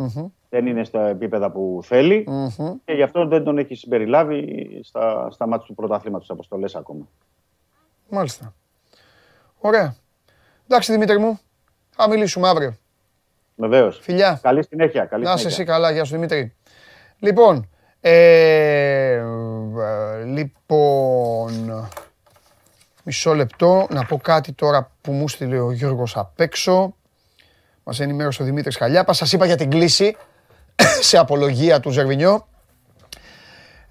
[0.48, 2.26] Δεν είναι στα επίπεδα που θέλει.
[2.84, 7.08] Και γι' αυτό δεν τον έχει συμπεριλάβει στα, στα μάτια του πρωταθλήματο αποστολέ ακόμα.
[8.08, 8.54] Μάλιστα.
[9.58, 9.96] Ωραία.
[10.66, 11.40] Εντάξει Δημήτρη μου,
[11.90, 12.76] θα μιλήσουμε αύριο.
[13.56, 13.98] Βεβαίως.
[14.02, 14.38] Φιλιά.
[14.42, 15.04] Καλή συνέχεια.
[15.04, 16.54] Καλή να είσαι εσύ καλά, γεια σου Δημήτρη.
[17.18, 17.68] Λοιπόν,
[18.06, 19.22] ε,
[20.24, 21.88] λοιπόν,
[23.04, 26.94] Μισό λεπτό να πω κάτι τώρα που μου στείλε ο Γιώργος απ' έξω.
[27.84, 29.16] Μας ενημέρωσε ο Δημήτρης Χαλιάπας.
[29.16, 30.16] Σας είπα για την κλίση
[31.00, 32.46] σε απολογία του Ζερβινιό.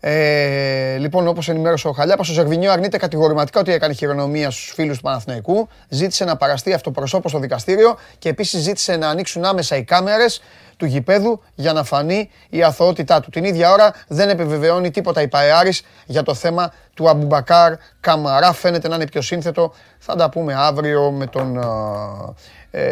[0.05, 4.97] Ε, λοιπόν, όπως ενημέρωσε ο Χαλιάπας, ο Ζερβινιό αρνείται κατηγορηματικά ότι έκανε χειρονομία στους φίλους
[4.97, 5.67] του Παναθηναϊκού.
[5.89, 10.41] Ζήτησε να παραστεί αυτοπροσώπο στο δικαστήριο και επίσης ζήτησε να ανοίξουν άμεσα οι κάμερες
[10.77, 13.29] του γηπέδου για να φανεί η αθωότητά του.
[13.29, 18.53] Την ίδια ώρα δεν επιβεβαιώνει τίποτα η Παεάρης για το θέμα του Αμπουμπακάρ Καμαρά.
[18.53, 19.73] Φαίνεται να είναι πιο σύνθετο.
[19.99, 21.61] Θα τα πούμε αύριο με τον ε,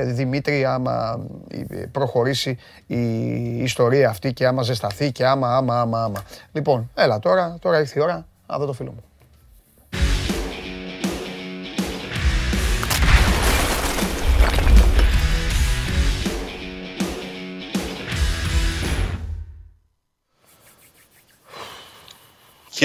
[0.03, 1.25] Δημήτρη άμα
[1.91, 6.23] προχωρήσει η ιστορία αυτή και άμα ζεσταθεί και άμα, άμα, άμα, άμα.
[6.51, 9.03] Λοιπόν, έλα τώρα, τώρα ήρθε η ώρα να δω το φίλο μου.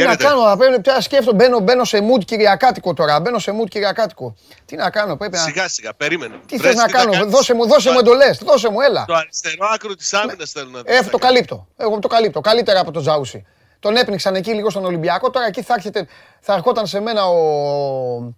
[0.01, 3.21] Τι να κάνω, να πρέπει πια σκέφτομαι, μπαίνω, μπαίνω σε mood κυριακάτικο τώρα.
[3.21, 4.35] Μπαίνω σε mood κυριακάτικο.
[4.65, 5.43] Τι να κάνω, πρέπει να.
[5.43, 6.41] Σιγά σιγά, περίμενε.
[6.47, 9.05] Τι θες να κάνω, δώσε μου, δώσε μου εντολές, δώσε μου, έλα.
[9.07, 10.85] Το αριστερό άκρο της άμυνας θέλω να δω.
[10.95, 11.67] Ε, το καλύπτω.
[11.77, 12.41] Εγώ το καλύπτω.
[12.41, 13.47] Καλύτερα από τον Τζάουσι.
[13.79, 15.31] Τον έπνιξαν εκεί λίγο στον Ολυμπιακό.
[15.31, 16.07] Τώρα εκεί θα, έρχεται,
[16.41, 18.35] θα ερχόταν σε μένα ο.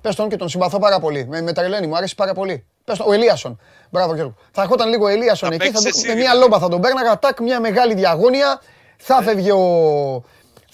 [0.00, 1.26] Πες τον και τον συμπαθώ πάρα πολύ.
[1.28, 2.66] Με, με τρελαίνει, μου αρέσει πάρα πολύ.
[2.84, 3.60] Πες τον, ο Ελίασον.
[3.90, 4.34] Μπράβο, Γιώργο.
[4.50, 5.70] Θα ερχόταν λίγο ο Ελίασον εκεί.
[5.70, 7.18] Θα, με μια λόμπα θα τον πέρναγα.
[7.18, 8.60] Τάκ, μια μεγάλη διαγώνια.
[8.96, 9.26] Θα ναι.
[9.26, 10.24] φεύγει ο,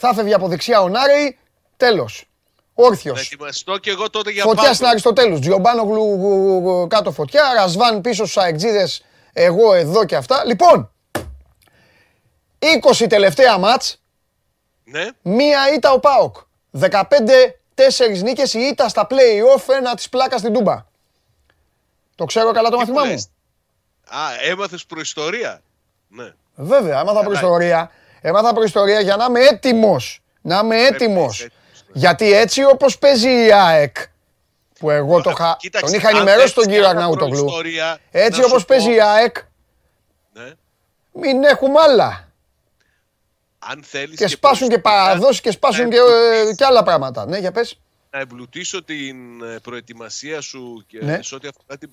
[0.08, 1.38] θα φεύγει από δεξιά ο Νάρεϊ.
[1.76, 2.24] Τέλος.
[2.74, 3.26] Όρθιος.
[3.26, 5.40] Ετοιμαστώ και εγώ τότε για Φωτιά στην Αριστοτέλους.
[5.40, 7.52] Τζιομπάνογλου κάτω φωτιά.
[7.54, 9.04] Ρασβάν πίσω στους αεκτζίδες.
[9.32, 10.44] Εγώ εδώ και αυτά.
[10.44, 10.90] Λοιπόν,
[12.58, 14.00] 20 τελευταία μάτς.
[14.84, 15.08] Ναι.
[15.22, 16.36] Μία ήττα ο Πάοκ.
[16.70, 17.02] 15
[17.74, 20.86] τέσσερις νίκες η ήττα στα play-off ένα της πλάκας στην Τούμπα.
[22.14, 23.12] Το ξέρω καλά το μαθημά μου;
[24.08, 25.62] Α, έμαθες προϊστορία.
[26.08, 26.32] Ναι.
[26.54, 27.90] Βέβαια, έμαθα προϊστορία.
[28.22, 30.22] Έμαθα προϊστορία για να είμαι έτοιμος.
[30.40, 31.46] Να είμαι έτοιμος.
[31.92, 33.96] Γιατί έτσι όπως παίζει η ΑΕΚ.
[34.78, 37.50] Που εγώ το είχα, τον είχα ενημερώσει τον κύριο Αρναούτογλου.
[38.10, 39.36] Έτσι όπως παίζει η ΑΕΚ.
[40.32, 40.50] Ναι.
[41.12, 42.28] Μην έχουμε άλλα.
[43.58, 47.26] Αν θέλεις και σπάσουν και παραδόσεις και σπάσουν και, ε, και άλλα πράγματα.
[47.26, 47.80] Ναι, για πες
[48.12, 51.22] να εμπλουτίσω την ε, προετοιμασία σου και ναι.
[51.22, 51.90] σε ό,τι αφορά την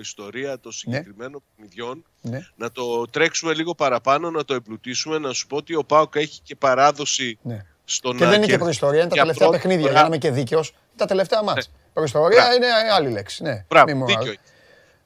[0.00, 0.72] ιστορία των ναι.
[0.72, 1.38] συγκεκριμένων ναι.
[1.56, 2.04] παιχνιδιών.
[2.20, 2.46] Ναι.
[2.56, 6.40] Να το τρέξουμε λίγο παραπάνω, να το εμπλουτίσουμε, να σου πω ότι ο Πάοκ έχει
[6.42, 7.64] και παράδοση ναι.
[7.84, 10.74] στον Και δεν είναι και προϊστορία, είναι τα τελευταία παιχνίδια, για να είμαι και δίκαιος.
[10.96, 11.68] Τα τελευταία μάτς.
[11.68, 11.74] Ναι.
[11.92, 13.42] Προϊστορία είναι άλλη λέξη.
[13.42, 13.64] Ναι.
[13.68, 14.34] Μπράβο, δίκιο.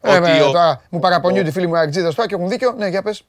[0.01, 0.51] Ε, ότι ο...
[0.51, 2.73] τώρα, μου παραπονιούνται οι φίλοι μου Αγτζίδε τώρα και έχουν δίκιο.
[2.73, 3.23] Ναι, για πες.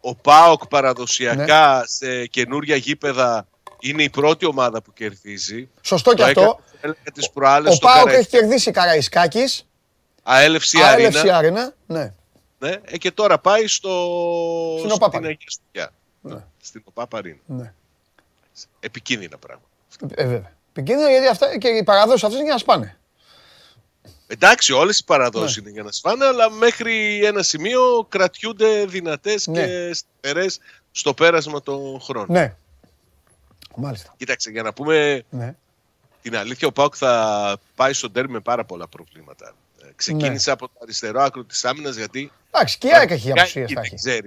[0.00, 1.82] Ο Πάοκ παραδοσιακά ναι.
[1.86, 3.46] σε καινούρια γήπεδα
[3.82, 5.68] είναι η πρώτη ομάδα που κερδίζει.
[5.80, 6.60] Σωστό και αυτό.
[7.14, 9.66] Τις προάλλες ο Πάοκ έχει κερδίσει Καραϊσκάκης.
[10.22, 10.78] Αέλευση
[11.30, 11.74] Αρίνα.
[11.86, 12.12] Ναι.
[12.58, 12.76] ναι.
[12.84, 13.90] Ε, και τώρα πάει στο...
[14.78, 15.20] στην Οπάπα.
[15.20, 15.34] Ναι.
[16.60, 17.72] Στην Οπάπα Ναι.
[18.80, 19.62] Επικίνδυνα πράγμα.
[20.14, 20.52] Ε, βέβαια.
[20.70, 22.96] Επικίνδυνα γιατί αυτά, και οι παραδόσεις αυτές είναι για να σπάνε.
[24.26, 25.62] Εντάξει, όλες οι παραδόσεις ναι.
[25.62, 29.66] είναι για να σπάνε, αλλά μέχρι ένα σημείο κρατιούνται δυνατές ναι.
[29.66, 30.46] και στερεέ
[30.90, 32.26] στο πέρασμα των χρόνων.
[32.30, 32.54] Ναι.
[33.76, 34.14] Μάλιστα.
[34.16, 35.54] Κοίταξε, για να πούμε ναι.
[36.22, 39.54] την αλήθεια, ο Πάουκ θα πάει στον τέρμι με πάρα πολλά προβλήματα.
[39.82, 40.52] Ε, ξεκίνησε ναι.
[40.52, 42.32] από το αριστερό άκρο της άμυνας γιατί.
[42.50, 44.20] Εντάξει, και η ΑΕΚ έχει απουσίε.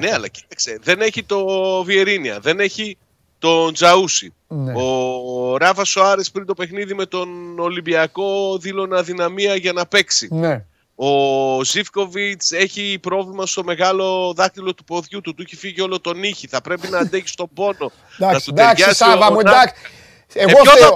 [0.00, 1.44] Ναι, αλλά κοίταξε, δεν έχει το
[1.82, 2.96] Βιερίνια, δεν έχει
[3.38, 4.32] τον Τζαούσι.
[4.48, 4.72] Ναι.
[4.76, 10.28] Ο Ράφα Σοάρες πριν το παιχνίδι με τον Ολυμπιακό δήλωνε αδυναμία για να παίξει.
[10.30, 10.64] Ναι.
[10.96, 15.34] Ο Ζήφκοβιτς έχει πρόβλημα στο μεγάλο δάκτυλο του ποδιού του.
[15.34, 16.46] Του έχει φύγει όλο τον ήχη.
[16.46, 17.92] Θα πρέπει να αντέξει τον πόνο.
[18.16, 19.74] να του εντάξει, Σάβα μου, εντάξει.
[20.32, 20.92] Εγώ ε, φταίω.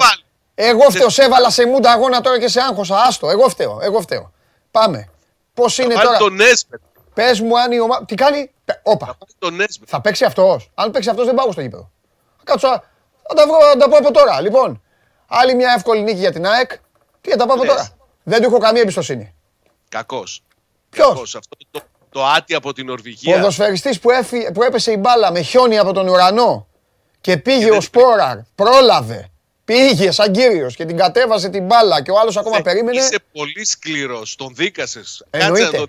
[0.54, 1.08] Εγώ φταίω.
[1.08, 3.02] Σε έβαλα σε μούντα αγώνα τώρα και σε άγχωσα.
[3.02, 3.30] Άστο.
[3.30, 3.78] Εγώ φταίω.
[3.82, 4.32] Εγώ φταίω.
[4.70, 5.08] Πάμε.
[5.54, 6.36] Πώς είναι τώρα; Τον
[7.14, 8.04] Πες μου αν η ομάδα.
[8.04, 8.50] Τι κάνει;
[8.82, 9.18] Όπα.
[9.86, 10.70] Θα παίξει αυτός.
[10.74, 11.90] Αν παίξει αυτός δεν πάω στο γήπεδο.
[12.44, 12.68] Κάτσω.
[13.28, 14.40] Θα τα, βρω, τα πω από τώρα.
[14.40, 14.82] Λοιπόν,
[15.26, 16.70] άλλη μια εύκολη νίκη για την ΑΕΚ.
[17.20, 17.88] Τι θα τα πω από τώρα.
[18.22, 19.34] Δεν του έχω καμία εμπιστοσύνη.
[19.88, 20.42] Κακός.
[20.90, 23.36] Ποιος; Αυτό το, το άτι από την Νορβηγία.
[23.36, 24.10] Ποδοσφαιριστής που,
[24.54, 26.66] που έπεσε η μπάλα με χιόνι από τον ουρανό
[27.20, 29.28] και πήγε ο Σπόραρ, πρόλαβε.
[29.64, 32.98] Πήγε σαν κύριος και την κατέβασε την μπάλα και ο άλλος ακόμα περίμενε.
[32.98, 35.26] Είσαι πολύ σκληρός, τον δίκασες.
[35.30, 35.84] Εννοείται.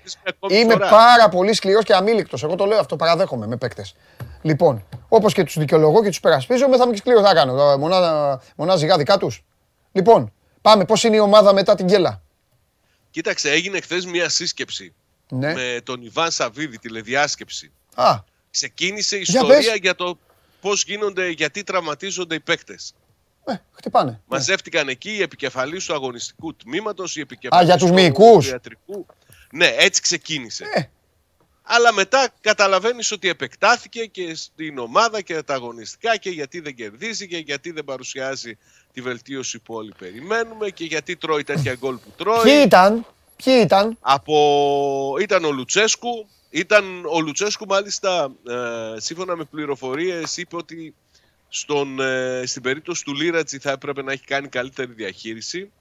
[0.50, 2.44] Είμαι πάρα πολύ σκληρός και αμήλικτος.
[2.44, 3.96] Εγώ το λέω αυτό, παραδέχομαι με παίκτες.
[4.42, 7.24] Λοιπόν, όπως και τους δικαιολογώ και τους περασπίζομαι, θα είμαι και σκληρός.
[7.24, 7.78] Θα κάνω.
[7.78, 9.44] Μονά, μονά ζυγά δικά τους.
[9.92, 10.86] Λοιπόν, πάμε.
[10.86, 12.22] Πώς είναι η ομάδα μετά την γκέλα.
[13.12, 14.94] Κοίταξε, έγινε χθες μια σύσκεψη
[15.30, 15.54] ναι.
[15.54, 17.72] με τον Ιβάν Σαββίδη, τηλεδιάσκεψη.
[17.96, 18.20] Α.
[18.52, 20.18] Ξεκίνησε η ιστορία για, για το
[20.62, 22.94] πώς γίνονται, γιατί τραυματίζονται οι παίκτες.
[23.46, 24.12] Ε, χτυπάνε.
[24.12, 24.20] Ναι.
[24.28, 29.06] Μαζεύτηκαν εκεί οι επικεφαλεί του αγωνιστικού τμήματος, οι επικεφαλεί για τους του ιατρικού.
[29.52, 30.66] Ναι, έτσι ξεκίνησε.
[30.74, 30.84] Ε.
[31.72, 37.28] Αλλά μετά καταλαβαίνεις ότι επεκτάθηκε και στην ομάδα και τα αγωνιστικά και γιατί δεν κερδίζει
[37.28, 38.58] και γιατί δεν παρουσιάζει
[38.94, 42.44] τη βελτίωση που όλοι περιμένουμε και γιατί τρώει τέτοια γκολ που τρώει.
[42.44, 43.06] Ποιοι ήταν,
[43.44, 45.16] ποιοι ήταν; Από...
[45.20, 50.94] Ήταν ο Λουτσέσκου, ήταν ο Λουτσέσκου μάλιστα ε, σύμφωνα με πληροφορίες είπε ότι
[51.52, 55.72] Στον, ε, στην περίπτωση του Λίρατζη θα έπρεπε να έχει κάνει καλύτερη διαχείριση.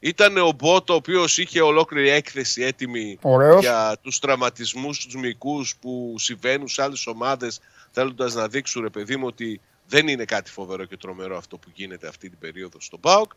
[0.00, 3.60] Ήταν ο Μπότο, ο οποίος είχε ολόκληρη έκθεση έτοιμη Ωραίος.
[3.60, 7.60] για τους τραυματισμούς τους μυϊκούς που συμβαίνουν σε άλλες ομάδες,
[7.92, 11.68] θέλοντας να δείξουν, ρε παιδί μου, ότι δεν είναι κάτι φοβερό και τρομερό αυτό που
[11.74, 13.30] γίνεται αυτή την περίοδο στο ΠΑΟΚ.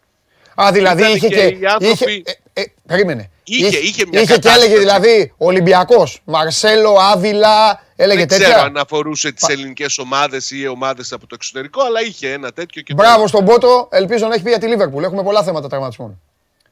[0.56, 1.42] Α, δηλαδή Ήταν είχε και και.
[1.60, 2.24] οι άνθρωποι- Είχε,
[2.54, 3.30] ε, ε, περίμενε.
[3.44, 4.66] Είχε- είχε μια είχε και κατάσταση.
[4.66, 6.22] έλεγε δηλαδή Ολυμπιακός.
[6.26, 8.46] Μαρσέλο, Άβυλα, έλεγε δεν τέτοια.
[8.48, 12.82] ξέρω αν αφορούσε τις ελληνικές ομάδες ή ομάδες από το εξωτερικό, αλλά είχε ένα τέτοιο
[12.82, 15.04] και το- Μπράβο στον Πότο, ελπίζω να έχει πει για τη Λίβερπουλ.
[15.04, 16.22] Έχουμε πολλά θέματα τραυματισμών.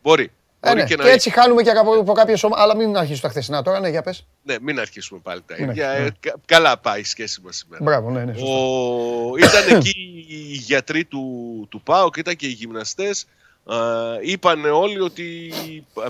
[0.02, 0.32] Μπορεί.
[0.62, 0.88] Ε, Μπορεί ναι.
[0.88, 2.62] και Και, να έτσι χάνουμε και από, από κάποιες ομάδε.
[2.62, 4.26] Αλλά μην αρχίσουμε τα χθεσινά τώρα, ναι, για πες.
[4.44, 5.88] Ναι, μην αρχίσουμε πάλι τα Ναι, ίδια.
[5.88, 6.06] ναι.
[6.06, 7.84] Ε, κα- καλά πάει η σχέση μας σήμερα.
[7.84, 8.34] Μπράβο, ναι, ναι.
[8.34, 8.54] σωστά.
[8.54, 9.38] Ο...
[9.38, 13.26] Ήταν εκεί οι γιατροί του, του ΠΑΟΚ, ήταν και οι γυμναστές.
[13.70, 13.76] Ε,
[14.22, 15.54] είπαν όλοι ότι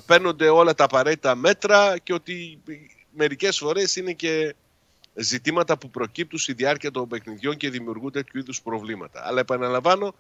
[0.06, 2.60] παίρνονται όλα τα απαραίτητα μέτρα και ότι
[3.10, 4.56] μερικές φορές είναι και
[5.14, 9.22] ζητήματα που προκύπτουν στη διάρκεια των παιχνιδιών και δημιουργούν τέτοιου είδους προβλήματα.
[9.26, 10.16] Αλλά επαναλαμβάνω,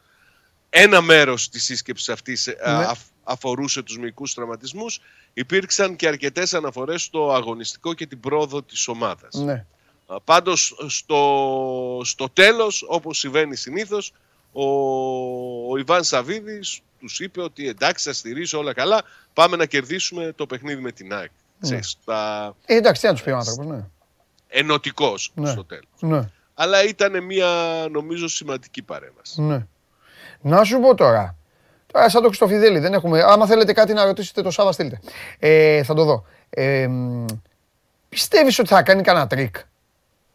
[0.69, 2.85] ένα μέρος της σύσκεψης αυτής ε, Ναι.
[3.29, 4.99] Αφ- αφορούσε τους μυϊκούς τραυματισμούς.
[5.33, 9.33] Υπήρξαν και αρκετές αναφορές στο αγωνιστικό και την πρόοδο της ομάδας.
[9.35, 9.65] Ναι.
[10.07, 14.13] Α, Πάντως στο, στο τέλος, όπως συμβαίνει συνήθως,
[14.51, 14.63] ο,
[15.71, 19.01] ο Ιβάν Σαββίδης τους είπε ότι εντάξει θα στηρίζω όλα καλά,
[19.33, 21.31] πάμε να κερδίσουμε το παιχνίδι με την ΑΕΚ.
[21.61, 22.53] Ξέρεις, τα...
[22.65, 23.85] Ε, εντάξει, τι να τους πει ο άνθρωπος, ναι.
[24.47, 25.49] Ενωτικός Ναι.
[25.49, 25.85] στο τέλος.
[25.99, 26.29] ναι.
[26.53, 27.47] Αλλά ήταν μια
[27.91, 29.41] νομίζω σημαντική παρέμβαση.
[29.41, 29.65] Ναι.
[30.41, 31.35] Να σου πω τώρα.
[31.93, 33.21] Τώρα σαν το Χριστοφιδέλη δεν έχουμε.
[33.23, 34.99] Άμα θέλετε κάτι να ρωτήσετε το Σάβα, στείλτε.
[35.39, 36.25] Ε, θα το δω.
[36.49, 37.25] Ε, μ,
[38.09, 39.55] πιστεύεις ότι θα κάνει κανένα τρίκ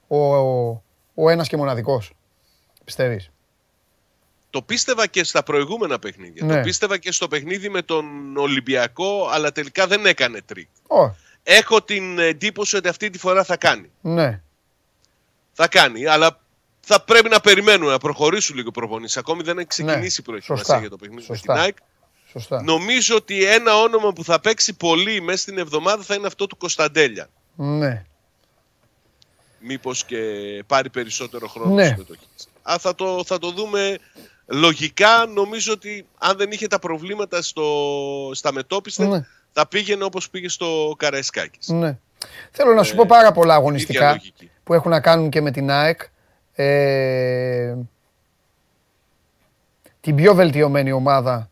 [0.09, 0.83] ο, ο,
[1.15, 2.13] ο ένας και μοναδικός;
[2.85, 3.31] Πιστεύεις;
[4.51, 6.45] Το πίστευα και στα προηγούμενα παιχνίδια.
[6.45, 6.55] Ναι.
[6.55, 10.69] Το πίστευα και στο παιχνίδι με τον Ολυμπιακό, αλλά τελικά δεν έκανε τρίκ.
[10.89, 13.91] Ω, Έχω την εντύπωση ότι αυτή τη φορά θα κάνει.
[14.01, 14.41] ναι.
[15.53, 16.41] Θα κάνει, αλλά
[16.87, 19.17] θα πρέπει να περιμένουμε να προχωρήσουν λίγο οι προπονήσεις.
[19.17, 20.59] Ακόμη δεν έχει ξεκινήσει η προετοιμασία Ναι.
[20.61, 20.79] Σωστά.
[20.81, 21.53] για το παιχνίδι Σωστά.
[21.53, 21.77] με την ΑΕΚ.
[22.33, 22.63] Σωστά.
[22.63, 26.57] Νομίζω ότι ένα όνομα που θα παίξει πολύ μέσα στην εβδομάδα θα είναι αυτό του
[26.57, 27.29] Κωνσταντέλια.
[27.55, 28.05] Ναι.
[29.59, 30.17] Μήπως και
[30.67, 31.87] πάρει περισσότερο χρόνο Ναι.
[31.87, 32.49] συμμετοχής.
[32.63, 33.99] Α, θα, το, θα το δούμε
[34.47, 35.27] λογικά.
[35.27, 37.65] Νομίζω ότι αν δεν είχε τα προβλήματα στο,
[38.35, 39.27] στα μετόπιστα Ναι.
[39.53, 41.69] θα πήγαινε όπως πήγε στο Καραϊσκάκης.
[41.69, 41.99] ναι.
[42.51, 44.51] Θέλω να σου πω πάρα πολλά ίδια αγωνιστικά λογική.
[44.65, 46.01] που έχουν να κάνουν και με την ΑΕΚ.
[46.55, 47.75] Ε,
[50.01, 51.51] την πιο βελτιωμένη ομάδα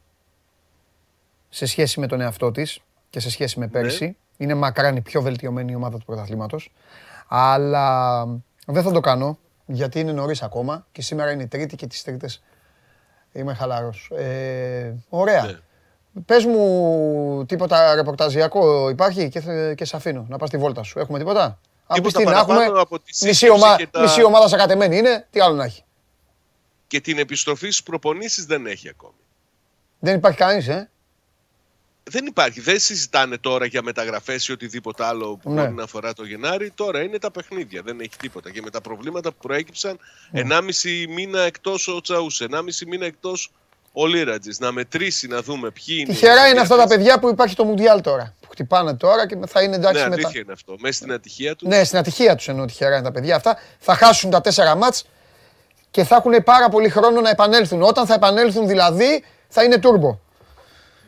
[1.48, 2.80] σε σχέση με τον εαυτό της
[3.10, 4.16] και σε σχέση με πέρσι.
[4.36, 6.72] Είναι μακράν η πιο βελτιωμένη ομάδα του πρωταθλήματος.
[7.28, 8.24] Αλλά
[8.66, 12.02] δεν θα το κάνω γιατί είναι νωρίς ακόμα και σήμερα είναι η Τρίτη και τις
[12.02, 12.42] Τρίτες
[13.32, 14.10] είμαι χαλαρός.
[14.16, 15.44] Ε, ωραία.
[15.44, 15.58] Ναι.
[16.24, 20.98] Πες μου τίποτα ρεπορταζιακό υπάρχει και, θε- και σε αφήνω να πας τη βόλτα σου.
[20.98, 21.58] Έχουμε τίποτα;
[21.94, 23.76] Αν πεις Τίποτα τι να παραπάνω έχουμε, από τη μισή, σύσκεψη ομα...
[23.76, 25.82] και τα- μισή ομάδα σακατεμένη είναι, τι άλλο να έχει.
[26.86, 29.14] Και την επιστροφή στις προπονήσεις δεν έχει ακόμη.
[29.98, 30.90] Δεν υπάρχει κανείς, ε.
[32.04, 32.60] Δεν υπάρχει.
[32.60, 35.60] Δεν συζητάνε τώρα για μεταγραφές ή οτιδήποτε άλλο που Ναι.
[35.62, 36.70] μπορεί να αφορά το Γενάρη.
[36.70, 37.82] Τώρα είναι τα παιχνίδια.
[37.82, 38.50] Δεν έχει τίποτα.
[38.50, 39.98] Και με τα προβλήματα που προέκυψαν,
[40.30, 40.40] Ναι.
[40.40, 43.50] 1,5 μήνα εκτός ο Τσαούς, 1,5 μήνα εκτός
[43.92, 44.50] ο Λίρατζη.
[44.58, 46.12] Να μετρήσει, να δούμε ποιοι είναι.
[46.12, 46.96] Τυχερά οι είναι αυτά τα διαθέσεις.
[47.04, 48.34] παιδιά που υπάρχει το Μουντιάλ τώρα.
[48.40, 50.20] Που χτυπάνε τώρα και θα είναι εντάξει Ναι, μετά.
[50.22, 50.74] αλήθεια είναι αυτό.
[50.80, 51.68] Μέσα στην ατυχία τους.
[51.68, 53.58] Ναι, στην ατυχία τους εννοώ τυχερά είναι τα παιδιά αυτά.
[53.78, 55.04] Θα χάσουν τα τέσσερα μάτς
[55.90, 57.82] και θα έχουν πάρα πολύ χρόνο να επανέλθουν.
[57.82, 60.18] Όταν θα επανέλθουν δηλαδή θα είναι τούρμπο.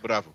[0.02, 0.34] Μπράβο.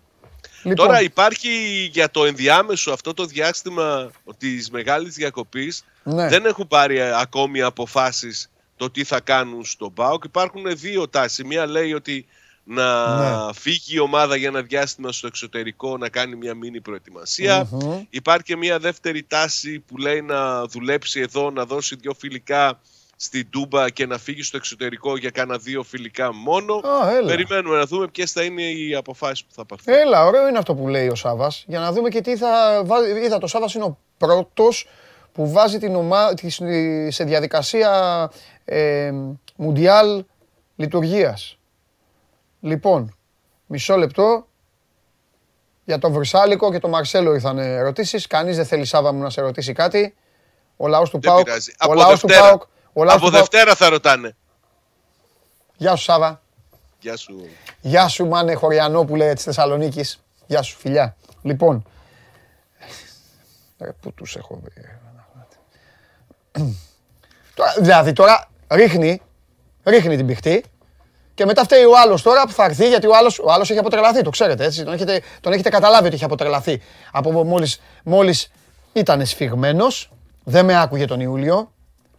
[0.62, 1.48] Λοιπόν, Τώρα υπάρχει
[1.92, 6.28] για το ενδιάμεσο αυτό το διάστημα της μεγάλης διακοπής Ναι.
[6.28, 10.24] δεν έχουν πάρει ε, ακόμη αποφάσεις το τι θα κάνουν στον ΠΑΟΚ.
[10.24, 11.44] Υπάρχουν δύο τάσεις.
[11.44, 12.26] Μία λέει ότι
[12.64, 13.14] να
[13.46, 13.52] Ναι.
[13.52, 17.68] φύγει η ομάδα για ένα διάστημα στο εξωτερικό να κάνει μια μίνι προετοιμασια
[18.10, 22.80] Υπάρχει και μια δεύτερη τάση που λέει να δουλέψει εδώ, να δώσει δύο φιλικά
[23.16, 26.74] στην Τούμπα και να φύγει στο εξωτερικό για κάνα δύο φιλικά μόνο.
[26.74, 27.26] Α, έλα.
[27.26, 29.94] Περιμένουμε να δούμε ποιες θα είναι οι αποφάσεις που θα πάρθουν.
[29.94, 31.52] Έλα, ωραίο είναι αυτό που λέει ο Σάβα.
[31.66, 33.24] Για να δούμε και τι θα βάλει.
[33.24, 34.88] Είδα, το Σάβα είναι ο πρώτος
[35.32, 36.34] που βάζει την ομάδα
[37.08, 38.30] σε διαδικασία
[38.64, 39.12] ε,
[39.56, 40.24] μουντιάλ
[40.76, 41.58] λειτουργίας.
[42.60, 43.16] Λοιπόν,
[43.66, 44.44] μισό λεπτό.
[45.84, 48.26] Για τον Βρυσάλικο και τον Μαρσέλο ήρθαν ερωτήσεις.
[48.26, 50.14] Κανείς δεν θέλει Σάβα μου να σε ρωτήσει κάτι.
[50.76, 51.44] Ο λαός του Δεν Πάουκ.
[51.44, 51.70] πειράζει.
[51.70, 52.48] Ο Από λαός του Δευτέρα.
[52.48, 52.62] ΠΑΟΚ.
[52.92, 53.48] Ο λαός Από του ΠΑΟΚ.
[53.50, 54.36] Δευτέρα θα ρωτάνε.
[55.76, 56.42] Γεια σου Σάβα.
[57.00, 57.46] Γεια σου.
[57.80, 60.20] Γεια σου, Μάνε Χωριανόπουλε της Θεσσαλονίκης.
[60.46, 61.16] Γεια σου, φιλιά.
[61.42, 61.84] Λοιπόν.
[63.78, 64.72] Ρε, πού τους έχω βρει.
[64.82, 64.98] ρε.
[67.54, 69.22] Τώρα, δηλαδή τώρα ρίχνει,
[69.84, 70.64] ρίχνει την πηχτή
[71.40, 73.78] και μετά φταίει ο άλλος τώρα που θα έρθει γιατί ο άλλος ο άλλος έχει
[73.78, 74.22] αποτρελαθεί.
[74.22, 74.84] Το ξέρετε έτσι.
[74.84, 76.82] Τον έχετε, τον έχετε καταλάβει ότι έχει αποτρελαθεί.
[77.12, 78.50] Από μόλις μόλις
[78.92, 80.10] ήταν σφιγμένος,
[80.44, 81.72] δεν με άκουγε τον Ιούλιο.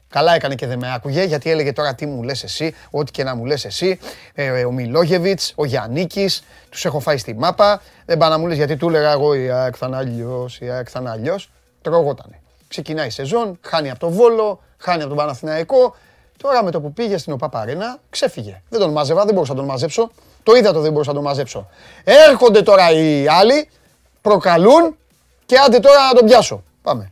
[0.10, 3.23] Καλά έκανε και δεν με άκουγε γιατί έλεγε τώρα τι μου λες εσύ, ό,τι και
[3.23, 3.99] να μου λες εσύ.
[4.34, 7.81] Ε, ε ο Μιλόγεβιτς, ο Γιαννίκης, τους έχω φάει στη μάπα.
[8.06, 10.69] Δεν πάνε να μου λες γιατί του έλεγα εγώ η ΑΕΚ θα είναι αλλιώς, η
[10.69, 11.52] ΑΕΚ θα είναι αλλιώς.
[11.81, 12.41] Τρογότανε.
[12.68, 15.95] Ξεκινάει η σεζόν, χάνει από το Βόλο, χάνει από τον Παναθηναϊκό.
[16.41, 18.61] Τώρα με το που πήγε στην ΟΠΑΠΑΡΕΝΑ ξέφυγε.
[18.69, 20.11] Δεν τον μάζευα, δεν μπορούσα να τον μαζέψω.
[20.43, 21.69] Το είδα το δεν μπορούσα να τον μαζέψω.
[22.03, 23.69] Έρχονται τώρα οι άλλοι,
[24.22, 24.97] προκαλούν
[25.45, 26.63] και άντε τώρα να τον πιάσω.
[26.81, 27.11] Πάμε.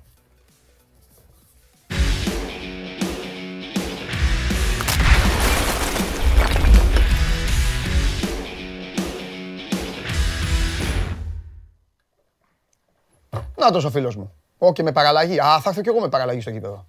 [13.56, 14.34] Να το ο φίλος μου.
[14.58, 15.40] Όχι με παραλλαγή.
[15.40, 16.86] Α, θα έρθω κι εγώ με παραλλαγή στο γήπεδο.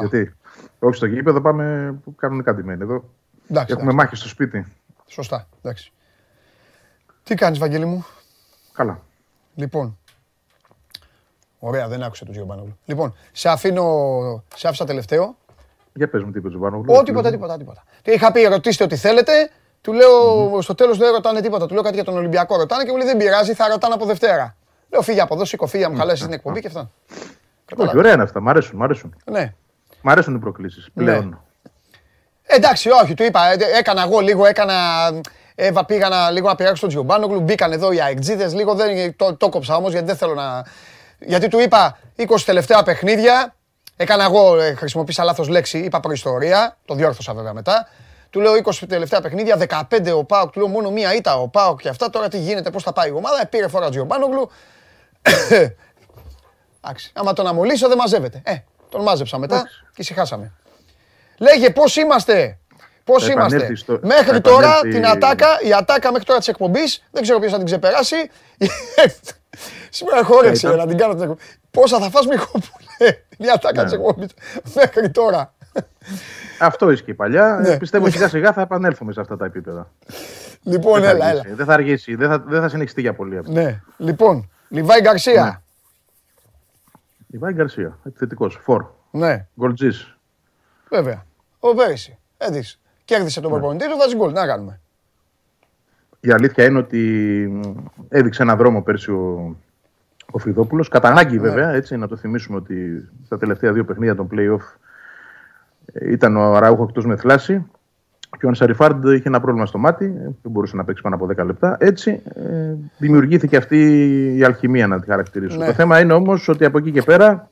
[0.00, 0.34] Γιατί;
[0.78, 3.04] Όχι στο γήπεδο, πάμε που κάνουν κάτι μένει εδώ.
[3.50, 4.66] Εντάξει, Έχουμε μάχη στο σπίτι.
[5.06, 5.48] Σωστά.
[5.62, 5.92] Εντάξει.
[7.22, 8.06] Τι κάνεις, Βαγγέλη μου;
[8.72, 9.00] Καλά.
[9.54, 9.98] Λοιπόν.
[11.58, 12.78] Ωραία, δεν άκουσε τον Τζιομπάνογλου.
[12.84, 13.84] Λοιπόν, σε αφήνω,
[14.54, 15.36] σε άφησα τελευταίο.
[15.92, 16.94] Για πες μου τι είπε ο Τζιομπάνογλου.
[16.94, 17.84] Ό, τίποτα, τίποτα, τίποτα.
[18.02, 19.50] Τι είχα πει, ρωτήστε ό,τι θέλετε.
[19.80, 20.62] Του λέω, mm-hmm.
[20.62, 21.66] στο τέλος δεν ρωτάνε τίποτα.
[21.66, 22.56] Του λέω κάτι για τον Ολυμπιακό.
[22.56, 24.56] Ρωτάνε και μου λέει δεν πειράζει, θα ρωτάνε από Δευτέρα.
[24.90, 26.90] Λέω φύγει από εδώ, σήκω, φύγει, μου χαλάσει την εκπομπή και αυτά.
[27.76, 28.40] Όχι, ωραία είναι αυτά.
[28.40, 28.76] Μ' αρέσουν.
[28.76, 29.16] Μ' αρέσουν.
[29.30, 29.54] Ναι.
[30.06, 31.04] Μ' αρέσουν οι προκλήσεις ναι.
[31.04, 31.40] πλέον.
[32.42, 34.74] Εντάξει, όχι, του είπα, ε, έκανα εγώ λίγο, έκανα.
[35.54, 39.36] Έβα, πήγα να, λίγο να πειράξω τον Τζιομπάνογλου, μπήκαν εδώ οι αεκτζίδες, λίγο δεν, το,
[39.36, 40.64] το κόψα όμως γιατί δεν θέλω να.
[41.18, 43.54] Γιατί του είπα 20 τελευταία παιχνίδια,
[43.96, 47.88] έκανα εγώ, ε, χρησιμοποίησα λάθος λέξη, είπα προϊστορία, το διόρθωσα βέβαια μετά.
[48.30, 51.80] Του λέω 20 τελευταία παιχνίδια, 15 ο Πάοκ, του λέω μόνο μία ήττα ο Πάοκ
[51.80, 52.10] και αυτά.
[52.10, 53.40] Τώρα τι γίνεται, πώς θα πάει η ομάδα.
[53.40, 54.50] Ε, πήρε φορά Τζιομπάνογλου.
[56.80, 58.42] Εντάξει, άμα τον αμολύσω δεν μαζεύεται.
[58.44, 58.54] Ε,
[58.94, 60.52] τον μάζεψα μετά και ησυχάσαμε.
[61.38, 62.58] Λέγε πώς είμαστε.
[63.04, 63.72] Πώς είμαστε.
[64.02, 67.66] Μέχρι τώρα την ατάκα, η ατάκα μέχρι τώρα της εκπομπής, δεν ξέρω ποιος θα την
[67.66, 68.16] ξεπεράσει.
[69.90, 71.40] Σήμερα έχω όρεξη να την κάνω την εκπομπή.
[71.70, 73.88] Πόσα θα φας Μιχόπουλε, η ατάκα ναι.
[73.88, 74.28] τη εκπομπής
[74.74, 75.54] μέχρι τώρα.
[76.58, 77.58] Αυτό ισχύει παλιά.
[77.62, 77.76] Ναι.
[77.76, 79.90] Πιστεύω σιγά σιγά θα επανέλθουμε σε αυτά τα επίπεδα.
[80.62, 81.42] Λοιπόν, δεν έλα, έλα.
[81.54, 83.52] Δεν θα αργήσει, δεν θα, δεν θα συνεχιστεί για πολύ αυτό.
[83.52, 83.80] Ναι.
[83.96, 85.63] Λοιπόν, Λιβάη Γκαρσία.
[87.34, 87.40] Ναι.
[87.40, 88.58] Λιβάη Γκαρσία, επιθετικός.
[88.62, 88.86] Φορ.
[89.10, 89.46] Ναι.
[89.58, 90.16] Γκολτζής.
[90.88, 91.26] Βέβαια.
[91.58, 92.18] Ο πέρυσι.
[92.36, 92.78] Έδειξε.
[93.04, 93.58] Κέρδισε τον ναι.
[93.58, 94.32] προπονητή του, βάζει γκολ.
[94.32, 94.80] Να κάνουμε.
[96.20, 97.62] Η αλήθεια είναι ότι
[98.08, 99.56] έδειξε ένα δρόμο πέρσι ο,
[100.30, 100.86] ο Φιδόπουλο.
[100.90, 101.40] Κατά ανάγκη, ναι.
[101.40, 104.76] βέβαια, έτσι, να το θυμίσουμε ότι στα τελευταία δύο παιχνίδια των playoff
[106.02, 107.70] ήταν ο Ραούχο εκτός με θλάση.
[108.38, 110.06] Και ο Ανσαριφάρντ είχε ένα πρόβλημα στο μάτι,
[110.42, 111.76] δεν μπορούσε να παίξει πάνω από 10 λεπτά.
[111.80, 113.78] Έτσι ε, δημιουργήθηκε αυτή
[114.36, 115.58] η αλχημία, να τη χαρακτηρίσω.
[115.58, 115.66] Ναι.
[115.66, 117.48] Το θέμα είναι όμως ότι από εκεί και πέρα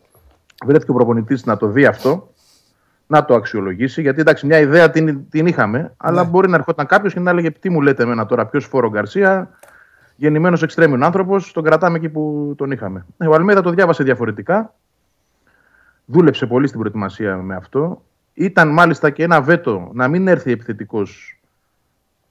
[0.66, 2.32] βρέθηκε ο προπονητής να το δει αυτό,
[3.06, 4.00] να το αξιολογήσει.
[4.00, 6.28] Γιατί εντάξει, μια ιδέα την, την είχαμε, αλλά ναι.
[6.28, 9.50] μπορεί να ερχόταν κάποιος και να έλεγε Τι μου λέτε εμένα τώρα, ποιος φόρο Γκαρσία,
[10.16, 13.06] γεννημένος εξτρέμιον άνθρωπος, τον κρατάμε εκεί που τον είχαμε.
[13.18, 14.74] Ε, ο Αλμέδα το διάβασε διαφορετικά.
[16.04, 18.02] Δούλεψε πολύ στην προετοιμασία με αυτό.
[18.34, 21.40] Ήταν μάλιστα και ένα βέτο να μην έρθει επιθετικός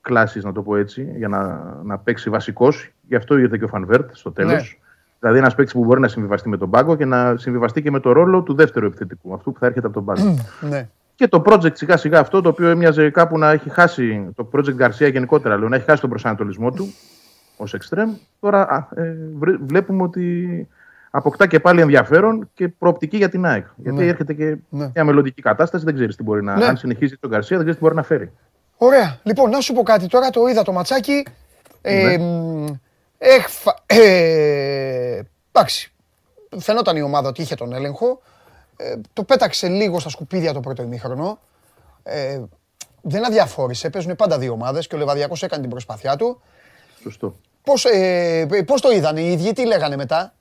[0.02, 2.92] κλάσης, να το πω έτσι, για να, να παίξει βασικός.
[3.08, 4.54] Γι' αυτό ήρθε και ο Φανβέρτ στο τέλος.
[4.54, 4.90] Ναι.
[5.20, 8.00] Δηλαδή ένας παίκτης που μπορεί να συμβιβαστεί με τον πάγκο και να συμβιβαστεί και με
[8.00, 10.36] το ρόλο του δεύτερου επιθετικού, αυτού που θα έρχεται από τον πάγκο.
[10.70, 10.90] ναι.
[11.16, 14.78] Και το project σιγά σιγά αυτό, το οποίο έμοιαζε κάπου να έχει χάσει, το project
[14.78, 16.94] Garcia γενικότερα, λέω, να έχει χάσει τον προσανατολισμό του
[17.58, 18.14] ως εξτρέμ.
[18.40, 19.16] Τώρα ε,
[19.68, 20.68] βλέπουμε ότι
[21.12, 23.66] αποκτά και πάλι ενδιαφέρον και προοπτική για την ΑΕΚ.
[23.76, 24.08] Γιατί ναι.
[24.08, 24.92] έρχεται και ναι.
[24.94, 26.56] μια μελλοντική κατάσταση, δεν ξέρεις τι μπορεί να.
[26.56, 26.66] Ναι.
[26.66, 28.32] Αν συνεχίσει τον Γκαρσία, δεν ξέρεις τι μπορεί να φέρει.
[28.78, 29.20] Ωραία.
[29.24, 31.26] Λοιπόν, να σου πω κάτι τώρα, το είδα το ματσάκι.
[31.82, 32.66] Ε, ναι.
[33.18, 33.76] Έχφα...
[33.86, 35.22] Ε,
[35.52, 35.92] εντάξει.
[36.58, 38.22] Φαινόταν η ομάδα ότι είχε τον έλεγχο.
[38.78, 41.40] Ε, το πέταξε λίγο στα σκουπίδια το πρώτο ημίχρονο.
[42.04, 42.42] Ε,
[43.02, 43.90] δεν αδιαφόρησε.
[43.90, 46.42] Παίζουν πάντα δύο ομάδες και ο Λεβαδιακός έκανε την προσπάθειά του.
[47.02, 47.36] Σωστό.
[47.64, 50.34] Πώς, ε, πώς το είδαν οι ίδιοι, τι λέγανε μετά;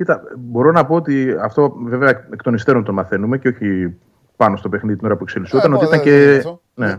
[0.00, 3.96] Κοίτα, μπορώ να πω ότι αυτό βέβαια εκ των υστέρων το μαθαίνουμε και όχι
[4.36, 6.42] πάνω στο παιχνίδι την ώρα που εξελισσόταν, ότι ήταν και
[6.74, 6.96] ναι,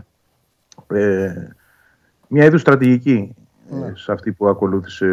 [0.86, 1.48] ε,
[2.28, 3.34] μια είδους στρατηγική
[3.70, 3.92] ναι.
[3.94, 5.06] σε αυτή που ακολούθησε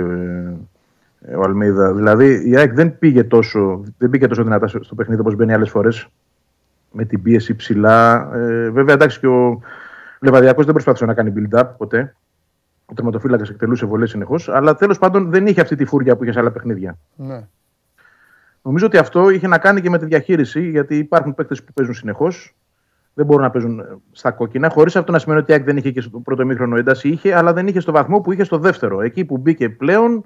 [1.21, 1.93] ε, ο Αλμίδα.
[1.93, 5.69] Δηλαδή η ΑΕΚ δεν πήγε τόσο, δεν πήγε τόσο δυνατά στο παιχνίδι όπως μπαίνει άλλες
[5.69, 6.07] φορές
[6.91, 8.29] με την πίεση ψηλά.
[8.33, 9.61] Ε, βέβαια εντάξει και ο
[10.19, 12.15] Λεβαδιακός δεν προσπάθησε να κάνει build-up ποτέ.
[12.85, 14.49] Ο τερματοφύλακας εκτελούσε βολές συνεχώς.
[14.49, 16.97] Αλλά τέλος πάντων δεν είχε αυτή τη φούρια που είχες σε άλλα παιχνίδια.
[17.15, 17.47] Ναι.
[18.61, 21.93] Νομίζω ότι αυτό είχε να κάνει και με τη διαχείριση, γιατί υπάρχουν παίκτες που παίζουν
[21.93, 22.55] συνεχώς.
[23.13, 24.69] Δεν μπορούν να παίζουν στα κόκκινα.
[24.69, 27.09] Χωρίς αυτό να σημαίνει ότι η δεν είχε και στο πρώτο μήχρονο ένταση.
[27.09, 29.01] Είχε, αλλά δεν είχε στο βαθμό που είχε στο δεύτερο.
[29.01, 30.25] Εκεί που μπήκε πλέον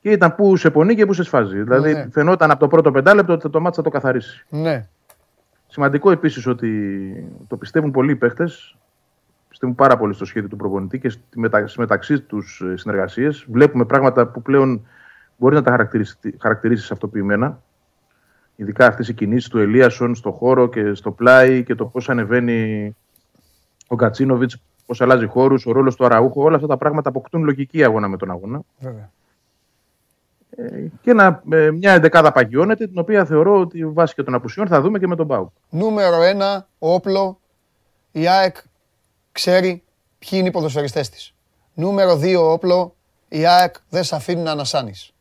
[0.00, 1.62] και ήταν που σε πονεί και που σε σφάζει.
[1.62, 2.08] Δηλαδή ναι.
[2.10, 4.46] φαινόταν από το πρώτο πεντάλεπτο ότι το μάτι θα το καθαρίσει.
[4.48, 4.88] Ναι.
[5.66, 6.68] Σημαντικό επίσης ότι
[7.46, 8.76] το πιστεύουν πολλοί οι παίκτες.
[9.48, 13.46] Πιστεύουν πάρα πολύ στο σχέδιο του προπονητή και στις μεταξύ τους ε, συνεργασίες.
[13.48, 14.86] Βλέπουμε πράγματα που πλέον
[15.36, 17.62] μπορεί να τα χαρακτηρίσει, χαρακτηρίσεις αυτοποιημένα.
[18.56, 22.96] Ειδικά αυτές οι κινήσεις του Ελίασον στο χώρο και στο πλάι και το πώς ανεβαίνει
[23.86, 26.42] ο Κατσίνοβιτς, πώς αλλάζει χώρους, ο ρόλος του Αραούχου.
[26.42, 28.60] Όλα αυτά τα πράγματα αποκτούν λογική αγώνα με τον αγώνα.
[28.78, 29.10] Βέβαια.
[30.56, 34.66] Ε, και ένα, ε, μια εντεκάδα παγιώνεται, την οποία θεωρώ ότι βάσει και των απουσιών
[34.66, 35.52] θα δούμε και με τον Πάου.
[35.70, 37.38] Νούμερο ένα, όπλο,
[38.12, 38.56] η ΑΕΚ
[39.32, 39.82] ξέρει
[40.18, 41.34] ποιοι είναι οι ποδοσφαιριστές της.
[41.74, 42.94] Νούμερο 2 όπλο,
[43.28, 45.13] η ΑΕΚ δεν σε αφήνει να ανασάνεις.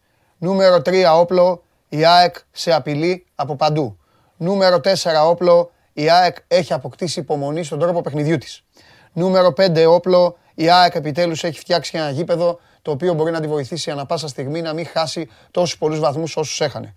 [0.44, 3.98] Νούμερο 3 όπλο, η ΑΕΚ σε απειλεί από παντού.
[4.38, 4.90] Νούμερο 4
[5.26, 8.64] όπλο, η ΑΕΚ έχει αποκτήσει υπομονή στον τρόπο παιχνιδιού της.
[9.14, 13.48] Νούμερο 5 όπλο, η ΑΕΚ επιτέλους έχει φτιάξει ένα γήπεδο το οποίο μπορεί να τη
[13.48, 16.96] βοηθήσει ανα πάσα στιγμή να μην χάσει τόσους πολλούς βαθμούς όσους έχανε.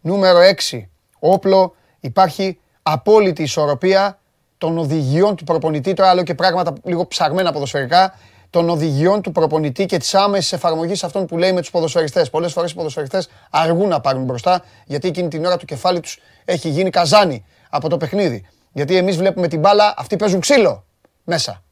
[0.00, 0.38] Νούμερο
[0.70, 0.88] 6
[1.18, 4.18] όπλο, υπάρχει απόλυτη ισορροπία
[4.58, 8.14] των οδηγιών του προπονητή, τώρα λέω και πράγματα λίγο ψαγμένα ποδοσφαιρικά,
[8.54, 12.30] των οδηγιών του προπονητή και της άμεσης εφαρμογής αυτών που λέει με τους ποδοσφαιριστές.
[12.30, 16.18] Πολλές φορές οι ποδοσφαιριστές αργούν να πάρουν μπροστά, γιατί εκείνη την ώρα το κεφάλι τους
[16.44, 18.46] έχει γίνει καζάνι από το παιχνίδι.
[18.72, 20.84] Γιατί εμείς βλέπουμε την μπάλα, αυτοί παίζουν ξύλο
[21.24, 21.62] μέσα.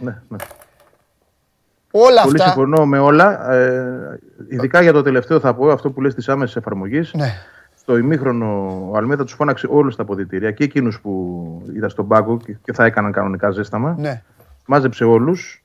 [0.00, 0.36] Ναι, ναι.
[1.90, 2.44] Όλα Πολύ αυτά.
[2.44, 3.52] συμφωνώ με όλα.
[3.52, 4.18] Ε,
[4.50, 7.10] ειδικά για το τελευταίο θα πω αυτό που λες της άμεσης εφαρμογής.
[7.14, 7.34] Ναι.
[7.78, 12.36] Στο ημίχρονο ο Αλμέδα τους φώναξε όλους τα αποδητήρια και εκείνους που ήταν στον πάγκο
[12.36, 13.94] και- και θα έκαναν κανονικά ζέσταμα.
[13.98, 14.22] Ναι.
[14.66, 15.62] Μάζεψε όλους,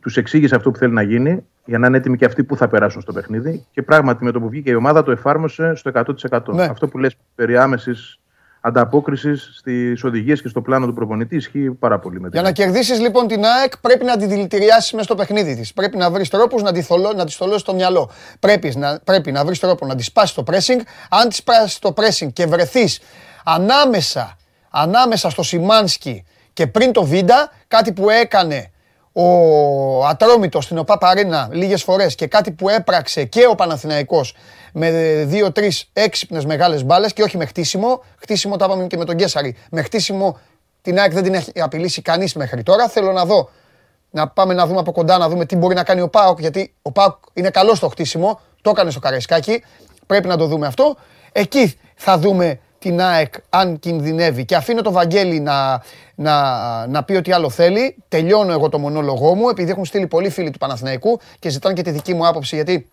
[0.00, 2.68] τους εξήγησε αυτό που θέλει να γίνει για να είναι έτοιμοι και αυτοί που θα
[2.68, 3.66] περάσουν στο παιχνίδι.
[3.70, 5.90] Και πράγματι με το που βγήκε η ομάδα το εφάρμοσε στο
[6.30, 6.54] 100%.
[6.54, 6.64] Ναι.
[6.64, 8.18] Αυτό που λες περί άμεσης
[8.60, 13.00] ανταπόκρισης στις οδηγίες και στο πλάνο του προπονητή ισχύει πάρα πολύ με Για να κερδίσεις
[13.00, 15.72] λοιπόν την ΑΕΚ, πρέπει να τη δηλητηριάσει μέσα στο παιχνίδι της.
[15.72, 18.10] Πρέπει να βρεις τρόπους να τη θολώ, να τη θολώσεις το μυαλό.
[18.40, 20.80] Πρέπει να, πρέπει να βρεις τρόπο να τη σπάσει το pressing.
[21.10, 23.00] Αν τη σπάσει το pressing και βρεθείς
[23.44, 24.36] ανάμεσα,
[24.70, 28.70] ανάμεσα στο Σιμάνσκι και πριν το Βίντα, κάτι που έκανε
[29.20, 34.34] ο Ατρόμητος στην ΟΠΑ Παρίνα λίγες φορές και κάτι που έπραξε και ο Παναθηναϊκός
[34.72, 34.90] με
[35.26, 38.02] δύο-τρεις έξυπνες μεγάλες μπάλες και όχι με χτίσιμο.
[38.16, 39.56] Χτίσιμο τα είπαμε και με τον Κέσαρη.
[39.70, 40.38] Με χτίσιμο
[40.82, 42.88] την ΑΕΚ δεν την έχει απειλήσει κανείς μέχρι τώρα.
[42.88, 43.50] Θέλω να δω,
[44.10, 46.74] να πάμε να δούμε από κοντά, να δούμε τι μπορεί να κάνει ο ΠΑΟΚ, γιατί
[46.82, 49.64] ο ΠΑΟΚ είναι καλό στο χτίσιμο, το έκανε στο Καραϊσκάκι,
[50.06, 50.96] πρέπει να το δούμε αυτό.
[51.32, 54.44] Εκεί θα δούμε την ΑΕΚ αν κινδυνεύει.
[54.44, 55.82] Και αφήνω το Βαγγέλη να,
[56.14, 57.96] να, να πει ό,τι άλλο θέλει.
[58.08, 61.82] Τελειώνω εγώ το μονόλογό μου, επειδή έχουν στείλει πολλοί φίλοι του Παναθηναϊκού και ζητάνε και
[61.82, 62.88] τη δική μου άποψη, γιατί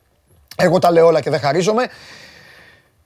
[0.55, 1.87] εγώ τα λέω όλα και δεν χαρίζομαι.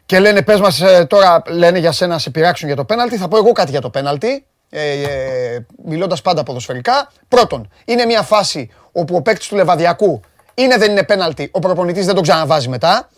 [0.06, 3.18] Και λένε, πες μας ε, τώρα, λένε για σένα να σε πειράξουν για το πέναλτι.
[3.18, 7.12] Θα πω εγώ κάτι για το πέναλτι, ε, ε, μιλώντας πάντα ποδοσφαιρικά.
[7.28, 10.22] Πρώτον, είναι μια φάση όπου ο παίκτης του Λεβαδιακού
[10.54, 13.10] είναι δεν είναι πέναλτι, ο προπονητής δεν τον ξαναβάζει μετά.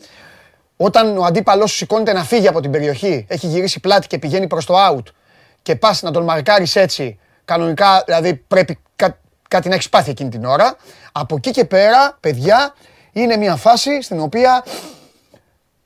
[0.83, 4.47] Όταν ο αντίπαλός σου σηκώνεται να φύγει από την περιοχή, έχει γυρίσει πλάτη και πηγαίνει
[4.47, 5.03] προς το out
[5.61, 9.17] και πας να τον μαρκάρεις έτσι, κανονικά δηλαδή πρέπει κά-
[9.47, 10.75] κάτι να έχεις πάθει εκείνη την ώρα.
[11.11, 12.73] Από εκεί και πέρα, παιδιά,
[13.11, 14.63] είναι μια φάση στην οποία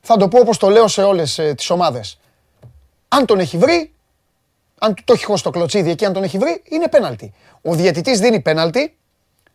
[0.02, 2.20] θα το πω όπως το λέω σε όλες ε, τις ομάδες.
[3.08, 3.94] Αν τον έχει βρει,
[4.80, 7.34] αν του το έχει χώσει το κλωτσίδι εκεί, αν τον έχει βρει, είναι πέναλτι.
[7.62, 8.98] Ο διαιτητής δίνει πέναλτι,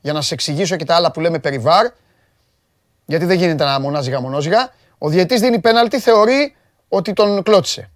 [0.00, 1.86] για να σε εξηγήσω και τα άλλα που λέμε περί βαρ,
[3.06, 4.72] γιατί δεν γίνεται να μονάζιγα μονόζιγα.
[5.02, 6.56] Ο διαιτητής δίνει πέναλτι, θεωρεί
[6.88, 7.90] ότι τον κλώτσισε.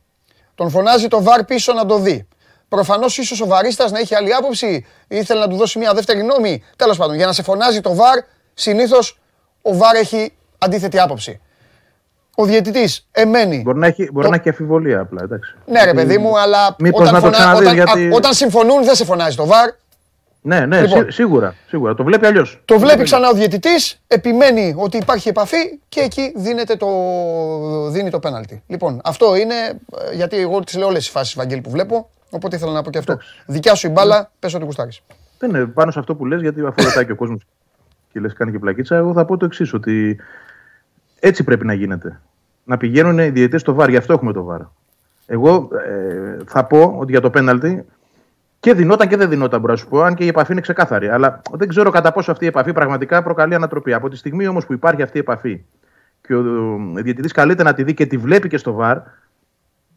[0.55, 2.27] Τον φωνάζει το βαρ πίσω να το δει.
[2.69, 6.63] Προφανώς ίσως ο βαρίστας να έχει άλλη άποψη, ήθελε να του δώσει μια δεύτερη γνώμη.
[6.77, 8.19] Τέλος πάντων, για να σε φωνάζει το βαρ,
[8.55, 9.21] συνήθως
[9.63, 11.41] ο βαρ έχει αντίθετη άποψη.
[12.37, 13.61] Ο διαιτητής εμένει.
[13.65, 15.23] Μπορεί να έχει, μπορεί Το- να έχει αφιβολία απλά.
[15.23, 15.55] Εντάξει.
[15.67, 18.33] Ναι, ρε παιδί μου, αλλά Μήπως όταν, να το φωνα- ξαναδείς, όταν, γιατί- α, όταν
[18.35, 19.69] συμφωνούν δεν σε φωνάζει το βαρ.
[20.47, 21.03] Ναι, ναι, Λοιπόν.
[21.03, 21.95] σί- σίγουρα, σίγουρα.
[21.95, 22.61] Το βλέπει αλλιώς.
[22.65, 26.87] Το βλέπει ξανά ο διαιτητής, επιμένει ότι υπάρχει επαφή και εκεί δίνεται το,
[27.91, 28.63] δίνει το πέναλτι.
[28.67, 32.11] Λοιπόν, αυτό είναι ε, γιατί εγώ τις λέω όλες τι φάσεις Βαγγέλη που βλέπω.
[32.31, 33.19] Οπότε ήθελα να πω και αυτό.
[33.47, 35.01] Δικιά σου η μπάλα, πες ό,τι γουστάρεις.
[35.39, 37.43] Δεν είναι πάνω σε αυτό που λες, γιατί αφού ρωτάει και ο κόσμος
[38.13, 40.17] και λες κάνει και πλακίτσα, εγώ θα πω το εξής ότι
[41.21, 42.21] έτσι πρέπει να γίνεται.
[42.65, 44.61] Να πηγαίνουν οι διαιτητές στο βάρ, γι' αυτό έχουμε το βάρ.
[45.27, 47.85] Εγώ ε, θα πω ότι για το πέναλτι
[48.65, 51.09] και δινόταν και δεν δινόταν, μπορώ να σου πω, αν και η επαφή είναι ξεκάθαρη.
[51.09, 53.93] Αλλά δεν ξέρω κατά πόσο αυτή η επαφή πραγματικά προκαλεί ανατροπή.
[53.93, 55.65] Από τη στιγμή όμως που υπάρχει αυτή η επαφή
[56.21, 56.43] και ο
[56.95, 58.99] διαιτητής καλείται να τη δει και τη βλέπει και στο βαρ,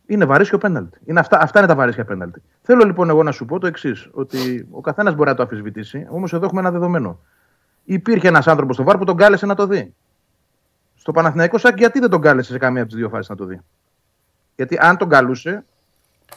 [0.06, 1.00] είναι βαρύσιο πέναλτι.
[1.06, 2.42] Είναι αυτά, αυτά είναι τα βαρύσια πέναλτι.
[2.62, 6.08] Θέλω λοιπόν εγώ να σου πω το εξής: Ότι ο καθένας μπορεί να το αμφισβητήσει,
[6.10, 7.20] όμως εδώ έχουμε ένα δεδομένο.
[7.84, 9.94] Υπήρχε ένας άνθρωπος στο βάρ που τον κάλεσε να το δει.
[10.96, 13.46] Στο Παναθηναϊκό Σάκ, γιατί δεν τον κάλεσε σε καμία από τις δύο φάσεις να το
[13.46, 13.62] δει;
[14.56, 15.66] Γιατί αν τον καλούσε,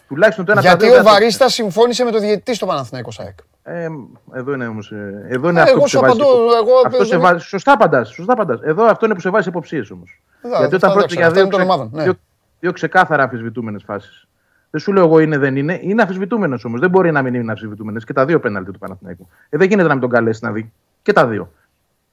[0.09, 2.19] τουλάχιστον το ένα από τα Γιατί δύο ο δεν θα το Βαρίστα συμφώνησε με το
[2.19, 3.39] διαιτητή στο Παναθηναϊκό ΣΑΕΚ.
[3.62, 3.87] ε,
[4.35, 4.93] εδώ είναι όμως.
[5.29, 6.21] Εδώ είναι Ε, αυτό εγώ που σου σε βάζει.
[6.21, 8.09] απαντώ, υπο- εγώ- αυτό σε δεν- βάζει- Σωστά απαντάς.
[8.15, 8.61] Σωστά απαντάς.
[8.62, 10.23] Εδώ αυτό είναι που σε βάζει υποψίες όμως.
[10.43, 12.03] Εδώ, Γιατί αυτά όταν δεν πρόκειται ξέρω, για αυτά δύο, είναι των ξε- ομάδων, ναι.
[12.03, 12.15] δύο,
[12.61, 14.25] δύο ξεκάθαρα αμφισβητούμενες φάσεις.
[14.71, 15.79] Δεν σου λέω εγώ είναι, δεν είναι.
[15.83, 16.81] Είναι αμφισβητούμενος όμως.
[16.81, 19.29] Δεν μπορεί να μην είναι αμφισβητούμενες και τα δύο πέναλτι του Παναθηναϊκού.
[19.49, 20.73] Ε, δεν γίνεται να μην τον καλέσει να δει
[21.03, 21.53] και τα δύο.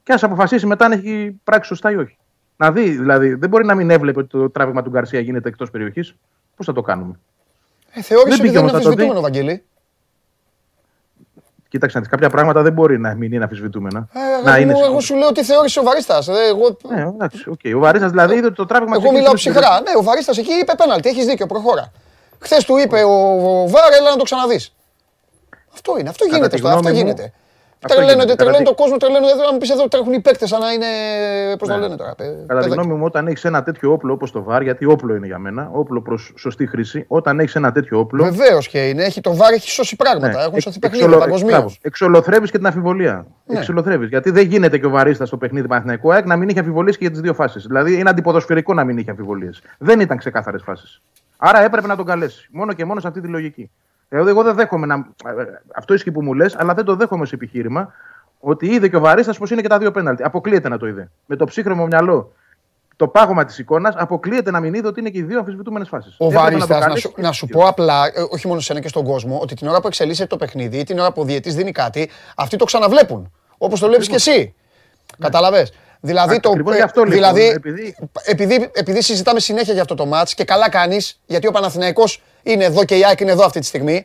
[0.02, 2.16] Και ας αποφασίσει μετά αν έχει πράξει σωστά ή όχι.
[2.56, 5.70] Να δει, δηλαδή, δεν μπορεί να μην έβλεπε ότι το τράβηγμα του Γκαρσία γίνεται εκτός
[5.70, 6.14] περιοχής.
[6.56, 7.18] Πώς θα το κάνουμε.
[7.98, 9.62] Ε, θεώρησε ότι δεν είναι αμφισβητούμενο, Βαγγέλη.
[11.68, 14.08] Κοίταξε, κάποια πράγματα δεν μπορεί να μην είναι αμφισβητούμενα.
[14.12, 14.84] Ε, να εγώ, είναι...
[14.84, 16.28] εγώ σου λέω ότι θεώρησε ο Βαρίστας.
[16.28, 16.76] Ε, εγώ...
[16.88, 17.72] Ναι, εντάξει, okay.
[17.76, 19.80] Ο Βαρίστας δηλαδή είδε το τράβημα Εγώ μιλάω ψυχρά.
[19.80, 21.08] Ναι, ο Βαρίστας εκεί είπε πέναλτι.
[21.08, 21.92] Έχεις δίκιο, προχώρα.
[22.38, 23.12] Χθες του είπε ο,
[23.62, 24.74] ο Βάρ, έλα να το ξαναδείς.
[25.72, 26.56] Αυτό είναι, αυτό γίνεται.
[26.56, 27.32] Στο, αυτό γίνεται.
[27.86, 29.28] Τρελαίνονται, τρελαίνουν το κόσμο, τρελαίνουν.
[29.28, 30.86] Δεν μου πει εδώ τρέχουν οι παίκτες σαν να είναι.
[31.58, 31.80] Πώς το ναι.
[31.80, 32.14] λένε τώρα.
[32.46, 35.26] Κατά τη γνώμη μου, όταν έχεις ένα τέτοιο όπλο όπως το βάρ, γιατί όπλο είναι
[35.26, 38.24] για μένα, όπλο προς σωστή χρήση, όταν έχεις ένα τέτοιο όπλο.
[38.24, 39.04] Βεβαίως και είναι.
[39.04, 40.28] Έχει το βάρ, έχει σώσει πράγματα.
[40.28, 40.42] Ναι.
[40.42, 41.78] Έχουν σωθεί παιχνίδια παγκοσμίως.
[41.82, 43.26] Εξολοθρεύεις και την αμφιβολία.
[43.46, 43.58] Ναι.
[43.58, 44.08] Εξολοθρεύεις.
[44.08, 47.04] Γιατί δεν γίνεται και ο βαρίστα στο παιχνίδι Παναθηναϊκό ΑΕΚ να μην είχε αμφιβολίες και
[47.04, 47.66] για τις δύο φάσεις.
[47.66, 49.62] Δηλαδή είναι αντιποδοσφαιρικό να μην είχε αμφιβολίες.
[49.78, 51.02] Δεν ήταν ξεκάθαρες φάσεις.
[51.36, 52.48] Άρα έπρεπε να τον καλέσει.
[52.52, 53.70] Μόνο και μόνο σε αυτή τη λογική.
[54.08, 55.06] Δηλαδή, εγώ δεν δέχομαι να.
[55.74, 57.92] Αυτό ισχύει που μου λες, αλλά δεν το δέχομαι σε επιχείρημα
[58.40, 60.22] ότι είδε και ο Βαρίστα πως είναι και τα δύο πέναλτι.
[60.22, 61.10] Αποκλείεται να το είδε.
[61.26, 62.32] Με το ψύχρεμο μυαλό,
[62.96, 66.14] το πάγωμα της εικόνας, αποκλείεται να μην είδε ότι είναι και οι δύο αμφισβητούμενες φάσεις.
[66.18, 69.04] Ο Βαρίστα, να, σου, να σου πω απλά, ε, όχι μόνο σε ένα και στον
[69.04, 71.72] κόσμο, ότι την ώρα που εξελίσσεται το παιχνίδι ή την ώρα που ο διαιτή δίνει
[71.72, 73.32] κάτι, αυτοί το ξαναβλέπουν.
[73.58, 74.38] Όπως το βλέπεις και εσύ.
[74.38, 75.24] Ναι.
[75.26, 75.68] Καταλαβέ.
[76.00, 76.50] Δηλαδή, το,
[76.84, 77.96] αυτό, λοιπόν, δηλαδή επειδή...
[78.24, 82.22] Επειδή, επειδή συζητάμε συνέχεια για αυτό το μάτς και καλά κάνεις, γιατί ο Παναθηναϊκός
[82.52, 84.04] είναι εδώ και η ΑΕΚ είναι εδώ αυτή τη στιγμή,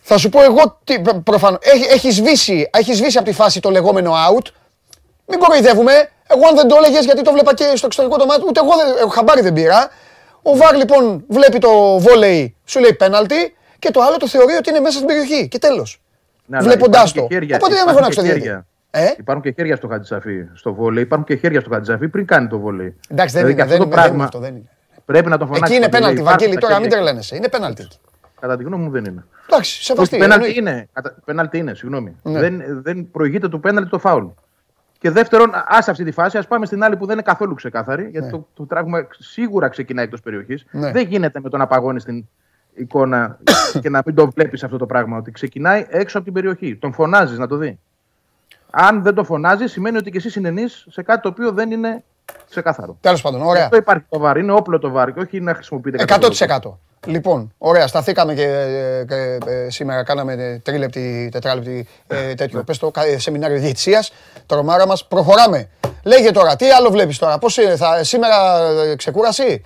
[0.00, 0.80] θα σου πω εγώ,
[1.24, 4.46] προφανώς, έχει, έχεις, σβήσει, έχεις σβήσει από τη φάση το λεγόμενο out.
[5.26, 5.92] Μην κοροϊδεύουμε.
[6.26, 8.70] Εγώ αν δεν το έλεγες γιατί το βλέπα και στο εξωτερικό το μάτι, ούτε εγώ
[8.76, 9.90] δεν, χαμπάρι δεν πήρα.
[10.42, 14.70] Ο Βάρ λοιπόν βλέπει το βόλεϊ, σου λέει πέναλτι και το άλλο το θεωρεί ότι
[14.70, 15.48] είναι μέσα στην περιοχή.
[15.48, 16.00] Και τέλος.
[16.46, 17.22] Ναι, Βλέποντάς το.
[17.22, 21.02] Οπότε δεν με φωνάξει το Ε; Υπάρχουν και χέρια στο Χατζησαφή στο βόλεϊ.
[21.02, 22.96] Υπάρχουν και χέρια στο Χατζησαφή πριν κάνει το βόλεϊ.
[23.08, 24.68] Εντάξει, δεν, δηλαδή, είναι, δεν, το πράγμα, αυτό, δεν είναι.
[25.10, 25.68] Πρέπει να το φωνάξεις.
[25.68, 27.36] Εκεί είναι πέναλτι, Βαγγέλη, τώρα μην τρελαίνεσαι.
[27.36, 27.88] Είναι πέναλτι.
[28.40, 29.24] Κατά τη γνώμη μου δεν είναι.
[29.46, 30.18] Εντάξει, σεβαστή.
[30.18, 30.88] Πέναλτι είναι,
[31.24, 32.16] πέναλτι είναι, συγγνώμη.
[32.22, 32.40] Ναι.
[32.40, 34.24] Δεν, δεν προηγείται του πέναλτι το φάουλ.
[34.98, 38.08] Και δεύτερον, ας αυτή τη φάση, ας πάμε στην άλλη που δεν είναι καθόλου ξεκάθαρη,
[38.10, 38.32] γιατί ναι.
[38.32, 40.64] το, το τράγμα σίγουρα ξεκινάει εκτός περιοχής.
[40.70, 40.90] Ναι.
[40.90, 42.28] Δεν γίνεται με το να παγώνεις την
[42.74, 43.38] εικόνα
[43.80, 45.16] και να μην το βλέπεις αυτό το πράγμα.
[45.16, 46.76] Ότι ξεκινάει έξω από την περιοχή.
[46.76, 47.78] Τον φωνάζεις να το δει.
[48.70, 52.04] Αν δεν το φωνάζεις, σημαίνει ότι και εσύ συνενείς σε κάτι το οποίο δεν είναι
[52.50, 52.96] ξεκάθαρο.
[53.00, 53.64] Τέλος πάντων, ωραία.
[53.64, 54.36] Αυτό υπάρχει το βάρ.
[54.36, 56.58] Είναι όπλο το βάρ και όχι να χρησιμοποιείται 100%.
[57.06, 58.46] Λοιπόν, ωραία, σταθήκαμε και,
[59.08, 62.62] και, και σήμερα κάναμε τρίλεπτη, τετράλεπτη ε, τέτοιο.
[62.62, 64.12] Πες το, σεμινάριο διαιτησίας,
[64.46, 65.06] τρομάρα μας.
[65.06, 65.68] Προχωράμε.
[66.04, 68.34] Λέγε τώρα, τι άλλο βλέπεις τώρα, πώς είναι, θα, σήμερα
[68.90, 69.64] ε, ξεκούραση;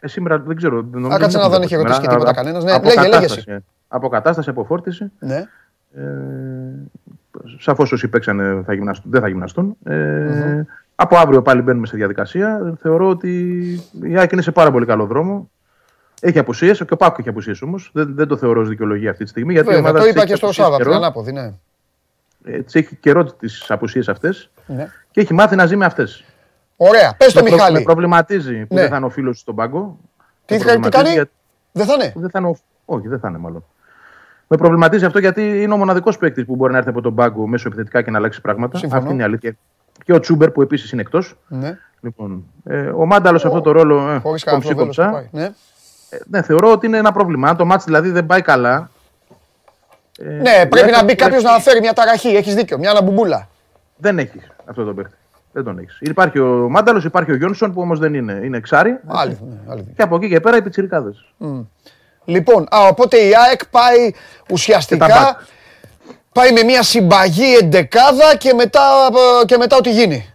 [0.00, 0.78] Ε, σήμερα δεν ξέρω.
[1.12, 2.64] Α, κάτσε να δεν έχει ρωτήσει και τίποτα κανένας.
[2.64, 3.58] Ναι, λέγε, λέγε.
[3.88, 5.12] Αποκατάσταση, αποφόρτιση.
[5.18, 5.44] Ναι.
[5.96, 6.02] Ε,
[7.58, 9.76] Σαφώς όσοι παίξανε θα γυμναστούν, δεν θα γυμναστούν.
[9.84, 10.64] Ε, mm-hmm.
[11.04, 12.76] Από αύριο πάλι μπαίνουμε σε διαδικασία.
[12.80, 13.30] Θεωρώ ότι
[14.02, 15.50] η Άκη είναι σε πάρα πολύ καλό δρόμο.
[16.20, 17.90] Έχει απουσίες, και ο Πάκο έχει απουσίες όμως.
[17.92, 19.52] Δεν, δεν το θεωρώ ως δικαιολογία αυτή τη στιγμή.
[19.52, 21.52] Γιατί Βέβαια, το είπα και στο Σάββατο, ανάποδη, ναι.
[22.44, 24.88] Έτσι έχει καιρό τις απουσίες αυτές ναι.
[25.10, 26.24] και έχει μάθει να ζει με αυτές.
[26.76, 27.76] Ωραία, πες το με Μιχάλη.
[27.76, 28.80] Με προβληματίζει που ναι.
[28.80, 29.98] δεν θα είναι ο φίλος στον πάγκο.
[30.44, 31.30] Τι, τι κάνει, για...
[31.72, 32.56] δεν θα είναι; Δεν θα είναι ο...
[32.84, 33.64] Όχι, δεν θα είναι μάλλον.
[34.46, 37.46] Με προβληματίζει αυτό γιατί είναι ο μοναδικός παίκτης που μπορεί να έρθει από τον πάγκο
[37.46, 38.78] μέσω επιθετικά και να αλλάξει πράγματα.
[38.78, 39.00] Συμφωνώ.
[39.00, 39.56] Αυτή είναι η αλήθεια.
[40.04, 41.36] Και ο Τσούμπερ που επίσης είναι εκτός.
[41.48, 41.78] Ναι.
[42.00, 44.10] Λοιπόν, ε, ο Μάνταλος σε αυτό το ρόλο.
[44.10, 45.44] Ε, κομψή Ναι.
[46.10, 47.48] Ε, ναι, θεωρώ ότι είναι ένα πρόβλημα.
[47.48, 48.90] Αν το μάτι δηλαδή δεν πάει καλά.
[50.18, 52.28] Ε, ναι, πρέπει να μπει κάποιος να φέρει μια ταραχή.
[52.28, 53.48] Έχεις δίκιο, μια αναμπουμπούλα.
[53.96, 55.14] Δεν έχει αυτό το παίχτη.
[55.52, 55.98] Δεν τον έχεις.
[56.00, 58.40] Υπάρχει ο Μάνταλος, υπάρχει ο Γιόνσον που όμως δεν είναι.
[58.44, 58.98] Είναι εξάρι.
[59.06, 61.32] Άλλη, ναι, και από εκεί και πέρα οι πιτσιρικάδες.
[61.40, 61.66] Mm.
[62.24, 64.12] Λοιπόν, α, οπότε η ΑΕΚ πάει
[64.50, 65.36] ουσιαστικά.
[66.34, 68.80] Πάει με μια συμπαγή εντεκάδα και μετά,
[69.46, 70.34] και μετά ό,τι γίνει.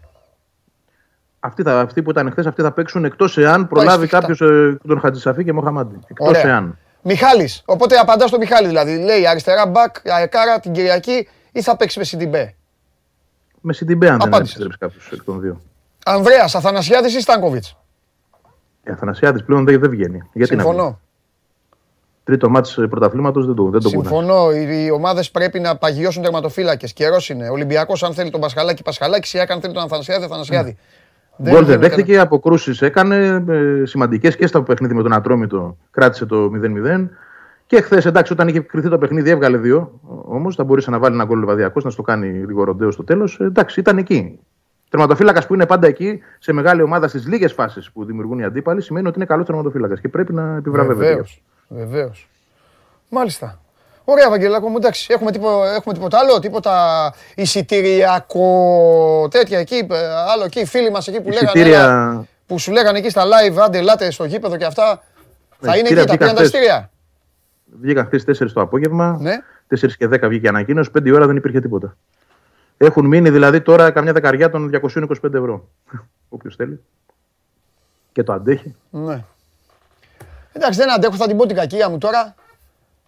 [1.40, 5.00] Αυτοί, θα, αυτοί που ήταν χθες, αυτοί θα παίξουν εκτός εάν προλάβει κάποιος ε, τον
[5.00, 6.00] Χατζησαφή και Μοχαμάντη.
[6.08, 6.78] Εκτός εάν.
[7.02, 7.64] Μιχάλης.
[7.66, 8.98] Οπότε απαντάς στο Μιχάλη δηλαδή.
[8.98, 12.56] Λέει αριστερά μπακ, αεκάρα την Κυριακή ή θα παίξεις με Σιντιμπέ;
[13.62, 15.62] Με Σιντιμπέ, αν δεν επιστρέψει κάποιος εκ των δύο.
[16.06, 17.78] Ανδρέας, Αθανασιάδης ή Στάνκοβιτς;
[18.84, 20.30] Η Αθανασιάδης πλέον δεν, δεν βγαίνει.
[20.34, 21.00] Γιατί Συμφωνώ.
[22.24, 24.52] Τρίτο μάτι πρωταθλήματος δεν το, δεν το Συμφωνώ.
[24.52, 26.94] Οι, οι ομάδες πρέπει να παγιώσουν τερματοφύλακες.
[26.94, 27.50] Καιρός είναι.
[27.50, 29.34] Ολυμπιακός, αν θέλει τον Πασχαλάκη, Πασχαλάκης.
[29.34, 30.78] Ή αν θέλει τον Αθανασιάδη, Αθανασιάδη.
[31.44, 35.78] Γκολ δεν δέχτηκε, αποκρούσεις έκανε ε, σημαντικές και στο παιχνίδι με τον Ατρόμητο.
[35.92, 36.52] Κράτησε το
[36.96, 37.08] 0-0.
[37.66, 40.00] Και χθες, εντάξει, όταν είχε κρυθεί το παιχνίδι, έβγαλε δύο.
[40.26, 43.40] Όμως θα μπορούσε να βάλει ένα γκολ βαδιακό, να στο κάνει λίγο ροντέο στο τέλος.
[43.40, 44.40] Ε, εντάξει, ήταν εκεί.
[44.90, 48.82] Τερματοφύλακας που είναι πάντα εκεί σε μεγάλη ομάδα στις λίγες φάσεις που δημιουργούν οι αντίπαλοι
[48.82, 51.24] σημαίνει ότι είναι καλός τερματοφύλακας και πρέπει να επιβραβεύεται.
[51.70, 52.30] Βεβαίως.
[53.10, 53.60] Μάλιστα.
[54.04, 55.08] Ωραία, Βαγγελάκο μου, εντάξει.
[55.10, 58.48] Έχουμε, τίποτα, έχουμε τίποτα άλλο, τίποτα εισιτηριακό,
[59.32, 63.24] τέτοια εκεί, ε, άλλο εκεί, φίλοι μας εκεί που λέγανε, που σου λέγανε εκεί στα
[63.24, 65.04] live, άντε, ελάτε στο γήπεδο και αυτά.
[65.60, 66.90] θα είναι εκεί τα πήγαν τα εισιτήρια.
[67.82, 69.36] Βγήκα χθες 4 το απόγευμα, ναι.
[69.80, 71.98] 4 και 10 βγήκε ανακοίνωση, 5 ώρα δεν υπήρχε τίποτα.
[72.78, 75.70] Έχουν μείνει δηλαδή τώρα καμιά δεκαριά των 225 ευρώ.
[76.30, 76.84] Όποιος θέλει.
[78.12, 78.76] Και το αντέχει.
[78.90, 79.24] Ναι.
[80.60, 82.36] Εντάξει, δεν αντέχω, θα την πω την κακία μου τώρα.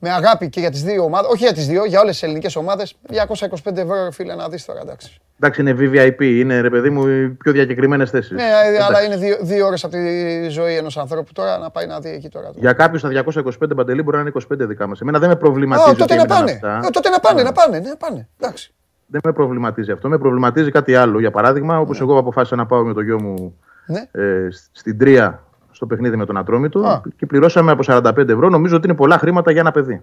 [0.04, 1.32] Με αγάπη και για τις δύο ομάδες.
[1.32, 2.96] Όχι για τις δύο, για όλες τις ελληνικές ομάδες.
[3.10, 5.22] 225 ευρώ, φίλε, να δεις τώρα, εντάξει.
[5.40, 8.32] Εντάξει, είναι VVIP, είναι ρε παιδί μου οι πιο διακεκριμένες θέσεις.
[8.32, 8.44] Ναι,
[8.88, 12.10] αλλά είναι δύο, δύο ώρες από τη ζωή ενός ανθρώπου τώρα να πάει να δει
[12.10, 12.52] εκεί τώρα.
[12.56, 14.32] Για κάποιους τα 225 παντελή μπορεί να είναι
[14.64, 15.02] 25 δικά μας.
[15.02, 15.96] Εμένα δεν με προβληματίζει.
[15.96, 16.60] τότε να πάνε.
[16.92, 17.80] τότε να πάνε, να πάνε.
[17.80, 18.28] Ναι, πάνε.
[18.40, 18.74] Εντάξει.
[19.08, 20.10] Δεν με προβληματίζει αυτό.
[20.10, 21.20] Με προβληματίζει κάτι άλλο.
[21.20, 22.06] Για παράδειγμα, όπως ναι.
[22.06, 24.08] εγώ αποφάσισα να πάω με το γιο μου ναι.
[24.12, 25.44] ε, στην Τρία
[25.82, 28.50] στο παιχνίδι με τον Ατρόμητο και πληρώσαμε από 45 ευρώ.
[28.50, 30.02] Νομίζω ότι είναι πολλά χρήματα για ένα παιδί.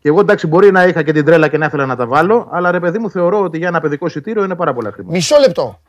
[0.00, 2.48] Και εγώ εντάξει, μπορεί να είχα και την τρέλα και να ήθελα να τα βάλω,
[2.50, 5.16] αλλά ρε παιδί μου θεωρώ ότι για ένα παιδικό εισιτήριο είναι πάρα πολλά χρήματα.
[5.16, 5.80] Μισό λεπτό.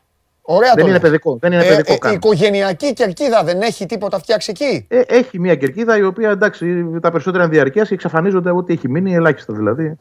[0.42, 1.38] Ωραία δεν είναι παιδικό.
[1.42, 5.40] Δεν είναι ε, παιδικό ε, η οικογενειακή κερκίδα δεν έχει τίποτα φτιάξει εκεί; Ε, έχει
[5.40, 9.54] μια κερκίδα η οποία εντάξει, τα περισσότερα είναι διαρκείας και εξαφανίζονται ό,τι έχει μείνει, ελάχιστα
[9.54, 9.96] δηλαδή.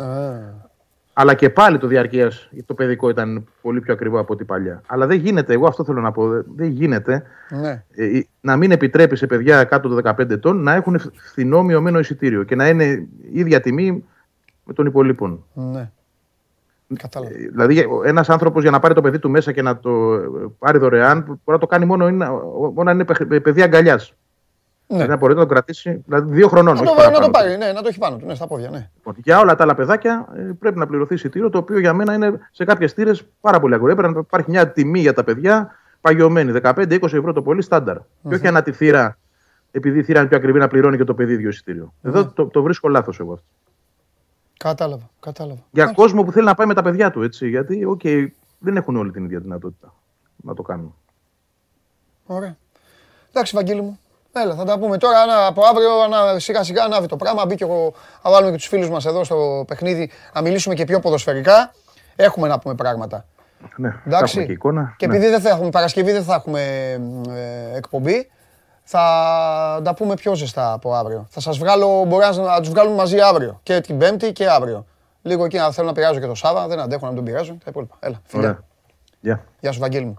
[1.20, 4.82] Αλλά και πάλι το διαρκείας το παιδικό ήταν πολύ πιο ακριβό από ό,τι παλιά.
[4.86, 6.28] Αλλά δεν γίνεται, εγώ αυτό θέλω να πω.
[6.57, 7.85] Δεν γίνεται ναι.
[7.95, 12.43] ε, να μην επιτρέπει σε παιδιά κάτω των 15 ετών να έχουν φθηνό μειωμένο εισιτήριο
[12.43, 14.05] και να είναι ίδια τιμή
[14.65, 15.45] με των υπολείπων.
[15.53, 15.90] Ναι.
[16.99, 17.35] Κατάλαβα.
[17.35, 19.90] Ε, δηλαδή, ένας άνθρωπος για να πάρει το παιδί του μέσα και να το
[20.59, 22.11] πάρει δωρεάν, μπορεί να το κάνει μόνο,
[22.74, 23.05] μόνο να είναι
[23.40, 24.15] παιδί αγκαλιάς.
[24.90, 25.06] Ναι.
[25.06, 26.77] Να μπορεί να το κρατήσει δηλαδή δύο χρονών.
[26.77, 28.70] Να, το, να το πάρει, ναι, να το έχει πάνω του, ναι, στα πόδια.
[28.70, 28.90] Ναι.
[28.97, 32.15] Λοιπόν, για όλα τα άλλα παιδάκια ε, πρέπει να πληρωθεί εισιτήριο, το οποίο για μένα
[32.15, 33.94] είναι σε κάποιες θύρες πάρα πολύ ακριβό.
[33.94, 37.97] Πρέπει να υπάρχει μια τιμή για τα παιδιά παγιωμένη, 15-20 ευρώ το πολύ στάνταρ.
[37.97, 38.28] Mm-hmm.
[38.28, 39.19] Και όχι ανά τη θύρα,
[39.70, 41.93] επειδή η θύρα είναι πιο ακριβή, να πληρώνει και το παιδί ίδιο εισιτήριο.
[41.94, 42.09] Mm-hmm.
[42.09, 43.47] Εδώ το, το βρίσκω λάθος εγώ αυτό.
[44.59, 45.60] Κατάλαβα, κατάλαβα.
[45.70, 45.94] Για Άχι.
[45.94, 47.48] κόσμο που θέλει να πάει με τα παιδιά του, έτσι.
[47.48, 48.27] Γιατί, okay,
[48.59, 49.94] δεν έχουν όλη την ίδια δυνατότητα
[50.36, 50.94] να το κάνουν.
[52.27, 52.56] Ωραία.
[53.31, 53.98] Εντάξει, Βαγγέλη μου.
[54.43, 57.47] Έλα, θα τα πούμε τώρα να, από αύριο να, σιγά σιγά ανάβει το πράγμα.
[57.47, 57.94] Μπήκε εγώ,
[58.24, 61.73] να βάλουμε και τους φίλους μας εδώ στο παιχνίδι να μιλήσουμε και πιο ποδοσφαιρικά.
[62.16, 63.24] Έχουμε να πούμε πράγματα.
[63.77, 64.47] Ναι, Εντάξει.
[64.47, 64.94] και εικόνα.
[64.97, 65.16] Και ναι.
[65.16, 66.60] επειδή δεν θα έχουμε Παρασκευή, δεν θα έχουμε
[67.28, 68.31] ε, εκπομπή,
[68.82, 69.01] θα
[69.85, 71.27] τα πούμε πιο ζεστά από αύριο.
[71.31, 73.60] Θα σας βγάλω, μπορεί να τους βγάλουμε μαζί αύριο.
[73.62, 74.86] Και την Πέμπτη και αύριο.
[75.23, 77.52] Λίγο εκεί να θέλω να πειράζω και το Σάβα, δεν αντέχω να τον πειράζω.
[77.52, 77.97] Τα υπόλοιπα.
[78.01, 78.65] Έλα, φιλιά.
[79.60, 80.19] Γεια σου, Βαγγέλη μου.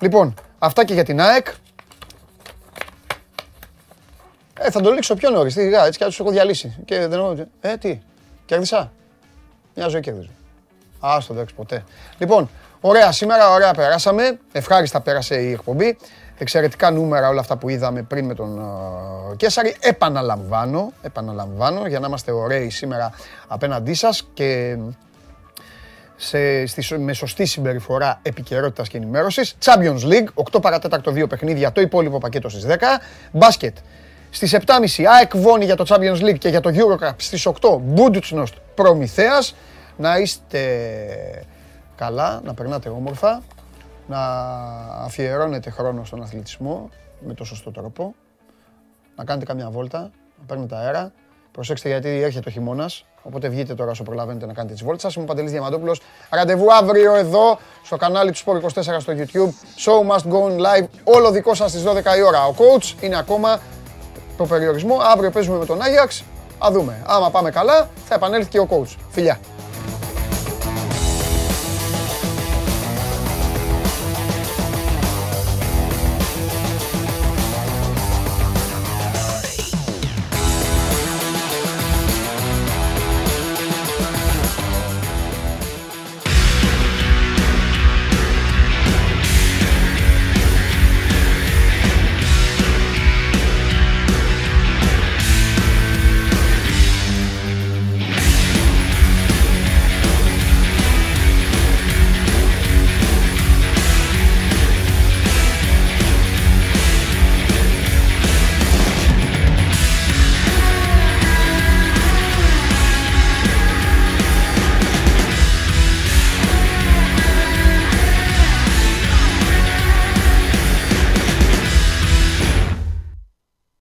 [0.00, 1.46] Λοιπόν, αυτά και για την ΑΕΚ.
[4.62, 5.56] Ε, θα το λήξω πιο νωρίς.
[5.56, 6.76] Έτσι κι αλλιώ έχω διαλύσει.
[6.84, 8.00] Και δεν Ε, τι.
[8.44, 8.92] Κέρδισα;
[9.74, 10.28] Μια ζωή κέρδιζα.
[11.00, 11.84] Άστο εντάξει ποτέ.
[12.18, 14.38] Λοιπόν, ωραία σήμερα, ωραία περάσαμε.
[14.52, 15.98] Ευχάριστα πέρασε η εκπομπή.
[16.38, 19.76] Εξαιρετικά νούμερα όλα αυτά που είδαμε πριν με τον uh, Κέσαρη.
[19.80, 23.12] Επαναλαμβάνω, επαναλαμβάνω για να είμαστε ωραίοι σήμερα
[23.48, 24.76] απέναντί σας και
[26.16, 29.56] σε, στη, με σωστή συμπεριφορά επικαιρότητας και ενημέρωσης.
[29.64, 32.76] Champions League, 8 παρατέταρτο 2 παιχνίδια, το υπόλοιπο πακέτο στις 10.
[33.32, 33.76] Μπάσκετ,
[34.34, 38.54] Στις 7.30 ΑΕΚ Βόνη για το Champions League και για το Eurocup στις 8 Μπούντουτσνοστ
[38.74, 39.54] Προμηθέας.
[39.96, 40.60] Να είστε
[41.96, 43.42] καλά, να περνάτε όμορφα,
[44.06, 44.18] να
[45.04, 46.88] αφιερώνετε χρόνο στον αθλητισμό
[47.26, 48.14] με το σωστό τρόπο,
[49.16, 49.98] να κάνετε καμιά βόλτα,
[50.38, 51.12] να παίρνετε αέρα.
[51.52, 53.04] Προσέξτε γιατί έρχεται ο χειμώνας.
[53.22, 55.14] Οπότε βγείτε τώρα όσο προλαβαίνετε να κάνετε τις βόλτες σας.
[55.14, 56.00] Είμαι ο Παντελής Διαμαντόπουλος.
[56.30, 59.52] Ραντεβού αύριο εδώ στο κανάλι του Sport 24 στο YouTube.
[59.84, 60.86] Show must go on live.
[61.04, 62.46] Όλο δικό σας στις 12 η ώρα.
[62.46, 63.60] Ο coach είναι ακόμα
[64.36, 64.96] το περιορισμό.
[65.12, 66.24] Αύριο παίζουμε με τον Άγιαξ.
[66.58, 67.02] Α δούμε.
[67.06, 68.96] Άμα πάμε καλά, θα επανέλθει και ο coach.
[69.10, 69.38] Φιλιά.